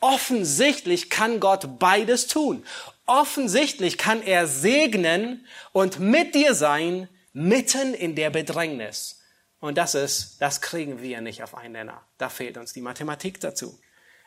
Offensichtlich 0.00 1.10
kann 1.10 1.40
Gott 1.40 1.78
beides 1.78 2.26
tun. 2.26 2.64
Offensichtlich 3.06 3.98
kann 3.98 4.22
er 4.22 4.46
segnen 4.46 5.46
und 5.72 5.98
mit 5.98 6.34
dir 6.34 6.54
sein, 6.54 7.08
mitten 7.32 7.94
in 7.94 8.14
der 8.14 8.30
Bedrängnis. 8.30 9.20
Und 9.60 9.76
das 9.76 9.94
ist, 9.94 10.36
das 10.40 10.60
kriegen 10.60 11.02
wir 11.02 11.20
nicht 11.20 11.42
auf 11.42 11.56
einen 11.56 11.72
Nenner. 11.72 12.02
Da 12.16 12.28
fehlt 12.28 12.56
uns 12.56 12.72
die 12.72 12.80
Mathematik 12.80 13.40
dazu. 13.40 13.78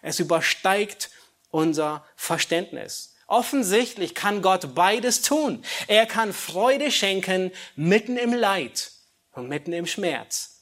Es 0.02 0.20
übersteigt 0.20 1.10
unser 1.52 2.06
Verständnis. 2.16 3.16
Offensichtlich 3.28 4.14
kann 4.14 4.42
Gott 4.42 4.76
beides 4.76 5.22
tun. 5.22 5.64
Er 5.88 6.06
kann 6.06 6.34
Freude 6.34 6.92
schenken 6.92 7.52
mitten 7.76 8.18
im 8.18 8.34
Leid 8.34 8.92
und 9.32 9.48
mitten 9.48 9.72
im 9.72 9.86
Schmerz. 9.86 10.61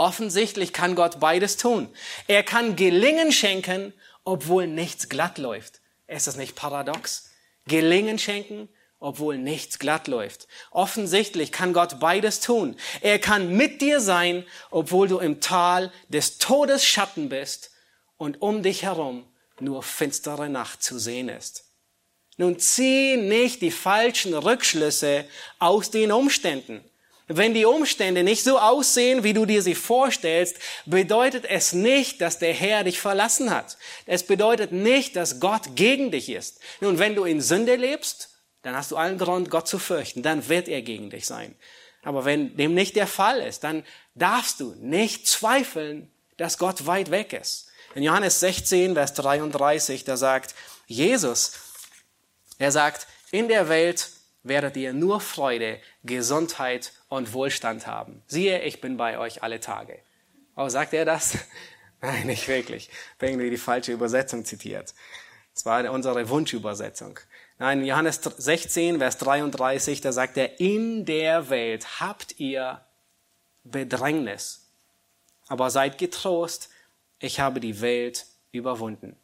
Offensichtlich 0.00 0.72
kann 0.72 0.94
Gott 0.94 1.20
beides 1.20 1.58
tun. 1.58 1.86
Er 2.26 2.42
kann 2.42 2.74
Gelingen 2.74 3.32
schenken, 3.32 3.92
obwohl 4.24 4.66
nichts 4.66 5.10
glatt 5.10 5.36
läuft. 5.36 5.82
Ist 6.06 6.26
das 6.26 6.36
nicht 6.36 6.56
paradox? 6.56 7.28
Gelingen 7.66 8.18
schenken, 8.18 8.70
obwohl 8.98 9.36
nichts 9.36 9.78
glatt 9.78 10.08
läuft. 10.08 10.48
Offensichtlich 10.70 11.52
kann 11.52 11.74
Gott 11.74 12.00
beides 12.00 12.40
tun. 12.40 12.76
Er 13.02 13.18
kann 13.18 13.54
mit 13.54 13.82
dir 13.82 14.00
sein, 14.00 14.46
obwohl 14.70 15.06
du 15.06 15.18
im 15.18 15.42
Tal 15.42 15.92
des 16.08 16.38
Todes 16.38 16.82
Schatten 16.82 17.28
bist 17.28 17.70
und 18.16 18.40
um 18.40 18.62
dich 18.62 18.84
herum 18.84 19.30
nur 19.58 19.82
finstere 19.82 20.48
Nacht 20.48 20.82
zu 20.82 20.98
sehen 20.98 21.28
ist. 21.28 21.66
Nun 22.38 22.58
zieh 22.58 23.18
nicht 23.18 23.60
die 23.60 23.70
falschen 23.70 24.32
Rückschlüsse 24.32 25.26
aus 25.58 25.90
den 25.90 26.10
Umständen. 26.10 26.89
Wenn 27.32 27.54
die 27.54 27.64
Umstände 27.64 28.24
nicht 28.24 28.42
so 28.42 28.58
aussehen, 28.58 29.22
wie 29.22 29.32
du 29.32 29.46
dir 29.46 29.62
sie 29.62 29.76
vorstellst, 29.76 30.56
bedeutet 30.84 31.44
es 31.44 31.72
nicht, 31.72 32.20
dass 32.20 32.40
der 32.40 32.52
Herr 32.52 32.82
dich 32.82 32.98
verlassen 32.98 33.50
hat. 33.50 33.78
Es 34.04 34.24
bedeutet 34.24 34.72
nicht, 34.72 35.14
dass 35.14 35.38
Gott 35.38 35.76
gegen 35.76 36.10
dich 36.10 36.28
ist. 36.28 36.58
Nun, 36.80 36.98
wenn 36.98 37.14
du 37.14 37.22
in 37.22 37.40
Sünde 37.40 37.76
lebst, 37.76 38.30
dann 38.62 38.74
hast 38.74 38.90
du 38.90 38.96
allen 38.96 39.16
Grund, 39.16 39.48
Gott 39.48 39.68
zu 39.68 39.78
fürchten. 39.78 40.24
Dann 40.24 40.48
wird 40.48 40.66
er 40.66 40.82
gegen 40.82 41.10
dich 41.10 41.24
sein. 41.24 41.54
Aber 42.02 42.24
wenn 42.24 42.56
dem 42.56 42.74
nicht 42.74 42.96
der 42.96 43.06
Fall 43.06 43.40
ist, 43.40 43.62
dann 43.62 43.84
darfst 44.16 44.58
du 44.58 44.74
nicht 44.80 45.28
zweifeln, 45.28 46.10
dass 46.36 46.58
Gott 46.58 46.86
weit 46.86 47.12
weg 47.12 47.32
ist. 47.32 47.68
In 47.94 48.02
Johannes 48.02 48.40
16, 48.40 48.94
Vers 48.94 49.14
33, 49.14 50.02
da 50.02 50.16
sagt 50.16 50.56
Jesus, 50.88 51.52
er 52.58 52.72
sagt, 52.72 53.06
in 53.30 53.46
der 53.46 53.68
Welt 53.68 54.08
werdet 54.42 54.76
ihr 54.76 54.92
nur 54.92 55.20
Freude, 55.20 55.80
Gesundheit 56.02 56.92
und 57.08 57.32
Wohlstand 57.32 57.86
haben. 57.86 58.22
Siehe, 58.26 58.62
ich 58.62 58.80
bin 58.80 58.96
bei 58.96 59.18
euch 59.18 59.42
alle 59.42 59.60
Tage. 59.60 59.98
Oh, 60.56 60.68
sagt 60.68 60.92
er 60.92 61.04
das? 61.04 61.38
Nein, 62.00 62.26
nicht 62.26 62.48
wirklich. 62.48 62.90
Irgendwie 63.20 63.50
die 63.50 63.58
falsche 63.58 63.92
Übersetzung 63.92 64.44
zitiert. 64.44 64.94
Das 65.54 65.66
war 65.66 65.90
unsere 65.90 66.28
Wunschübersetzung. 66.28 67.18
Nein, 67.58 67.84
Johannes 67.84 68.20
16, 68.22 68.98
Vers 68.98 69.18
33, 69.18 70.00
da 70.00 70.12
sagt 70.12 70.38
er, 70.38 70.60
in 70.60 71.04
der 71.04 71.50
Welt 71.50 72.00
habt 72.00 72.40
ihr 72.40 72.80
Bedrängnis. 73.64 74.72
Aber 75.48 75.70
seid 75.70 75.98
getrost, 75.98 76.70
ich 77.18 77.40
habe 77.40 77.60
die 77.60 77.82
Welt 77.82 78.26
überwunden. 78.52 79.16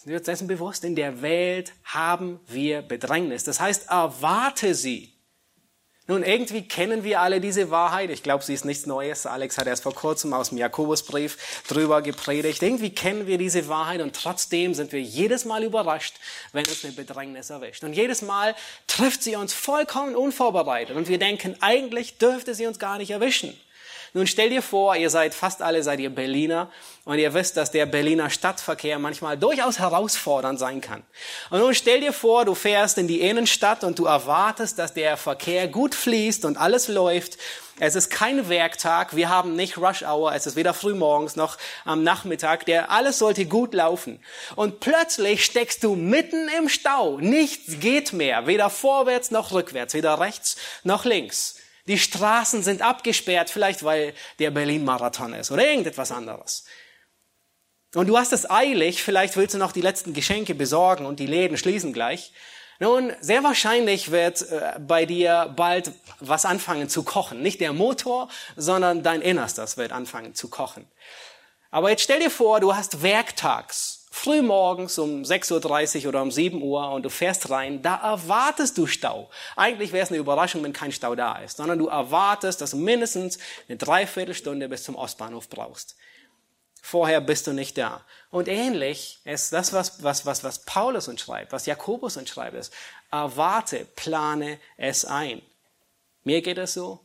Sind 0.00 0.12
wir 0.12 0.16
uns 0.16 0.24
dessen 0.24 0.46
bewusst? 0.46 0.82
In 0.84 0.96
der 0.96 1.20
Welt 1.20 1.74
haben 1.84 2.40
wir 2.46 2.80
Bedrängnis. 2.80 3.44
Das 3.44 3.60
heißt, 3.60 3.90
erwarte 3.90 4.74
sie. 4.74 5.12
Nun, 6.06 6.22
irgendwie 6.22 6.66
kennen 6.66 7.04
wir 7.04 7.20
alle 7.20 7.38
diese 7.38 7.70
Wahrheit. 7.70 8.08
Ich 8.08 8.22
glaube, 8.22 8.42
sie 8.42 8.54
ist 8.54 8.64
nichts 8.64 8.86
Neues. 8.86 9.26
Alex 9.26 9.58
hat 9.58 9.66
erst 9.66 9.82
vor 9.82 9.94
kurzem 9.94 10.32
aus 10.32 10.48
dem 10.48 10.56
Jakobusbrief 10.56 11.62
drüber 11.68 12.00
gepredigt. 12.00 12.62
Irgendwie 12.62 12.94
kennen 12.94 13.26
wir 13.26 13.36
diese 13.36 13.68
Wahrheit 13.68 14.00
und 14.00 14.16
trotzdem 14.16 14.72
sind 14.72 14.90
wir 14.92 15.02
jedes 15.02 15.44
Mal 15.44 15.64
überrascht, 15.64 16.14
wenn 16.52 16.66
uns 16.66 16.82
eine 16.82 16.94
Bedrängnis 16.94 17.50
erwischt. 17.50 17.84
Und 17.84 17.92
jedes 17.92 18.22
Mal 18.22 18.54
trifft 18.86 19.22
sie 19.22 19.36
uns 19.36 19.52
vollkommen 19.52 20.16
unvorbereitet 20.16 20.96
und 20.96 21.08
wir 21.08 21.18
denken, 21.18 21.56
eigentlich 21.60 22.16
dürfte 22.16 22.54
sie 22.54 22.66
uns 22.66 22.78
gar 22.78 22.96
nicht 22.96 23.10
erwischen. 23.10 23.54
Nun 24.12 24.26
stell 24.26 24.50
dir 24.50 24.62
vor, 24.62 24.96
ihr 24.96 25.08
seid 25.08 25.34
fast 25.34 25.62
alle 25.62 25.82
seid 25.82 26.00
ihr 26.00 26.10
Berliner 26.10 26.70
und 27.04 27.18
ihr 27.18 27.32
wisst, 27.32 27.56
dass 27.56 27.70
der 27.70 27.86
Berliner 27.86 28.28
Stadtverkehr 28.28 28.98
manchmal 28.98 29.38
durchaus 29.38 29.78
herausfordernd 29.78 30.58
sein 30.58 30.80
kann. 30.80 31.02
Und 31.50 31.60
nun 31.60 31.74
stell 31.74 32.00
dir 32.00 32.12
vor, 32.12 32.44
du 32.44 32.54
fährst 32.54 32.98
in 32.98 33.06
die 33.06 33.20
Innenstadt 33.20 33.84
und 33.84 33.98
du 33.98 34.06
erwartest, 34.06 34.78
dass 34.78 34.94
der 34.94 35.16
Verkehr 35.16 35.68
gut 35.68 35.94
fließt 35.94 36.44
und 36.44 36.56
alles 36.56 36.88
läuft. 36.88 37.38
Es 37.78 37.94
ist 37.94 38.10
kein 38.10 38.48
Werktag, 38.48 39.16
wir 39.16 39.28
haben 39.28 39.56
nicht 39.56 39.78
Rush 39.78 40.02
Hour, 40.02 40.34
es 40.34 40.46
ist 40.46 40.56
weder 40.56 40.74
frühmorgens 40.74 41.36
noch 41.36 41.56
am 41.84 42.02
Nachmittag, 42.02 42.66
der 42.66 42.90
alles 42.90 43.18
sollte 43.18 43.46
gut 43.46 43.72
laufen. 43.72 44.22
Und 44.54 44.80
plötzlich 44.80 45.44
steckst 45.44 45.82
du 45.84 45.94
mitten 45.94 46.48
im 46.58 46.68
Stau. 46.68 47.18
Nichts 47.18 47.80
geht 47.80 48.12
mehr, 48.12 48.46
weder 48.46 48.70
vorwärts 48.70 49.30
noch 49.30 49.52
rückwärts, 49.52 49.94
weder 49.94 50.20
rechts 50.20 50.56
noch 50.82 51.04
links. 51.04 51.59
Die 51.86 51.98
Straßen 51.98 52.62
sind 52.62 52.82
abgesperrt, 52.82 53.50
vielleicht 53.50 53.82
weil 53.82 54.14
der 54.38 54.50
Berlin-Marathon 54.50 55.34
ist 55.34 55.50
oder 55.50 55.66
irgendetwas 55.66 56.12
anderes. 56.12 56.64
Und 57.94 58.06
du 58.06 58.16
hast 58.16 58.32
es 58.32 58.48
eilig, 58.48 59.02
vielleicht 59.02 59.36
willst 59.36 59.54
du 59.54 59.58
noch 59.58 59.72
die 59.72 59.80
letzten 59.80 60.14
Geschenke 60.14 60.54
besorgen 60.54 61.06
und 61.06 61.18
die 61.18 61.26
Läden 61.26 61.56
schließen 61.56 61.92
gleich. 61.92 62.32
Nun, 62.78 63.12
sehr 63.20 63.42
wahrscheinlich 63.42 64.10
wird 64.10 64.42
äh, 64.42 64.78
bei 64.78 65.04
dir 65.04 65.52
bald 65.54 65.92
was 66.20 66.46
anfangen 66.46 66.88
zu 66.88 67.02
kochen. 67.02 67.42
Nicht 67.42 67.60
der 67.60 67.72
Motor, 67.74 68.30
sondern 68.56 69.02
dein 69.02 69.20
Innerstes 69.20 69.76
wird 69.76 69.92
anfangen 69.92 70.34
zu 70.34 70.48
kochen. 70.48 70.86
Aber 71.70 71.90
jetzt 71.90 72.02
stell 72.02 72.20
dir 72.20 72.30
vor, 72.30 72.60
du 72.60 72.74
hast 72.74 73.02
werktags 73.02 73.99
früh 74.20 74.42
morgens 74.42 74.98
um 74.98 75.22
6.30 75.22 76.02
Uhr 76.02 76.08
oder 76.10 76.20
um 76.20 76.30
7 76.30 76.60
Uhr 76.60 76.90
und 76.90 77.04
du 77.04 77.08
fährst 77.08 77.48
rein, 77.48 77.80
da 77.80 77.96
erwartest 77.96 78.76
du 78.76 78.86
Stau. 78.86 79.30
Eigentlich 79.56 79.92
wäre 79.92 80.04
es 80.04 80.10
eine 80.10 80.18
Überraschung, 80.18 80.62
wenn 80.62 80.74
kein 80.74 80.92
Stau 80.92 81.14
da 81.14 81.38
ist, 81.38 81.56
sondern 81.56 81.78
du 81.78 81.86
erwartest, 81.86 82.60
dass 82.60 82.72
du 82.72 82.76
mindestens 82.76 83.38
eine 83.66 83.78
Dreiviertelstunde 83.78 84.68
bis 84.68 84.82
zum 84.82 84.94
Ostbahnhof 84.94 85.48
brauchst. 85.48 85.96
Vorher 86.82 87.22
bist 87.22 87.46
du 87.46 87.54
nicht 87.54 87.78
da. 87.78 88.04
Und 88.30 88.48
ähnlich 88.48 89.20
ist 89.24 89.54
das, 89.54 89.72
was, 89.72 90.02
was, 90.02 90.26
was, 90.26 90.44
was 90.44 90.66
Paulus 90.66 91.08
uns 91.08 91.22
schreibt, 91.22 91.52
was 91.52 91.64
Jakobus 91.64 92.18
uns 92.18 92.28
schreibt, 92.28 92.56
ist, 92.56 92.74
erwarte, 93.10 93.86
plane 93.96 94.58
es 94.76 95.06
ein. 95.06 95.40
Mir 96.24 96.42
geht 96.42 96.58
es 96.58 96.74
so, 96.74 97.00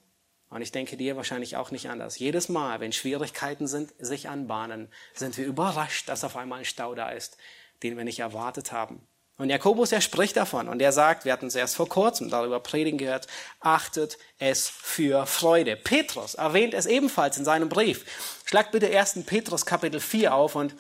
und 0.50 0.62
ich 0.62 0.72
denke 0.72 0.98
dir 0.98 1.16
wahrscheinlich 1.16 1.58
auch 1.58 1.72
nicht 1.72 1.90
anders. 1.90 2.20
Jedes 2.20 2.50
Mal, 2.50 2.80
wenn 2.80 2.92
Schwierigkeiten 2.92 3.68
sind, 3.68 3.94
sich 4.00 4.30
anbahnen, 4.30 4.90
sind 5.14 5.38
wir 5.38 5.46
überrascht, 5.46 6.08
dass 6.08 6.24
auf 6.24 6.36
einmal 6.36 6.60
ein 6.60 6.66
Stau 6.66 6.96
da 6.96 7.10
ist, 7.10 7.38
den 7.84 7.98
wir 7.98 8.04
nicht 8.04 8.20
erwartet 8.20 8.72
haben. 8.72 9.02
Und 9.38 9.50
Jakobus, 9.50 9.92
er 9.92 10.00
spricht 10.00 10.38
davon 10.38 10.70
und 10.70 10.82
er 10.82 10.94
sagt, 10.94 11.26
wir 11.26 11.34
hatten 11.34 11.48
es 11.48 11.56
erst 11.56 11.76
vor 11.76 11.90
kurzem 11.90 12.30
darüber 12.30 12.62
predigen 12.62 12.98
gehört, 12.98 13.28
achtet 13.60 14.18
es 14.40 14.70
für 14.70 15.26
Freude. 15.26 15.76
Petrus 15.76 16.36
erwähnt 16.36 16.74
es 16.74 16.86
ebenfalls 16.86 17.38
in 17.38 17.44
seinem 17.44 17.68
Brief. 17.68 18.06
Schlagt 18.46 18.72
bitte 18.72 18.98
1. 18.98 19.26
Petrus 19.26 19.66
Kapitel 19.66 20.00
4 20.00 20.34
auf 20.34 20.56
und 20.56 20.74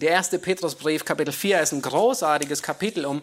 der 0.00 0.10
erste 0.10 0.38
Petrusbrief 0.38 1.04
Kapitel 1.04 1.32
4 1.32 1.60
ist 1.60 1.72
ein 1.72 1.82
großartiges 1.82 2.62
Kapitel, 2.62 3.04
um 3.04 3.22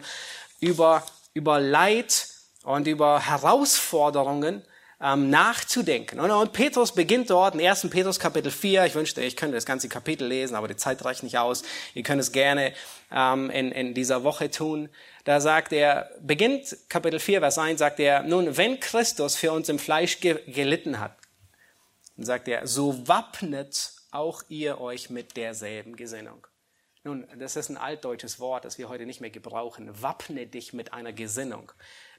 über, 0.60 1.04
über 1.32 1.58
Leid 1.58 2.28
und 2.62 2.86
über 2.86 3.20
Herausforderungen 3.26 4.62
ähm, 5.04 5.28
nachzudenken. 5.28 6.18
Und, 6.18 6.30
und 6.30 6.52
Petrus 6.54 6.92
beginnt 6.92 7.28
dort 7.28 7.54
in 7.54 7.60
1. 7.60 7.90
Petrus 7.90 8.18
Kapitel 8.18 8.50
4. 8.50 8.86
Ich 8.86 8.94
wünschte, 8.94 9.20
ich 9.20 9.36
könnte 9.36 9.54
das 9.54 9.66
ganze 9.66 9.90
Kapitel 9.90 10.26
lesen, 10.26 10.54
aber 10.54 10.66
die 10.66 10.76
Zeit 10.76 11.04
reicht 11.04 11.22
nicht 11.22 11.36
aus. 11.36 11.62
Ihr 11.92 12.02
könnt 12.02 12.22
es 12.22 12.32
gerne 12.32 12.72
ähm, 13.12 13.50
in, 13.50 13.70
in 13.70 13.92
dieser 13.92 14.24
Woche 14.24 14.50
tun. 14.50 14.88
Da 15.24 15.40
sagt 15.40 15.72
er, 15.74 16.10
beginnt 16.20 16.74
Kapitel 16.88 17.20
4, 17.20 17.40
Vers 17.40 17.58
1, 17.58 17.78
sagt 17.78 18.00
er, 18.00 18.22
nun, 18.22 18.56
wenn 18.56 18.80
Christus 18.80 19.36
für 19.36 19.52
uns 19.52 19.68
im 19.68 19.78
Fleisch 19.78 20.20
ge 20.20 20.40
gelitten 20.46 20.98
hat, 20.98 21.16
dann 22.16 22.24
sagt 22.24 22.48
er, 22.48 22.66
so 22.66 23.06
wappnet 23.06 23.92
auch 24.10 24.42
ihr 24.48 24.80
euch 24.80 25.10
mit 25.10 25.36
derselben 25.36 25.96
Gesinnung. 25.96 26.46
Nun, 27.02 27.26
das 27.36 27.56
ist 27.56 27.68
ein 27.68 27.76
altdeutsches 27.76 28.40
Wort, 28.40 28.64
das 28.64 28.78
wir 28.78 28.88
heute 28.88 29.04
nicht 29.04 29.20
mehr 29.20 29.28
gebrauchen. 29.28 29.90
Wappne 30.00 30.46
dich 30.46 30.72
mit 30.72 30.94
einer 30.94 31.12
Gesinnung. 31.12 31.70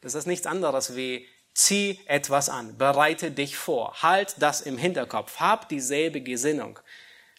Das 0.02 0.14
ist 0.14 0.28
nichts 0.28 0.46
anderes 0.46 0.96
wie 0.96 1.26
Zieh 1.56 2.00
etwas 2.06 2.50
an, 2.50 2.78
bereite 2.78 3.32
dich 3.32 3.56
vor, 3.56 4.02
halt 4.02 4.36
das 4.40 4.60
im 4.60 4.78
Hinterkopf, 4.78 5.40
hab 5.40 5.70
dieselbe 5.70 6.20
Gesinnung, 6.20 6.78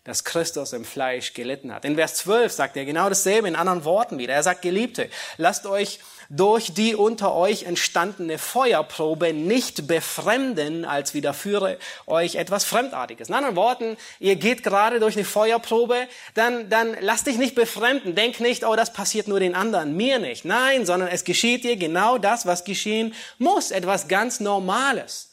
dass 0.05 0.25
Christus 0.25 0.73
im 0.73 0.87
Fleisch 0.87 1.35
gelitten 1.35 1.71
hat. 1.71 1.85
In 1.85 1.97
Vers 1.97 2.15
12 2.17 2.51
sagt 2.51 2.79
er 2.79 2.87
genau 2.87 3.11
dasselbe 3.11 3.47
in 3.47 3.55
anderen 3.55 3.85
Worten 3.85 4.17
wieder. 4.17 4.33
Er 4.33 4.43
sagt, 4.43 4.63
Geliebte, 4.63 5.11
lasst 5.37 5.67
euch 5.67 6.01
durch 6.29 6.73
die 6.73 6.95
unter 6.95 7.35
euch 7.35 7.65
entstandene 7.65 8.39
Feuerprobe 8.39 9.33
nicht 9.33 9.87
befremden, 9.87 10.85
als 10.85 11.15
widerführe 11.15 11.79
euch 12.07 12.37
etwas 12.37 12.65
Fremdartiges. 12.65 13.29
In 13.29 13.35
anderen 13.35 13.57
Worten, 13.57 13.97
ihr 14.19 14.37
geht 14.37 14.63
gerade 14.63 15.01
durch 15.01 15.17
eine 15.17 15.25
Feuerprobe, 15.25 16.09
dann, 16.35 16.69
dann 16.69 16.97
lass 17.01 17.25
dich 17.25 17.39
nicht 17.39 17.55
befremden. 17.55 18.15
Denk 18.15 18.41
nicht, 18.41 18.65
oh, 18.65 18.77
das 18.77 18.93
passiert 18.93 19.29
nur 19.29 19.41
den 19.41 19.55
anderen, 19.55 19.97
mir 19.97 20.19
nicht. 20.19 20.45
Nein, 20.45 20.87
sondern 20.87 21.09
es 21.09 21.25
geschieht 21.25 21.65
dir 21.65 21.77
genau 21.77 22.19
das, 22.19 22.47
was 22.47 22.65
geschehen 22.65 23.15
muss. 23.39 23.71
Etwas 23.71 24.09
ganz 24.09 24.41
Normales. 24.41 25.33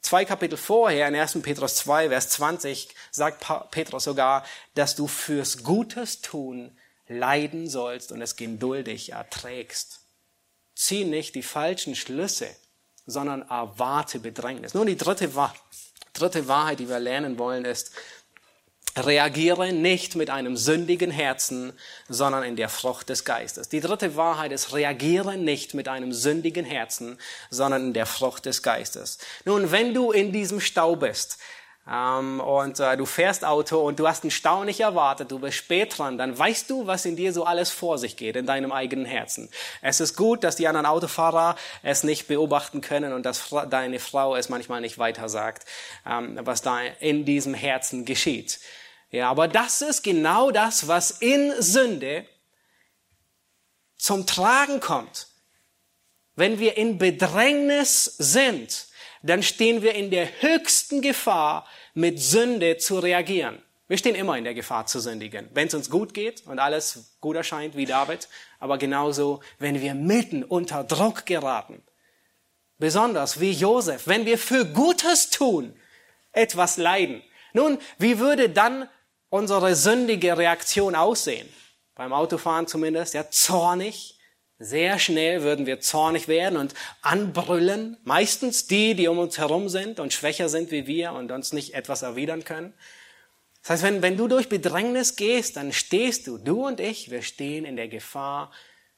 Zwei 0.00 0.24
Kapitel 0.24 0.56
vorher, 0.56 1.08
in 1.08 1.16
1. 1.16 1.40
Petrus 1.42 1.74
2, 1.76 2.08
Vers 2.08 2.30
20, 2.30 2.88
sagt 3.10 3.44
Petrus 3.70 4.04
sogar, 4.04 4.44
dass 4.74 4.94
du 4.94 5.06
fürs 5.06 5.64
Gutes 5.64 6.20
tun 6.20 6.78
leiden 7.08 7.68
sollst 7.68 8.12
und 8.12 8.22
es 8.22 8.36
geduldig 8.36 9.12
erträgst. 9.12 10.07
Zieh 10.78 11.04
nicht 11.04 11.34
die 11.34 11.42
falschen 11.42 11.96
Schlüsse, 11.96 12.46
sondern 13.04 13.42
erwarte 13.42 14.20
Bedrängnis. 14.20 14.74
Nun, 14.74 14.86
die 14.86 14.96
dritte, 14.96 15.28
dritte 16.12 16.46
Wahrheit, 16.46 16.78
die 16.78 16.88
wir 16.88 17.00
lernen 17.00 17.36
wollen, 17.36 17.64
ist, 17.64 17.90
reagiere 18.96 19.72
nicht 19.72 20.14
mit 20.14 20.30
einem 20.30 20.56
sündigen 20.56 21.10
Herzen, 21.10 21.72
sondern 22.08 22.44
in 22.44 22.54
der 22.54 22.68
Frucht 22.68 23.08
des 23.08 23.24
Geistes. 23.24 23.68
Die 23.68 23.80
dritte 23.80 24.14
Wahrheit 24.14 24.52
ist, 24.52 24.72
reagiere 24.72 25.36
nicht 25.36 25.74
mit 25.74 25.88
einem 25.88 26.12
sündigen 26.12 26.64
Herzen, 26.64 27.18
sondern 27.50 27.86
in 27.86 27.92
der 27.92 28.06
Frucht 28.06 28.46
des 28.46 28.62
Geistes. 28.62 29.18
Nun, 29.44 29.72
wenn 29.72 29.94
du 29.94 30.12
in 30.12 30.30
diesem 30.30 30.60
Stau 30.60 30.94
bist, 30.94 31.38
ähm, 31.90 32.40
und 32.40 32.80
äh, 32.80 32.96
du 32.96 33.06
fährst 33.06 33.44
Auto 33.44 33.78
und 33.78 33.98
du 33.98 34.06
hast 34.06 34.24
einen 34.24 34.30
Stau 34.30 34.64
nicht 34.64 34.80
erwartet, 34.80 35.30
du 35.30 35.38
bist 35.38 35.56
spät 35.56 35.96
dran, 35.96 36.18
dann 36.18 36.38
weißt 36.38 36.68
du, 36.68 36.86
was 36.86 37.04
in 37.04 37.16
dir 37.16 37.32
so 37.32 37.44
alles 37.44 37.70
vor 37.70 37.98
sich 37.98 38.16
geht, 38.16 38.36
in 38.36 38.46
deinem 38.46 38.72
eigenen 38.72 39.06
Herzen. 39.06 39.48
Es 39.80 40.00
ist 40.00 40.16
gut, 40.16 40.44
dass 40.44 40.56
die 40.56 40.68
anderen 40.68 40.86
Autofahrer 40.86 41.56
es 41.82 42.04
nicht 42.04 42.28
beobachten 42.28 42.80
können 42.80 43.12
und 43.12 43.24
dass 43.24 43.54
deine 43.70 44.00
Frau 44.00 44.36
es 44.36 44.48
manchmal 44.48 44.80
nicht 44.80 44.98
weiter 44.98 45.28
sagt, 45.28 45.66
ähm, 46.06 46.38
was 46.42 46.62
da 46.62 46.80
in 47.00 47.24
diesem 47.24 47.54
Herzen 47.54 48.04
geschieht. 48.04 48.60
Ja, 49.10 49.30
aber 49.30 49.48
das 49.48 49.80
ist 49.80 50.02
genau 50.02 50.50
das, 50.50 50.88
was 50.88 51.10
in 51.10 51.54
Sünde 51.62 52.26
zum 53.96 54.26
Tragen 54.26 54.80
kommt. 54.80 55.28
Wenn 56.36 56.58
wir 56.58 56.76
in 56.76 56.98
Bedrängnis 56.98 58.04
sind, 58.04 58.87
dann 59.22 59.42
stehen 59.42 59.82
wir 59.82 59.94
in 59.94 60.10
der 60.10 60.28
höchsten 60.40 61.02
Gefahr, 61.02 61.66
mit 61.94 62.20
Sünde 62.20 62.76
zu 62.78 62.98
reagieren. 62.98 63.62
Wir 63.88 63.96
stehen 63.96 64.14
immer 64.14 64.36
in 64.36 64.44
der 64.44 64.54
Gefahr 64.54 64.86
zu 64.86 65.00
sündigen, 65.00 65.48
wenn 65.54 65.68
es 65.68 65.74
uns 65.74 65.88
gut 65.88 66.12
geht 66.12 66.46
und 66.46 66.58
alles 66.58 67.16
gut 67.20 67.36
erscheint 67.36 67.74
wie 67.74 67.86
David, 67.86 68.28
aber 68.58 68.76
genauso, 68.76 69.40
wenn 69.58 69.80
wir 69.80 69.94
mitten 69.94 70.44
unter 70.44 70.84
Druck 70.84 71.24
geraten. 71.24 71.82
Besonders 72.78 73.40
wie 73.40 73.50
Josef, 73.50 74.06
wenn 74.06 74.26
wir 74.26 74.38
für 74.38 74.66
Gutes 74.66 75.30
tun 75.30 75.74
etwas 76.32 76.76
leiden. 76.76 77.22
Nun, 77.52 77.78
wie 77.98 78.18
würde 78.18 78.50
dann 78.50 78.88
unsere 79.30 79.74
sündige 79.74 80.36
Reaktion 80.36 80.94
aussehen? 80.94 81.48
Beim 81.94 82.12
Autofahren 82.12 82.66
zumindest, 82.66 83.14
ja, 83.14 83.28
zornig, 83.30 84.17
sehr 84.58 84.98
schnell 84.98 85.42
würden 85.42 85.66
wir 85.66 85.80
zornig 85.80 86.26
werden 86.26 86.58
und 86.58 86.74
anbrüllen. 87.00 87.96
Meistens 88.04 88.66
die, 88.66 88.94
die 88.94 89.08
um 89.08 89.18
uns 89.18 89.38
herum 89.38 89.68
sind 89.68 90.00
und 90.00 90.12
schwächer 90.12 90.48
sind 90.48 90.70
wie 90.70 90.86
wir 90.86 91.12
und 91.12 91.30
uns 91.30 91.52
nicht 91.52 91.74
etwas 91.74 92.02
erwidern 92.02 92.44
können. 92.44 92.74
Das 93.62 93.70
heißt, 93.70 93.82
wenn, 93.82 94.02
wenn 94.02 94.16
du 94.16 94.28
durch 94.28 94.48
Bedrängnis 94.48 95.16
gehst, 95.16 95.56
dann 95.56 95.72
stehst 95.72 96.26
du, 96.26 96.38
du 96.38 96.66
und 96.66 96.80
ich, 96.80 97.10
wir 97.10 97.22
stehen 97.22 97.64
in 97.64 97.76
der 97.76 97.88
Gefahr, 97.88 98.50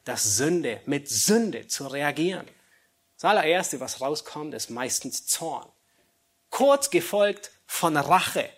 das 0.05 0.37
Sünde, 0.37 0.81
mit 0.87 1.09
Sünde 1.09 1.67
zu 1.67 1.87
reagieren. 1.87 2.47
Das 3.17 3.31
allererste, 3.31 3.81
was 3.81 4.01
rauskommt, 4.01 4.55
ist 4.55 4.71
meistens 4.71 5.27
Zorn. 5.27 5.69
Kurz 6.49 6.91
gefolgt 6.91 7.51
von 7.67 7.97
Rache. 7.97 8.49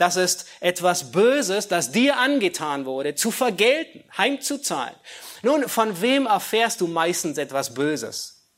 Das 0.00 0.16
ist 0.16 0.46
etwas 0.60 1.12
Böses, 1.12 1.68
das 1.68 1.92
dir 1.92 2.16
angetan 2.16 2.86
wurde, 2.86 3.14
zu 3.16 3.30
vergelten, 3.30 4.02
heimzuzahlen. 4.16 4.96
Nun, 5.42 5.68
von 5.68 6.00
wem 6.00 6.24
erfährst 6.24 6.80
du 6.80 6.86
meistens 6.86 7.36
etwas 7.36 7.74
Böses? 7.74 8.48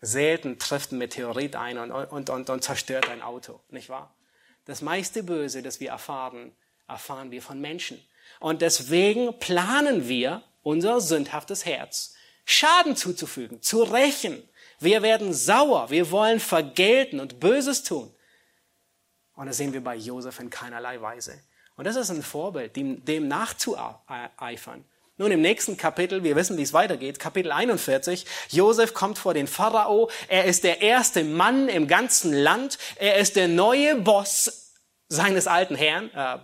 Selten 0.00 0.58
trifft 0.58 0.92
ein 0.92 0.98
Meteorit 0.98 1.56
ein 1.56 1.76
und, 1.76 1.90
und, 1.92 2.30
und, 2.30 2.48
und 2.48 2.64
zerstört 2.64 3.10
ein 3.10 3.20
Auto, 3.20 3.60
nicht 3.68 3.90
wahr? 3.90 4.16
Das 4.64 4.80
meiste 4.80 5.22
Böse, 5.24 5.60
das 5.60 5.78
wir 5.78 5.90
erfahren, 5.90 6.56
erfahren 6.88 7.30
wir 7.30 7.42
von 7.42 7.60
Menschen. 7.60 8.02
Und 8.38 8.62
deswegen 8.62 9.38
planen 9.40 10.08
wir, 10.08 10.42
unser 10.62 11.02
sündhaftes 11.02 11.66
Herz, 11.66 12.14
Schaden 12.46 12.96
zuzufügen, 12.96 13.60
zu 13.60 13.82
rächen. 13.82 14.42
Wir 14.78 15.02
werden 15.02 15.34
sauer, 15.34 15.90
wir 15.90 16.10
wollen 16.10 16.40
vergelten 16.40 17.20
und 17.20 17.40
Böses 17.40 17.82
tun. 17.82 18.10
Und 19.40 19.46
das 19.46 19.56
sehen 19.56 19.72
wir 19.72 19.82
bei 19.82 19.96
Josef 19.96 20.38
in 20.38 20.50
keinerlei 20.50 21.00
Weise. 21.00 21.40
Und 21.74 21.86
das 21.86 21.96
ist 21.96 22.10
ein 22.10 22.22
Vorbild, 22.22 22.76
dem, 22.76 23.02
dem 23.06 23.26
nachzueifern. 23.26 24.84
Nun 25.16 25.30
im 25.30 25.40
nächsten 25.40 25.78
Kapitel, 25.78 26.22
wir 26.22 26.36
wissen, 26.36 26.58
wie 26.58 26.62
es 26.62 26.74
weitergeht, 26.74 27.18
Kapitel 27.18 27.50
41, 27.50 28.26
Josef 28.50 28.92
kommt 28.92 29.18
vor 29.18 29.32
den 29.32 29.46
Pharao, 29.46 30.10
er 30.28 30.44
ist 30.44 30.62
der 30.62 30.82
erste 30.82 31.24
Mann 31.24 31.70
im 31.70 31.88
ganzen 31.88 32.34
Land, 32.34 32.76
er 32.96 33.16
ist 33.16 33.34
der 33.34 33.48
neue 33.48 33.96
Boss 33.96 34.74
seines 35.08 35.46
alten 35.46 35.74
Herrn, 35.74 36.10
äh, 36.10 36.36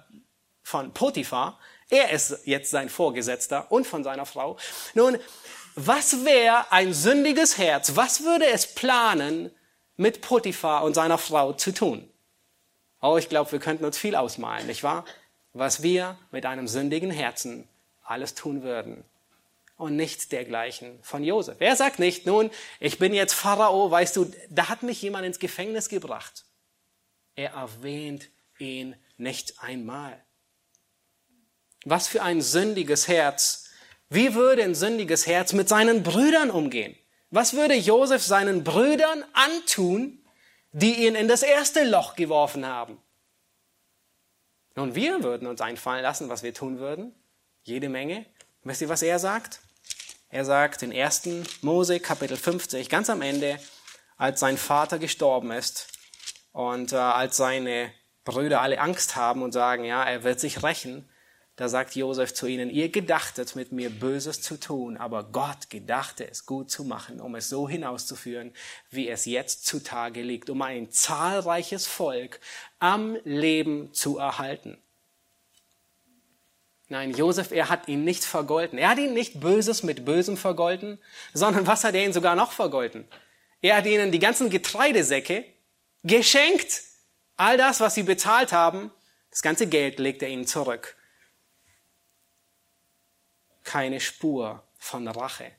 von 0.62 0.94
Potiphar, 0.94 1.58
er 1.90 2.12
ist 2.12 2.46
jetzt 2.46 2.70
sein 2.70 2.88
Vorgesetzter 2.88 3.70
und 3.70 3.86
von 3.86 4.04
seiner 4.04 4.24
Frau. 4.24 4.56
Nun, 4.94 5.18
was 5.74 6.24
wäre 6.24 6.72
ein 6.72 6.94
sündiges 6.94 7.58
Herz, 7.58 7.94
was 7.94 8.24
würde 8.24 8.46
es 8.46 8.74
planen, 8.74 9.50
mit 9.96 10.22
Potiphar 10.22 10.82
und 10.82 10.94
seiner 10.94 11.18
Frau 11.18 11.52
zu 11.52 11.74
tun? 11.74 12.10
Oh, 13.08 13.18
ich 13.18 13.28
glaube, 13.28 13.52
wir 13.52 13.60
könnten 13.60 13.84
uns 13.84 13.96
viel 13.96 14.16
ausmalen, 14.16 14.66
nicht 14.66 14.82
wahr? 14.82 15.04
Was 15.52 15.80
wir 15.80 16.18
mit 16.32 16.44
einem 16.44 16.66
sündigen 16.66 17.12
Herzen 17.12 17.68
alles 18.02 18.34
tun 18.34 18.64
würden. 18.64 19.04
Und 19.76 19.94
nichts 19.94 20.28
dergleichen 20.28 20.98
von 21.02 21.22
Josef. 21.22 21.58
Er 21.60 21.76
sagt 21.76 22.00
nicht, 22.00 22.26
nun, 22.26 22.50
ich 22.80 22.98
bin 22.98 23.14
jetzt 23.14 23.34
Pharao, 23.34 23.88
weißt 23.88 24.16
du, 24.16 24.32
da 24.50 24.68
hat 24.68 24.82
mich 24.82 25.00
jemand 25.02 25.24
ins 25.24 25.38
Gefängnis 25.38 25.88
gebracht. 25.88 26.46
Er 27.36 27.50
erwähnt 27.50 28.28
ihn 28.58 28.96
nicht 29.18 29.62
einmal. 29.62 30.20
Was 31.84 32.08
für 32.08 32.22
ein 32.22 32.40
sündiges 32.40 33.06
Herz. 33.06 33.70
Wie 34.08 34.34
würde 34.34 34.64
ein 34.64 34.74
sündiges 34.74 35.28
Herz 35.28 35.52
mit 35.52 35.68
seinen 35.68 36.02
Brüdern 36.02 36.50
umgehen? 36.50 36.96
Was 37.30 37.52
würde 37.52 37.74
Josef 37.74 38.24
seinen 38.24 38.64
Brüdern 38.64 39.24
antun, 39.32 40.25
die 40.78 41.06
ihn 41.06 41.14
in 41.14 41.26
das 41.26 41.42
erste 41.42 41.84
Loch 41.84 42.16
geworfen 42.16 42.66
haben? 42.66 43.00
Nun, 44.74 44.94
wir 44.94 45.22
würden 45.22 45.48
uns 45.48 45.62
einfallen 45.62 46.02
lassen, 46.02 46.28
was 46.28 46.42
wir 46.42 46.52
tun 46.52 46.78
würden. 46.78 47.14
Jede 47.62 47.88
Menge. 47.88 48.26
Wisst 48.62 48.82
ihr, 48.82 48.90
was 48.90 49.00
er 49.00 49.18
sagt? 49.18 49.60
Er 50.28 50.44
sagt 50.44 50.82
in 50.82 50.92
1. 50.92 51.62
Mose 51.62 51.98
Kapitel 51.98 52.36
50, 52.36 52.90
ganz 52.90 53.08
am 53.08 53.22
Ende, 53.22 53.58
als 54.18 54.40
sein 54.40 54.58
Vater 54.58 54.98
gestorben 54.98 55.50
ist 55.50 55.88
und 56.52 56.92
äh, 56.92 56.96
als 56.96 57.38
seine 57.38 57.90
Brüder 58.24 58.60
alle 58.60 58.78
Angst 58.78 59.16
haben 59.16 59.42
und 59.42 59.52
sagen, 59.52 59.84
ja, 59.84 60.04
er 60.04 60.24
wird 60.24 60.40
sich 60.40 60.62
rächen, 60.62 61.08
da 61.56 61.70
sagt 61.70 61.96
Josef 61.96 62.34
zu 62.34 62.46
ihnen, 62.46 62.68
ihr 62.68 62.90
gedachtet 62.90 63.56
mit 63.56 63.72
mir 63.72 63.88
Böses 63.88 64.42
zu 64.42 64.60
tun, 64.60 64.98
aber 64.98 65.24
Gott 65.24 65.70
gedachte 65.70 66.28
es 66.30 66.44
gut 66.44 66.70
zu 66.70 66.84
machen, 66.84 67.18
um 67.18 67.34
es 67.34 67.48
so 67.48 67.66
hinauszuführen, 67.66 68.52
wie 68.90 69.08
es 69.08 69.24
jetzt 69.24 69.64
zutage 69.64 70.20
liegt, 70.20 70.50
um 70.50 70.60
ein 70.60 70.90
zahlreiches 70.90 71.86
Volk 71.86 72.40
am 72.78 73.16
Leben 73.24 73.94
zu 73.94 74.18
erhalten. 74.18 74.76
Nein, 76.88 77.12
Josef, 77.12 77.50
er 77.50 77.70
hat 77.70 77.88
ihn 77.88 78.04
nicht 78.04 78.24
vergolten. 78.24 78.78
Er 78.78 78.90
hat 78.90 78.98
ihn 78.98 79.14
nicht 79.14 79.40
Böses 79.40 79.82
mit 79.82 80.04
Bösem 80.04 80.36
vergolten, 80.36 80.98
sondern 81.32 81.66
was 81.66 81.84
hat 81.84 81.94
er 81.94 82.04
ihnen 82.04 82.12
sogar 82.12 82.36
noch 82.36 82.52
vergolten? 82.52 83.08
Er 83.62 83.76
hat 83.76 83.86
ihnen 83.86 84.12
die 84.12 84.18
ganzen 84.18 84.50
Getreidesäcke 84.50 85.44
geschenkt. 86.04 86.82
All 87.38 87.56
das, 87.56 87.80
was 87.80 87.94
sie 87.94 88.02
bezahlt 88.02 88.52
haben, 88.52 88.90
das 89.30 89.40
ganze 89.40 89.66
Geld 89.66 89.98
legt 89.98 90.22
er 90.22 90.28
ihnen 90.28 90.46
zurück 90.46 90.95
keine 93.66 94.00
Spur 94.00 94.62
von 94.78 95.06
Rache. 95.08 95.52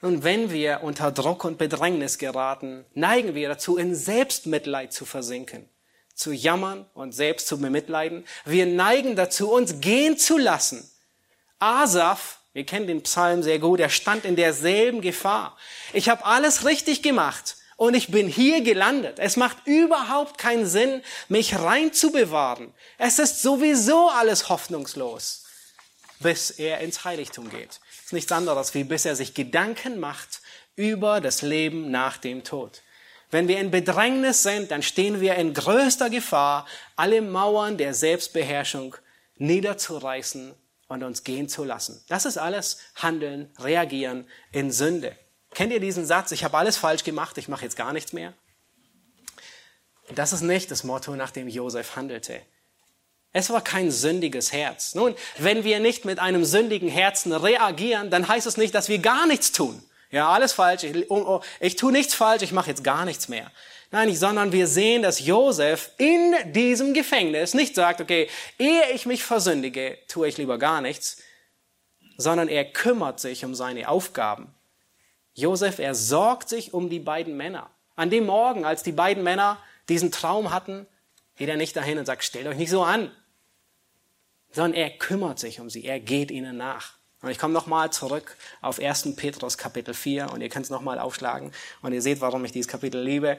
Und 0.00 0.22
wenn 0.22 0.50
wir 0.50 0.80
unter 0.82 1.10
Druck 1.10 1.44
und 1.44 1.58
Bedrängnis 1.58 2.18
geraten, 2.18 2.86
neigen 2.94 3.34
wir 3.34 3.48
dazu, 3.48 3.76
in 3.76 3.94
Selbstmitleid 3.94 4.92
zu 4.92 5.04
versinken, 5.04 5.68
zu 6.14 6.32
jammern 6.32 6.86
und 6.94 7.12
selbst 7.12 7.48
zu 7.48 7.58
bemitleiden. 7.58 8.24
Wir 8.44 8.66
neigen 8.66 9.16
dazu, 9.16 9.50
uns 9.50 9.80
gehen 9.80 10.16
zu 10.16 10.38
lassen. 10.38 10.88
Asaf, 11.58 12.38
wir 12.52 12.64
kennen 12.64 12.86
den 12.86 13.02
Psalm 13.02 13.42
sehr 13.42 13.58
gut, 13.58 13.80
er 13.80 13.90
stand 13.90 14.24
in 14.24 14.36
derselben 14.36 15.00
Gefahr. 15.02 15.56
Ich 15.92 16.08
habe 16.08 16.24
alles 16.24 16.64
richtig 16.64 17.02
gemacht 17.02 17.56
und 17.76 17.94
ich 17.94 18.08
bin 18.08 18.26
hier 18.26 18.62
gelandet. 18.62 19.18
Es 19.18 19.36
macht 19.36 19.66
überhaupt 19.66 20.38
keinen 20.38 20.66
Sinn, 20.66 21.02
mich 21.28 21.58
rein 21.58 21.92
zu 21.92 22.10
bewahren. 22.10 22.72
Es 22.96 23.18
ist 23.18 23.42
sowieso 23.42 24.08
alles 24.08 24.48
hoffnungslos 24.48 25.44
bis 26.20 26.50
er 26.50 26.80
ins 26.80 27.04
Heiligtum 27.04 27.50
geht. 27.50 27.80
Das 27.96 28.06
ist 28.06 28.12
nichts 28.12 28.32
anderes, 28.32 28.74
wie 28.74 28.84
bis 28.84 29.04
er 29.04 29.16
sich 29.16 29.34
Gedanken 29.34 29.98
macht 29.98 30.40
über 30.76 31.20
das 31.20 31.42
Leben 31.42 31.90
nach 31.90 32.16
dem 32.18 32.44
Tod. 32.44 32.82
Wenn 33.30 33.48
wir 33.48 33.60
in 33.60 33.70
Bedrängnis 33.70 34.42
sind, 34.42 34.70
dann 34.70 34.82
stehen 34.82 35.20
wir 35.20 35.36
in 35.36 35.54
größter 35.54 36.10
Gefahr, 36.10 36.66
alle 36.96 37.22
Mauern 37.22 37.78
der 37.78 37.94
Selbstbeherrschung 37.94 38.96
niederzureißen 39.36 40.54
und 40.88 41.02
uns 41.02 41.22
gehen 41.22 41.48
zu 41.48 41.64
lassen. 41.64 42.04
Das 42.08 42.24
ist 42.24 42.38
alles 42.38 42.78
Handeln, 42.96 43.50
Reagieren 43.58 44.26
in 44.50 44.72
Sünde. 44.72 45.16
Kennt 45.52 45.72
ihr 45.72 45.80
diesen 45.80 46.06
Satz, 46.06 46.32
ich 46.32 46.44
habe 46.44 46.58
alles 46.58 46.76
falsch 46.76 47.04
gemacht, 47.04 47.38
ich 47.38 47.48
mache 47.48 47.64
jetzt 47.64 47.76
gar 47.76 47.92
nichts 47.92 48.12
mehr? 48.12 48.34
Das 50.14 50.32
ist 50.32 50.42
nicht 50.42 50.70
das 50.70 50.82
Motto, 50.82 51.14
nach 51.14 51.30
dem 51.30 51.48
Josef 51.48 51.94
handelte. 51.94 52.42
Es 53.32 53.50
war 53.50 53.62
kein 53.62 53.90
sündiges 53.92 54.52
Herz. 54.52 54.94
Nun, 54.94 55.14
wenn 55.38 55.62
wir 55.62 55.78
nicht 55.78 56.04
mit 56.04 56.18
einem 56.18 56.44
sündigen 56.44 56.88
Herzen 56.88 57.32
reagieren, 57.32 58.10
dann 58.10 58.26
heißt 58.26 58.46
es 58.46 58.56
nicht, 58.56 58.74
dass 58.74 58.88
wir 58.88 58.98
gar 58.98 59.26
nichts 59.26 59.52
tun. 59.52 59.80
Ja, 60.10 60.30
alles 60.30 60.52
falsch. 60.52 60.82
Ich, 60.82 61.10
oh, 61.10 61.16
oh, 61.16 61.40
ich 61.60 61.76
tue 61.76 61.92
nichts 61.92 62.14
falsch, 62.14 62.42
ich 62.42 62.50
mache 62.50 62.70
jetzt 62.70 62.82
gar 62.82 63.04
nichts 63.04 63.28
mehr. 63.28 63.50
Nein, 63.92 64.14
sondern 64.14 64.52
wir 64.52 64.66
sehen, 64.66 65.02
dass 65.02 65.24
Josef 65.24 65.90
in 65.98 66.34
diesem 66.52 66.92
Gefängnis 66.92 67.54
nicht 67.54 67.74
sagt, 67.76 68.00
okay, 68.00 68.28
ehe 68.58 68.90
ich 68.92 69.06
mich 69.06 69.22
versündige, 69.22 69.98
tue 70.08 70.28
ich 70.28 70.36
lieber 70.36 70.58
gar 70.58 70.80
nichts, 70.80 71.18
sondern 72.16 72.48
er 72.48 72.64
kümmert 72.64 73.20
sich 73.20 73.44
um 73.44 73.54
seine 73.54 73.88
Aufgaben. 73.88 74.52
Josef, 75.34 75.78
er 75.78 75.94
sorgt 75.94 76.48
sich 76.48 76.74
um 76.74 76.90
die 76.90 77.00
beiden 77.00 77.36
Männer. 77.36 77.70
An 77.94 78.10
dem 78.10 78.26
Morgen, 78.26 78.64
als 78.64 78.82
die 78.82 78.92
beiden 78.92 79.22
Männer 79.22 79.58
diesen 79.88 80.10
Traum 80.10 80.52
hatten, 80.52 80.86
geht 81.36 81.48
er 81.48 81.56
nicht 81.56 81.76
dahin 81.76 81.98
und 81.98 82.06
sagt, 82.06 82.24
stellt 82.24 82.46
euch 82.46 82.56
nicht 82.56 82.70
so 82.70 82.82
an 82.82 83.10
sondern 84.52 84.74
er 84.74 84.90
kümmert 84.90 85.38
sich 85.38 85.60
um 85.60 85.70
sie, 85.70 85.84
er 85.84 86.00
geht 86.00 86.30
ihnen 86.30 86.56
nach. 86.56 86.94
Und 87.22 87.30
ich 87.30 87.38
komme 87.38 87.52
nochmal 87.52 87.92
zurück 87.92 88.36
auf 88.62 88.80
1. 88.80 89.14
Petrus 89.16 89.58
Kapitel 89.58 89.92
4 89.92 90.32
und 90.32 90.40
ihr 90.40 90.48
könnt 90.48 90.64
es 90.64 90.70
nochmal 90.70 90.98
aufschlagen 90.98 91.52
und 91.82 91.92
ihr 91.92 92.00
seht, 92.00 92.20
warum 92.20 92.44
ich 92.44 92.52
dieses 92.52 92.68
Kapitel 92.68 93.02
liebe. 93.02 93.38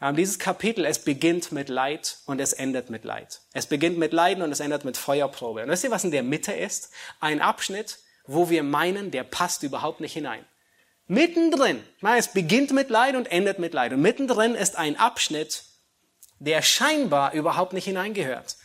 Ähm, 0.00 0.14
dieses 0.14 0.38
Kapitel, 0.38 0.84
es 0.84 1.00
beginnt 1.00 1.50
mit 1.50 1.68
Leid 1.68 2.18
und 2.26 2.40
es 2.40 2.52
endet 2.52 2.90
mit 2.90 3.04
Leid. 3.04 3.40
Es 3.52 3.66
beginnt 3.66 3.98
mit 3.98 4.12
Leiden 4.12 4.42
und 4.44 4.52
es 4.52 4.60
endet 4.60 4.84
mit 4.84 4.96
Feuerprobe. 4.96 5.64
Und 5.64 5.68
wisst 5.68 5.82
ihr, 5.82 5.90
was 5.90 6.04
in 6.04 6.12
der 6.12 6.22
Mitte 6.22 6.52
ist? 6.52 6.92
Ein 7.18 7.40
Abschnitt, 7.40 7.98
wo 8.24 8.48
wir 8.50 8.62
meinen, 8.62 9.10
der 9.10 9.24
passt 9.24 9.64
überhaupt 9.64 10.00
nicht 10.00 10.12
hinein. 10.12 10.44
Mittendrin, 11.08 11.82
es 12.16 12.28
beginnt 12.28 12.70
mit 12.70 12.90
Leid 12.90 13.16
und 13.16 13.32
endet 13.32 13.58
mit 13.58 13.72
Leid. 13.72 13.92
Und 13.92 14.02
mittendrin 14.02 14.54
ist 14.54 14.76
ein 14.76 14.96
Abschnitt, 14.96 15.64
der 16.38 16.62
scheinbar 16.62 17.32
überhaupt 17.32 17.72
nicht 17.72 17.86
hineingehört. 17.86 18.56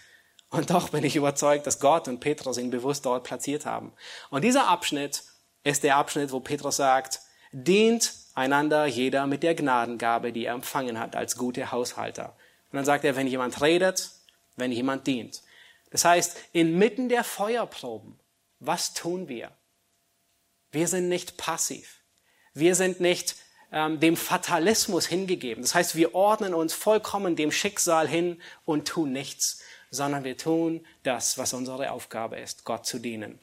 Und 0.54 0.70
doch 0.70 0.90
bin 0.90 1.04
ich 1.04 1.16
überzeugt, 1.16 1.66
dass 1.66 1.80
Gott 1.80 2.08
und 2.08 2.20
Petrus 2.20 2.60
ihn 2.60 2.70
bewusst 2.70 3.08
dort 3.08 3.24
platziert 3.24 3.66
haben. 3.66 3.92
Und 4.30 4.44
dieser 4.44 4.68
Abschnitt 4.68 5.24
ist 5.64 5.84
der 5.84 5.98
Abschnitt, 5.98 6.32
wo 6.32 6.42
Petrus 6.42 6.76
sagt, 6.76 7.22
dient 7.52 8.14
einander 8.36 8.86
jeder 8.86 9.26
mit 9.26 9.42
der 9.42 9.56
Gnadengabe, 9.56 10.32
die 10.32 10.46
er 10.46 10.54
empfangen 10.54 11.00
hat 11.00 11.16
als 11.16 11.38
gute 11.38 11.72
Haushalter. 11.72 12.36
Und 12.72 12.78
dann 12.78 12.86
sagt 12.86 13.04
er, 13.04 13.16
wenn 13.16 13.26
jemand 13.26 13.64
redet, 13.64 14.12
wenn 14.56 14.72
jemand 14.72 15.08
dient. 15.08 15.42
Das 15.90 16.06
heißt, 16.06 16.38
inmitten 16.52 17.10
der 17.10 17.24
Feuerproben, 17.24 18.20
was 18.60 18.94
tun 18.94 19.28
wir? 19.28 19.50
Wir 20.72 20.88
sind 20.88 21.10
nicht 21.10 21.36
passiv. 21.38 22.02
Wir 22.54 22.76
sind 22.76 23.00
nicht 23.00 23.38
ähm, 23.72 24.00
dem 24.00 24.16
Fatalismus 24.16 25.08
hingegeben. 25.08 25.64
Das 25.64 25.74
heißt, 25.74 25.96
wir 25.96 26.14
ordnen 26.14 26.54
uns 26.54 26.76
vollkommen 26.76 27.36
dem 27.36 27.52
Schicksal 27.52 28.08
hin 28.08 28.40
und 28.66 28.88
tun 28.88 29.12
nichts, 29.12 29.64
sondern 29.94 30.24
wir 30.24 30.38
tun 30.38 30.86
das, 31.04 31.38
was 31.38 31.54
unsere 31.54 31.92
Aufgabe 31.92 32.38
ist, 32.38 32.66
Gott 32.66 32.86
zu 32.86 32.98
dienen. 32.98 33.40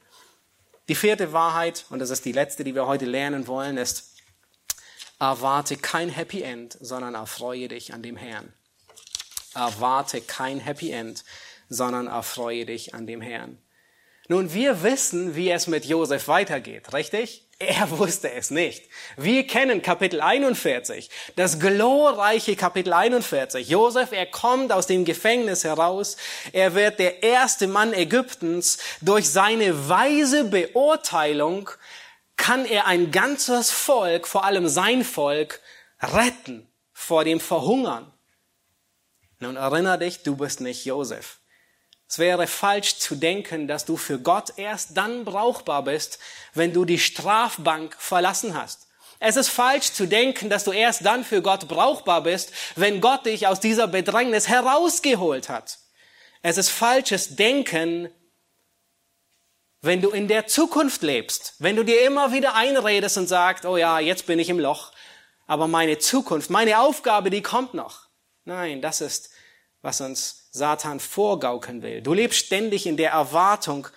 Die 0.89 0.97
vierte 0.97 1.33
Wahrheit, 1.33 1.85
und 1.91 2.01
das 2.01 2.11
ist 2.11 2.25
die 2.25 2.33
letzte, 2.33 2.65
die 2.65 2.75
wir 2.75 2.89
heute 2.89 3.05
lernen 3.05 3.47
wollen, 3.47 3.77
ist, 3.77 4.17
erwarte 5.21 5.77
kein 5.77 6.09
Happy 6.09 6.43
End, 6.43 6.77
sondern 6.81 7.15
erfreue 7.15 7.69
dich 7.69 7.95
an 7.95 8.03
dem 8.03 8.17
Herrn. 8.17 8.53
Erwarte 9.55 10.21
kein 10.21 10.59
Happy 10.59 10.91
End, 10.91 11.25
sondern 11.69 12.09
erfreue 12.09 12.67
dich 12.67 12.95
an 12.95 13.07
dem 13.07 13.21
Herrn. 13.21 13.59
Nun, 14.27 14.53
wir 14.53 14.83
wissen, 14.83 15.37
wie 15.37 15.51
es 15.51 15.69
mit 15.69 15.85
Josef 15.85 16.27
weitergeht, 16.27 16.93
richtig? 16.93 17.47
Er 17.63 17.91
wusste 17.91 18.33
es 18.33 18.51
nicht. 18.51 18.89
Wir 19.19 19.47
kennen 19.47 19.83
Kapitel 19.83 20.23
41, 20.23 21.11
das 21.37 21.61
glorreiche 21.61 22.57
Kapitel 22.57 22.95
41. 22.95 23.69
Josef, 23.69 24.13
er 24.13 24.25
kommt 24.25 24.73
aus 24.73 24.87
dem 24.87 25.05
Gefängnis 25.05 25.65
heraus. 25.65 26.17
Er 26.53 26.75
wird 26.75 26.99
der 26.99 27.23
erste 27.23 27.67
Mann 27.67 27.93
Ägyptens. 27.93 28.79
Durch 29.03 29.29
seine 29.29 29.91
weise 29.91 30.45
Beurteilung 30.45 31.69
kann 32.39 32.65
er 32.65 32.87
ein 32.87 33.11
ganzes 33.11 33.71
Volk, 33.71 34.27
vor 34.27 34.45
allem 34.45 34.67
sein 34.67 35.05
Volk, 35.05 35.61
retten 36.01 36.67
vor 36.95 37.25
dem 37.25 37.41
Verhungern. 37.41 38.11
Nun 39.39 39.57
erinnere 39.57 39.99
dich, 39.99 40.23
du 40.23 40.35
bist 40.35 40.63
nicht 40.63 40.87
Josef. 40.87 41.40
Es 42.11 42.19
wäre 42.19 42.49
falsch 42.49 42.99
zu 42.99 43.15
denken, 43.15 43.69
dass 43.69 43.85
du 43.85 43.97
für 43.97 44.19
Gott 44.19 44.55
erst 44.57 44.97
dann 44.97 45.25
brauchbar 45.25 45.85
bist, 45.85 46.19
wenn 46.55 46.73
du 46.73 46.85
die 46.85 46.99
Strafbank 46.99 47.95
verlassen 47.97 48.61
hast. 48.61 48.89
Es 49.21 49.37
ist 49.37 49.49
falsch 49.49 49.93
zu 49.93 50.07
denken, 50.07 50.51
dass 50.51 50.65
du 50.65 50.73
erst 50.73 51.07
dann 51.07 51.25
für 51.25 51.41
Gott 51.41 51.69
brauchbar 51.69 52.25
bist, 52.25 52.51
wenn 52.75 53.01
Gott 53.01 53.27
dich 53.27 53.47
aus 53.47 53.61
dieser 53.61 53.87
Bedrängnis 53.87 54.49
herausgeholt 54.49 55.49
hat. 55.49 55.79
Es 56.43 56.57
ist 56.57 56.71
falsches 56.71 57.37
Denken, 57.37 58.13
wenn 59.81 60.03
du 60.03 60.11
in 60.11 60.27
der 60.27 60.49
Zukunft 60.49 61.03
lebst, 61.03 61.55
wenn 61.61 61.77
du 61.77 61.85
dir 61.85 62.05
immer 62.05 62.33
wieder 62.33 62.57
einredest 62.57 63.19
und 63.19 63.29
sagst, 63.29 63.65
oh 63.65 63.77
ja, 63.77 64.01
jetzt 64.01 64.27
bin 64.27 64.41
ich 64.41 64.49
im 64.49 64.59
Loch, 64.59 64.91
aber 65.47 65.69
meine 65.69 65.99
Zukunft, 65.99 66.51
meine 66.51 66.81
Aufgabe, 66.81 67.31
die 67.31 67.43
kommt 67.43 67.73
noch. 67.73 68.09
Nein, 68.45 68.83
das 68.83 69.01
ist, 69.01 69.30
was 69.83 70.01
uns 70.01 70.49
Satan 70.51 71.01
vorgaukeln 71.01 71.83
will. 71.83 72.03
Du 72.03 72.13
lebst 72.13 72.39
ständig 72.39 72.87
in 72.87 72.97
der 72.97 73.13
Erwartung. 73.13 73.89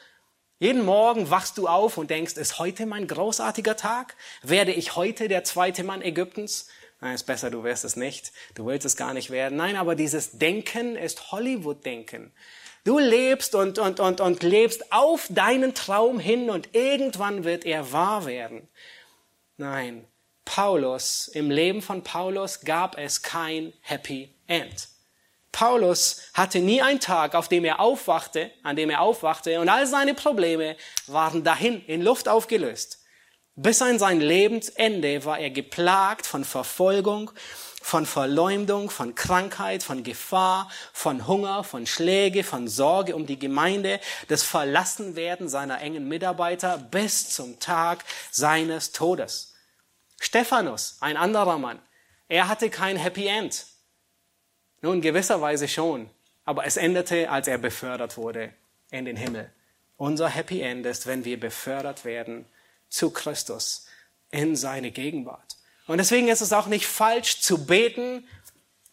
Jeden 0.60 0.86
Morgen 0.86 1.30
wachst 1.30 1.58
du 1.58 1.68
auf 1.68 1.98
und 1.98 2.10
denkst, 2.10 2.34
ist 2.34 2.60
heute 2.60 2.86
mein 2.86 3.08
großartiger 3.08 3.76
Tag? 3.76 4.16
Werde 4.44 4.72
ich 4.72 4.96
heute 4.96 5.28
der 5.28 5.44
zweite 5.44 5.84
Mann 5.84 6.02
Ägyptens? 6.02 6.68
Nein, 7.02 7.16
ist 7.16 7.26
besser, 7.26 7.50
du 7.50 7.64
wirst 7.66 7.84
es 7.84 7.98
nicht. 7.98 8.32
Du 8.56 8.66
willst 8.66 8.86
es 8.86 8.96
gar 8.96 9.14
nicht 9.14 9.30
werden. 9.30 9.58
Nein, 9.58 9.76
aber 9.76 9.96
dieses 9.96 10.38
Denken 10.38 10.96
ist 10.96 11.34
Hollywood-Denken. 11.34 12.32
Du 12.86 12.98
lebst 13.00 13.56
und, 13.56 13.78
und, 13.80 14.00
und, 14.00 14.22
und 14.22 14.44
lebst 14.44 14.92
auf 14.94 15.28
deinen 15.30 15.74
Traum 15.74 16.20
hin 16.20 16.50
und 16.50 16.74
irgendwann 16.74 17.44
wird 17.44 17.66
er 17.66 17.92
wahr 17.92 18.26
werden. 18.26 18.70
Nein, 19.58 20.06
Paulus, 20.46 21.28
im 21.28 21.50
Leben 21.50 21.82
von 21.82 22.04
Paulus 22.04 22.62
gab 22.62 22.98
es 22.98 23.22
kein 23.22 23.74
Happy 23.82 24.34
End. 24.48 24.93
Paulus 25.54 26.24
hatte 26.34 26.60
nie 26.60 26.82
einen 26.82 27.00
Tag, 27.00 27.36
auf 27.36 27.48
dem 27.48 27.64
er 27.64 27.80
aufwachte, 27.80 28.52
an 28.64 28.76
dem 28.76 28.90
er 28.90 29.00
aufwachte 29.00 29.62
und 29.62 29.70
all 29.70 29.88
seine 29.88 30.14
Probleme 30.14 30.76
waren 31.08 31.46
dahin 31.46 31.86
in 31.86 32.02
Luft 32.02 32.28
aufgelöst. 32.28 33.00
Bis 33.56 33.82
an 33.84 34.00
sein 34.00 34.20
Lebensende 34.20 35.24
war 35.26 35.38
er 35.40 35.52
geplagt 35.52 36.26
von 36.26 36.44
Verfolgung, 36.44 37.32
von 37.84 38.08
Verleumdung, 38.08 38.90
von 38.90 39.14
Krankheit, 39.14 39.84
von 39.84 40.04
Gefahr, 40.04 40.72
von 40.92 41.28
Hunger, 41.28 41.64
von 41.64 41.86
Schläge, 41.86 42.44
von 42.44 42.68
Sorge 42.68 43.16
um 43.16 43.28
die 43.28 43.38
Gemeinde, 43.38 44.00
das 44.30 44.42
Verlassenwerden 44.42 45.50
seiner 45.50 45.82
engen 45.82 46.08
Mitarbeiter 46.08 46.80
bis 46.80 47.30
zum 47.30 47.60
Tag 47.60 48.04
seines 48.32 48.92
Todes. 48.92 49.54
Stephanus, 50.20 50.98
ein 51.02 51.16
anderer 51.16 51.60
Mann, 51.60 51.80
er 52.28 52.48
hatte 52.48 52.72
kein 52.72 52.98
Happy 52.98 53.28
End. 53.28 53.68
Nun, 54.84 55.00
gewisserweise 55.00 55.70
schon, 55.70 56.10
aber 56.44 56.66
es 56.66 56.76
endete, 56.76 57.30
als 57.30 57.48
er 57.48 57.58
befördert 57.58 58.18
wurde 58.18 58.54
in 58.92 59.06
den 59.06 59.16
Himmel. 59.16 59.50
Unser 59.96 60.28
Happy 60.28 60.60
End 60.60 60.86
ist, 60.86 61.08
wenn 61.08 61.24
wir 61.24 61.40
befördert 61.40 62.04
werden 62.04 62.46
zu 62.90 63.10
Christus 63.10 63.88
in 64.30 64.58
seine 64.58 64.92
Gegenwart. 64.92 65.56
Und 65.88 66.00
deswegen 66.00 66.28
ist 66.28 66.42
es 66.42 66.52
auch 66.52 66.68
nicht 66.68 66.86
falsch 66.86 67.40
zu 67.40 67.66
beten, 67.66 68.28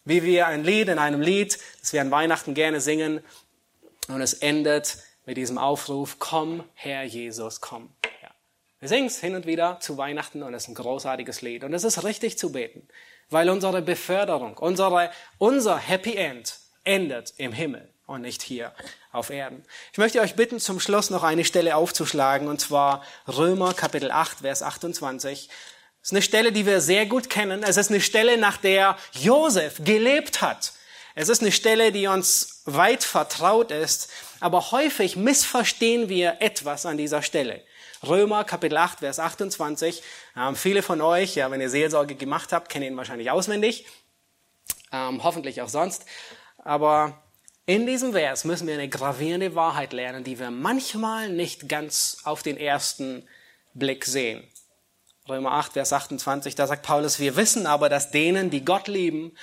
wie 0.05 0.23
wir 0.23 0.47
ein 0.47 0.63
Lied 0.63 0.87
in 0.87 0.97
einem 0.97 1.19
Lied, 1.19 1.59
das 1.81 1.91
wir 1.91 1.99
an 1.99 2.09
Weihnachten 2.09 2.53
gerne 2.53 2.79
singen. 2.79 3.19
Und 4.07 4.21
es 4.21 4.31
endet 4.33 4.97
mit 5.25 5.35
diesem 5.35 5.57
Aufruf, 5.57 6.19
komm, 6.19 6.63
Herr 6.73 7.03
Jesus, 7.03 7.59
komm. 7.59 7.89
Ja. 8.21 8.29
Wir 8.79 8.87
singen 8.87 9.07
es 9.07 9.19
hin 9.19 9.35
und 9.35 9.45
wieder 9.45 9.81
zu 9.81 9.97
Weihnachten 9.97 10.41
und 10.41 10.53
es 10.53 10.63
ist 10.63 10.69
ein 10.69 10.75
großartiges 10.75 11.41
Lied. 11.41 11.65
Und 11.65 11.73
es 11.73 11.83
ist 11.83 12.01
richtig 12.05 12.37
zu 12.37 12.53
beten, 12.53 12.87
weil 13.31 13.49
unsere 13.49 13.81
Beförderung, 13.81 14.57
unsere, 14.57 15.09
unser 15.39 15.77
Happy 15.77 16.15
End 16.15 16.59
endet 16.83 17.33
im 17.37 17.53
Himmel 17.53 17.89
und 18.05 18.21
nicht 18.21 18.43
hier 18.43 18.73
auf 19.11 19.29
Erden. 19.29 19.63
Ich 19.91 19.97
möchte 19.97 20.21
euch 20.21 20.35
bitten, 20.35 20.59
zum 20.59 20.79
Schluss 20.79 21.09
noch 21.09 21.23
eine 21.23 21.45
Stelle 21.45 21.75
aufzuschlagen, 21.75 22.47
und 22.47 22.61
zwar 22.61 23.03
Römer 23.27 23.73
Kapitel 23.73 24.11
8, 24.11 24.39
Vers 24.39 24.61
28. 24.61 25.47
Das 25.47 26.09
ist 26.09 26.11
eine 26.11 26.21
Stelle, 26.21 26.51
die 26.51 26.65
wir 26.65 26.81
sehr 26.81 27.05
gut 27.05 27.29
kennen. 27.29 27.63
Es 27.63 27.77
ist 27.77 27.89
eine 27.89 28.01
Stelle, 28.01 28.37
nach 28.37 28.57
der 28.57 28.97
Josef 29.13 29.81
gelebt 29.83 30.41
hat. 30.41 30.73
Es 31.13 31.29
ist 31.29 31.41
eine 31.41 31.51
Stelle, 31.51 31.91
die 31.91 32.07
uns 32.07 32.61
weit 32.65 33.03
vertraut 33.03 33.71
ist, 33.71 34.09
aber 34.39 34.71
häufig 34.71 35.15
missverstehen 35.15 36.09
wir 36.09 36.37
etwas 36.39 36.85
an 36.85 36.97
dieser 36.97 37.21
Stelle. 37.21 37.61
Römer 38.03 38.43
Kapitel 38.43 38.77
8, 38.77 38.99
Vers 38.99 39.19
28. 39.19 40.01
Ähm, 40.35 40.55
viele 40.55 40.81
von 40.81 41.01
euch, 41.01 41.35
ja, 41.35 41.51
wenn 41.51 41.61
ihr 41.61 41.69
Seelsorge 41.69 42.15
gemacht 42.15 42.51
habt, 42.51 42.69
kennen 42.69 42.85
ihn 42.85 42.97
wahrscheinlich 42.97 43.29
auswendig. 43.29 43.85
Ähm, 44.91 45.23
hoffentlich 45.23 45.61
auch 45.61 45.69
sonst. 45.69 46.05
Aber 46.57 47.21
in 47.67 47.85
diesem 47.85 48.13
Vers 48.13 48.43
müssen 48.43 48.65
wir 48.67 48.73
eine 48.73 48.89
gravierende 48.89 49.53
Wahrheit 49.53 49.93
lernen, 49.93 50.23
die 50.23 50.39
wir 50.39 50.49
manchmal 50.49 51.29
nicht 51.29 51.69
ganz 51.69 52.17
auf 52.23 52.41
den 52.41 52.57
ersten 52.57 53.27
Blick 53.75 54.05
sehen. 54.05 54.47
Römer 55.29 55.51
8, 55.51 55.73
Vers 55.73 55.93
28, 55.93 56.55
da 56.55 56.65
sagt 56.65 56.83
Paulus, 56.83 57.19
wir 57.19 57.35
wissen 57.35 57.67
aber, 57.67 57.87
dass 57.87 58.09
denen, 58.09 58.49
die 58.49 58.65
Gott 58.65 58.87
lieben, 58.87 59.37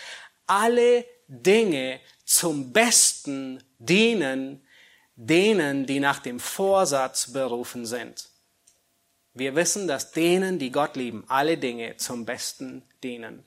alle 0.49 1.05
Dinge 1.29 2.01
zum 2.25 2.73
Besten 2.73 3.63
dienen, 3.79 4.67
denen, 5.15 5.87
die 5.87 6.01
nach 6.01 6.19
dem 6.19 6.41
Vorsatz 6.41 7.33
berufen 7.33 7.87
sind. 7.87 8.29
Wir 9.35 9.55
wissen, 9.55 9.87
dass 9.87 10.13
denen, 10.13 10.59
die 10.59 10.73
Gott 10.73 10.97
lieben, 10.97 11.25
alle 11.29 11.59
Dinge 11.59 11.97
zum 11.97 12.25
Besten 12.25 12.83
dienen. 13.03 13.45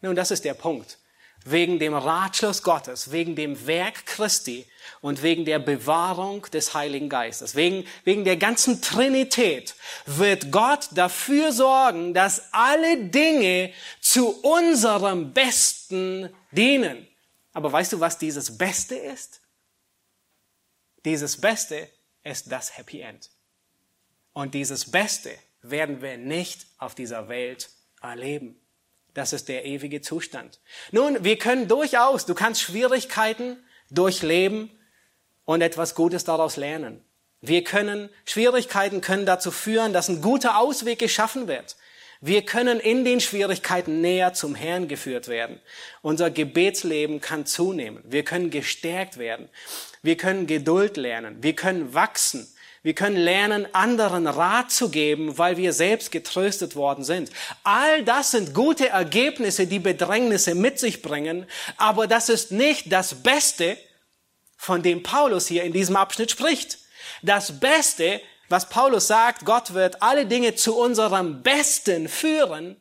Nun, 0.00 0.16
das 0.16 0.30
ist 0.30 0.44
der 0.44 0.54
Punkt 0.54 0.98
wegen 1.44 1.78
dem 1.78 1.94
Ratschluss 1.94 2.62
Gottes, 2.62 3.10
wegen 3.10 3.34
dem 3.34 3.66
Werk 3.66 4.06
Christi 4.06 4.66
und 5.00 5.22
wegen 5.22 5.44
der 5.44 5.58
Bewahrung 5.58 6.42
des 6.52 6.74
Heiligen 6.74 7.08
Geistes, 7.08 7.54
wegen, 7.54 7.86
wegen 8.04 8.24
der 8.24 8.36
ganzen 8.36 8.80
Trinität 8.80 9.74
wird 10.06 10.52
Gott 10.52 10.88
dafür 10.92 11.52
sorgen, 11.52 12.14
dass 12.14 12.52
alle 12.52 13.04
Dinge 13.04 13.72
zu 14.00 14.40
unserem 14.42 15.32
Besten 15.32 16.32
dienen. 16.52 17.06
Aber 17.52 17.72
weißt 17.72 17.92
du, 17.92 18.00
was 18.00 18.18
dieses 18.18 18.56
Beste 18.56 18.94
ist? 18.94 19.40
Dieses 21.04 21.40
Beste 21.40 21.88
ist 22.22 22.50
das 22.52 22.76
Happy 22.76 23.00
End. 23.00 23.30
Und 24.32 24.54
dieses 24.54 24.90
Beste 24.90 25.30
werden 25.62 26.02
wir 26.02 26.16
nicht 26.16 26.66
auf 26.78 26.94
dieser 26.94 27.28
Welt 27.28 27.70
erleben. 28.00 28.58
Das 29.14 29.32
ist 29.32 29.48
der 29.48 29.64
ewige 29.64 30.00
Zustand. 30.00 30.60
Nun, 30.90 31.22
wir 31.22 31.36
können 31.38 31.68
durchaus, 31.68 32.24
du 32.24 32.34
kannst 32.34 32.62
Schwierigkeiten 32.62 33.62
durchleben 33.90 34.70
und 35.44 35.60
etwas 35.60 35.94
Gutes 35.94 36.24
daraus 36.24 36.56
lernen. 36.56 37.04
Wir 37.40 37.64
können, 37.64 38.08
Schwierigkeiten 38.24 39.00
können 39.00 39.26
dazu 39.26 39.50
führen, 39.50 39.92
dass 39.92 40.08
ein 40.08 40.22
guter 40.22 40.58
Ausweg 40.58 40.98
geschaffen 40.98 41.48
wird. 41.48 41.76
Wir 42.20 42.42
können 42.42 42.78
in 42.78 43.04
den 43.04 43.20
Schwierigkeiten 43.20 44.00
näher 44.00 44.32
zum 44.32 44.54
Herrn 44.54 44.86
geführt 44.86 45.26
werden. 45.26 45.60
Unser 46.02 46.30
Gebetsleben 46.30 47.20
kann 47.20 47.46
zunehmen. 47.46 48.00
Wir 48.04 48.24
können 48.24 48.50
gestärkt 48.50 49.18
werden. 49.18 49.48
Wir 50.02 50.16
können 50.16 50.46
Geduld 50.46 50.96
lernen. 50.96 51.42
Wir 51.42 51.56
können 51.56 51.94
wachsen. 51.94 52.46
Wir 52.82 52.94
können 52.94 53.16
lernen, 53.16 53.72
anderen 53.74 54.26
Rat 54.26 54.72
zu 54.72 54.88
geben, 54.88 55.38
weil 55.38 55.56
wir 55.56 55.72
selbst 55.72 56.10
getröstet 56.10 56.74
worden 56.74 57.04
sind. 57.04 57.30
All 57.62 58.04
das 58.04 58.32
sind 58.32 58.54
gute 58.54 58.88
Ergebnisse, 58.88 59.68
die 59.68 59.78
Bedrängnisse 59.78 60.56
mit 60.56 60.80
sich 60.80 61.00
bringen, 61.00 61.46
aber 61.76 62.08
das 62.08 62.28
ist 62.28 62.50
nicht 62.50 62.90
das 62.92 63.22
Beste, 63.22 63.78
von 64.62 64.80
dem 64.80 65.02
Paulus 65.02 65.48
hier 65.48 65.64
in 65.64 65.72
diesem 65.72 65.96
Abschnitt 65.96 66.30
spricht. 66.30 66.78
Das 67.22 67.58
Beste, 67.58 68.20
was 68.48 68.68
Paulus 68.68 69.08
sagt, 69.08 69.44
Gott 69.44 69.74
wird 69.74 70.02
alle 70.02 70.24
Dinge 70.24 70.54
zu 70.54 70.78
unserem 70.78 71.42
Besten 71.42 72.08
führen, 72.08 72.80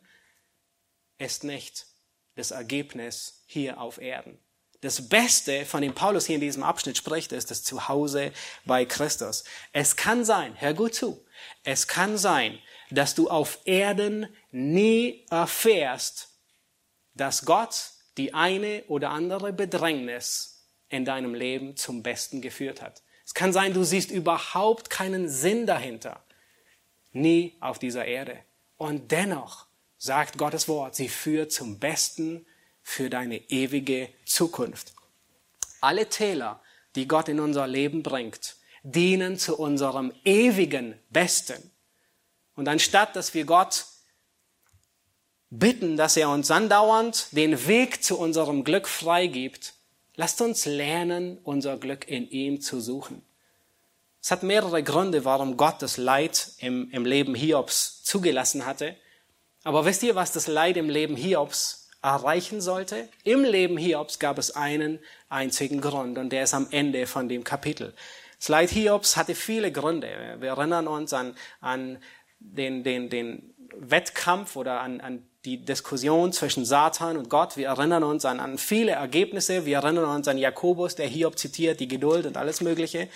ist 1.17 1.43
nicht 1.43 1.87
das 2.35 2.51
Ergebnis 2.51 3.43
hier 3.47 3.81
auf 3.81 3.99
Erden. 3.99 4.39
Das 4.82 5.07
Beste, 5.07 5.65
von 5.65 5.84
dem 5.84 5.93
Paulus 5.93 6.25
hier 6.25 6.36
in 6.36 6.41
diesem 6.41 6.63
Abschnitt 6.63 6.97
spricht, 6.97 7.32
ist 7.32 7.51
das 7.51 7.63
Zuhause 7.63 8.32
bei 8.65 8.86
Christus. 8.86 9.43
Es 9.73 9.95
kann 9.95 10.25
sein, 10.25 10.59
hör 10.59 10.73
gut 10.73 10.95
zu, 10.95 11.23
es 11.63 11.88
kann 11.88 12.17
sein, 12.17 12.57
dass 12.89 13.13
du 13.13 13.29
auf 13.29 13.59
Erden 13.65 14.27
nie 14.51 15.25
erfährst, 15.29 16.29
dass 17.13 17.45
Gott 17.45 17.91
die 18.17 18.34
eine 18.34 18.84
oder 18.88 19.11
andere 19.11 19.53
Bedrängnis 19.53 20.67
in 20.89 21.05
deinem 21.05 21.36
Leben 21.36 21.77
zum 21.77 22.03
Besten 22.03 22.41
geführt 22.41 22.82
hat. 22.82 23.03
Es 23.23 23.36
kann 23.36 23.53
sein, 23.53 23.73
du 23.73 23.84
siehst 23.84 24.11
überhaupt 24.11 24.89
keinen 24.89 25.29
Sinn 25.29 25.65
dahinter. 25.65 26.25
Nie 27.11 27.55
auf 27.59 27.79
dieser 27.79 28.05
Erde. 28.05 28.39
Und 28.77 29.11
dennoch 29.11 29.67
sagt 29.97 30.38
Gottes 30.38 30.67
Wort, 30.67 30.95
sie 30.95 31.07
führt 31.07 31.51
zum 31.51 31.79
Besten 31.79 32.45
für 32.91 33.09
deine 33.09 33.49
ewige 33.49 34.09
Zukunft. 34.25 34.93
Alle 35.79 36.09
Täler, 36.09 36.61
die 36.95 37.07
Gott 37.07 37.29
in 37.29 37.39
unser 37.39 37.65
Leben 37.65 38.03
bringt, 38.03 38.57
dienen 38.83 39.37
zu 39.37 39.57
unserem 39.57 40.11
ewigen 40.25 40.99
Besten. 41.09 41.71
Und 42.55 42.67
anstatt 42.67 43.15
dass 43.15 43.33
wir 43.33 43.45
Gott 43.45 43.85
bitten, 45.49 45.95
dass 45.95 46.17
er 46.17 46.29
uns 46.29 46.51
andauernd 46.51 47.27
den 47.31 47.65
Weg 47.65 48.03
zu 48.03 48.19
unserem 48.19 48.65
Glück 48.65 48.89
freigibt, 48.89 49.73
lasst 50.15 50.41
uns 50.41 50.65
lernen, 50.65 51.37
unser 51.43 51.77
Glück 51.77 52.07
in 52.09 52.29
ihm 52.29 52.59
zu 52.59 52.81
suchen. 52.81 53.23
Es 54.21 54.31
hat 54.31 54.43
mehrere 54.43 54.83
Gründe, 54.83 55.23
warum 55.23 55.55
Gott 55.55 55.81
das 55.81 55.95
Leid 55.95 56.51
im, 56.57 56.91
im 56.91 57.05
Leben 57.05 57.35
Hiobs 57.35 58.03
zugelassen 58.03 58.65
hatte. 58.65 58.97
Aber 59.63 59.85
wisst 59.85 60.03
ihr, 60.03 60.15
was 60.15 60.33
das 60.33 60.47
Leid 60.47 60.75
im 60.75 60.89
Leben 60.89 61.15
Hiobs 61.15 61.80
erreichen 62.01 62.61
sollte. 62.61 63.09
Im 63.23 63.43
Leben 63.43 63.77
Hiobs 63.77 64.19
gab 64.19 64.37
es 64.37 64.55
einen 64.55 64.99
einzigen 65.29 65.81
Grund 65.81 66.17
und 66.17 66.31
der 66.31 66.43
ist 66.43 66.53
am 66.53 66.67
Ende 66.71 67.05
von 67.07 67.29
dem 67.29 67.43
Kapitel. 67.43 67.93
Das 68.39 68.49
Leid 68.49 68.71
Hiobs 68.71 69.17
hatte 69.17 69.35
viele 69.35 69.71
Gründe. 69.71 70.37
Wir 70.39 70.49
erinnern 70.49 70.87
uns 70.87 71.13
an, 71.13 71.35
an 71.59 71.99
den, 72.39 72.83
den, 72.83 73.09
den 73.09 73.53
Wettkampf 73.75 74.55
oder 74.55 74.81
an, 74.81 74.99
an 74.99 75.27
die 75.45 75.63
Diskussion 75.63 76.33
zwischen 76.33 76.65
Satan 76.65 77.17
und 77.17 77.29
Gott. 77.29 77.55
Wir 77.55 77.67
erinnern 77.67 78.03
uns 78.03 78.25
an, 78.25 78.39
an 78.39 78.57
viele 78.57 78.93
Ergebnisse. 78.93 79.65
Wir 79.65 79.77
erinnern 79.77 80.05
uns 80.05 80.27
an 80.27 80.37
Jakobus, 80.37 80.95
der 80.95 81.07
Hiob 81.07 81.37
zitiert, 81.37 81.79
die 81.79 81.87
Geduld 81.87 82.25
und 82.25 82.37
alles 82.37 82.61
Mögliche. 82.61 83.09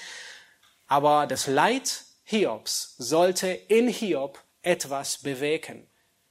Aber 0.88 1.26
das 1.26 1.48
Leid 1.48 2.04
Hiobs 2.24 2.96
sollte 2.98 3.48
in 3.48 3.88
Hiob 3.88 4.44
etwas 4.62 5.18
bewegen. 5.20 5.88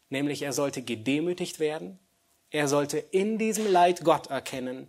Nämlich 0.09 0.43
er 0.43 0.53
sollte 0.53 0.83
gedemütigt 0.83 1.59
werden 1.59 1.99
er 2.55 2.69
sollte 2.69 2.99
in 2.99 3.37
diesem 3.37 3.67
Leid 3.67 4.05
Gott 4.05 4.29
erkennen 4.29 4.87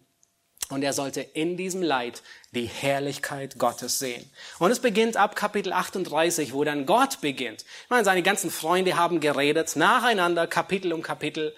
Und 0.69 0.83
er 0.83 0.93
sollte 0.93 1.21
in 1.21 1.57
diesem 1.57 1.81
Leid 1.81 2.21
die 2.51 2.67
Herrlichkeit 2.67 3.57
Gottes 3.57 3.97
sehen. 3.97 4.29
Und 4.59 4.69
es 4.69 4.79
beginnt 4.79 5.17
ab 5.17 5.35
Kapitel 5.35 5.73
38, 5.73 6.53
wo 6.53 6.63
dann 6.63 6.85
Gott 6.85 7.21
beginnt. 7.21 7.63
Ich 7.83 7.89
meine, 7.89 8.05
seine 8.05 8.21
ganzen 8.21 8.51
Freunde 8.51 8.97
haben 8.97 9.19
geredet, 9.19 9.75
nacheinander, 9.75 10.45
Kapitel 10.45 10.93
um 10.93 11.01
Kapitel. 11.01 11.55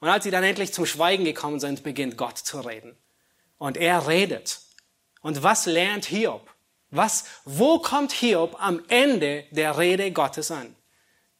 Und 0.00 0.08
als 0.08 0.24
sie 0.24 0.32
dann 0.32 0.42
endlich 0.42 0.72
zum 0.72 0.86
Schweigen 0.86 1.24
gekommen 1.24 1.60
sind, 1.60 1.84
beginnt 1.84 2.16
Gott 2.16 2.38
zu 2.38 2.60
reden. 2.60 2.96
Und 3.58 3.76
er 3.76 4.08
redet. 4.08 4.58
Und 5.20 5.44
was 5.44 5.66
lernt 5.66 6.06
Hiob? 6.06 6.50
Was, 6.90 7.26
wo 7.44 7.78
kommt 7.78 8.10
Hiob 8.10 8.56
am 8.60 8.82
Ende 8.88 9.44
der 9.52 9.78
Rede 9.78 10.10
Gottes 10.10 10.50
an? 10.50 10.74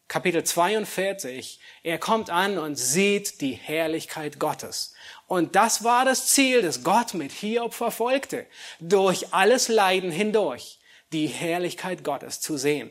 Kapitel 0.08 0.44
42. 0.44 1.60
Er 1.82 1.98
kommt 1.98 2.30
an 2.30 2.58
und 2.58 2.76
sieht 2.76 3.40
die 3.40 3.54
Herrlichkeit 3.54 4.38
Gottes. 4.38 4.94
Und 5.26 5.56
das 5.56 5.82
war 5.82 6.04
das 6.04 6.28
Ziel, 6.28 6.62
das 6.62 6.84
Gott 6.84 7.14
mit 7.14 7.32
Hiob 7.32 7.74
verfolgte. 7.74 8.46
Durch 8.80 9.32
alles 9.32 9.68
Leiden 9.68 10.10
hindurch 10.10 10.78
die 11.12 11.26
Herrlichkeit 11.26 12.04
Gottes 12.04 12.40
zu 12.40 12.56
sehen. 12.56 12.90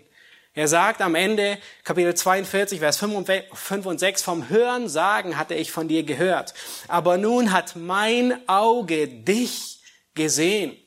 Er 0.55 0.68
sagt 0.68 1.01
am 1.01 1.16
Ende, 1.16 1.57
Kapitel 1.84 2.14
42, 2.14 2.80
Vers 2.80 2.97
5 2.97 3.86
und 3.86 3.99
6, 3.99 4.22
vom 4.22 4.49
Hören 4.49 4.88
sagen 4.88 5.38
hatte 5.38 5.55
ich 5.55 5.72
von 5.72 5.88
dir 5.88 6.03
gehört. 6.03 6.53
Aber 6.88 7.18
nun 7.18 7.51
hat 7.51 7.76
mein 7.76 8.47
Auge 8.47 9.07
dich 9.07 9.80
gesehen. 10.14 10.78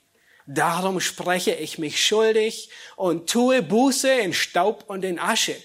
Darum 0.47 1.01
spreche 1.01 1.53
ich 1.53 1.79
mich 1.79 2.05
schuldig 2.05 2.71
und 2.95 3.29
tue 3.29 3.61
Buße 3.61 4.09
in 4.09 4.33
Staub 4.33 4.85
und 4.87 5.05
in 5.05 5.19
Asche. 5.19 5.57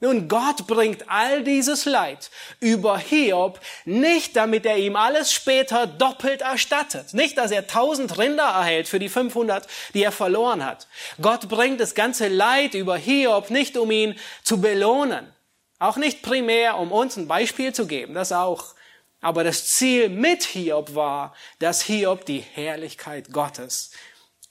Nun, 0.00 0.28
Gott 0.28 0.66
bringt 0.66 1.08
all 1.08 1.44
dieses 1.44 1.84
Leid 1.84 2.30
über 2.60 2.98
Hiob 2.98 3.60
nicht, 3.84 4.36
damit 4.36 4.66
er 4.66 4.76
ihm 4.76 4.96
alles 4.96 5.32
später 5.32 5.86
doppelt 5.86 6.42
erstattet. 6.42 7.14
Nicht, 7.14 7.38
dass 7.38 7.52
er 7.52 7.66
tausend 7.66 8.18
Rinder 8.18 8.44
erhält 8.44 8.88
für 8.88 8.98
die 8.98 9.08
500, 9.08 9.66
die 9.94 10.02
er 10.02 10.12
verloren 10.12 10.64
hat. 10.64 10.88
Gott 11.22 11.48
bringt 11.48 11.80
das 11.80 11.94
ganze 11.94 12.28
Leid 12.28 12.74
über 12.74 12.96
Hiob 12.96 13.50
nicht, 13.50 13.76
um 13.76 13.90
ihn 13.90 14.18
zu 14.42 14.60
belohnen. 14.60 15.32
Auch 15.78 15.96
nicht 15.96 16.22
primär, 16.22 16.76
um 16.76 16.92
uns 16.92 17.16
ein 17.16 17.28
Beispiel 17.28 17.72
zu 17.72 17.86
geben, 17.86 18.14
das 18.14 18.32
auch. 18.32 18.74
Aber 19.20 19.42
das 19.42 19.68
Ziel 19.68 20.08
mit 20.10 20.42
Hiob 20.42 20.94
war, 20.94 21.34
dass 21.60 21.82
Hiob 21.82 22.26
die 22.26 22.40
Herrlichkeit 22.40 23.32
Gottes 23.32 23.90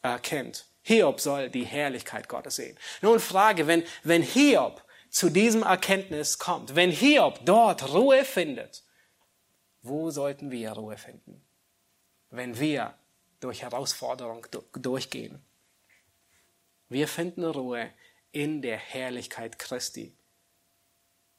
erkennt. 0.02 0.66
Hiob 0.82 1.20
soll 1.22 1.50
die 1.50 1.66
Herrlichkeit 1.66 2.28
Gottes 2.28 2.56
sehen. 2.56 2.78
Nun 3.02 3.20
Frage, 3.20 3.68
wenn, 3.68 3.84
wenn 4.04 4.24
Hiob 4.24 4.82
zu 5.14 5.30
diesem 5.30 5.61
Erkenntnis 5.61 6.39
kommt, 6.39 6.76
wenn 6.76 6.89
Hiob 6.89 7.45
dort 7.45 7.93
Ruhe 7.93 8.26
findet, 8.26 8.84
wo 9.84 10.09
sollten 10.09 10.49
wir 10.49 10.72
Ruhe 10.72 10.97
finden? 10.97 11.45
Wenn 12.32 12.59
wir 12.59 12.95
durch 13.39 13.61
Herausforderung 13.61 14.47
durchgehen. 14.74 15.39
Wir 16.89 17.07
finden 17.07 17.45
Ruhe 17.45 17.91
in 18.32 18.64
der 18.64 18.78
Herrlichkeit 18.78 19.59
Christi. 19.59 20.16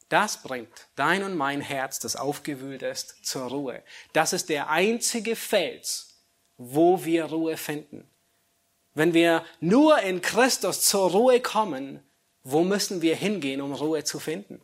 Das 0.08 0.42
bringt 0.42 0.86
dein 0.94 1.24
und 1.24 1.36
mein 1.36 1.60
Herz, 1.60 1.98
das 1.98 2.14
aufgewühlt 2.14 2.82
ist, 2.82 3.26
zur 3.26 3.48
Ruhe. 3.48 3.82
Das 4.12 4.32
ist 4.32 4.50
der 4.50 4.70
einzige 4.70 5.34
Fels, 5.34 6.22
wo 6.56 7.04
wir 7.04 7.24
Ruhe 7.24 7.56
finden. 7.56 8.08
Wenn 8.92 9.14
wir 9.14 9.44
nur 9.58 9.98
in 9.98 10.22
Christus 10.22 10.82
zur 10.82 11.10
Ruhe 11.10 11.40
kommen, 11.40 12.04
wo 12.44 12.62
müssen 12.62 13.02
wir 13.02 13.16
hingehen, 13.16 13.60
um 13.60 13.72
Ruhe 13.72 14.04
zu 14.04 14.20
finden? 14.20 14.60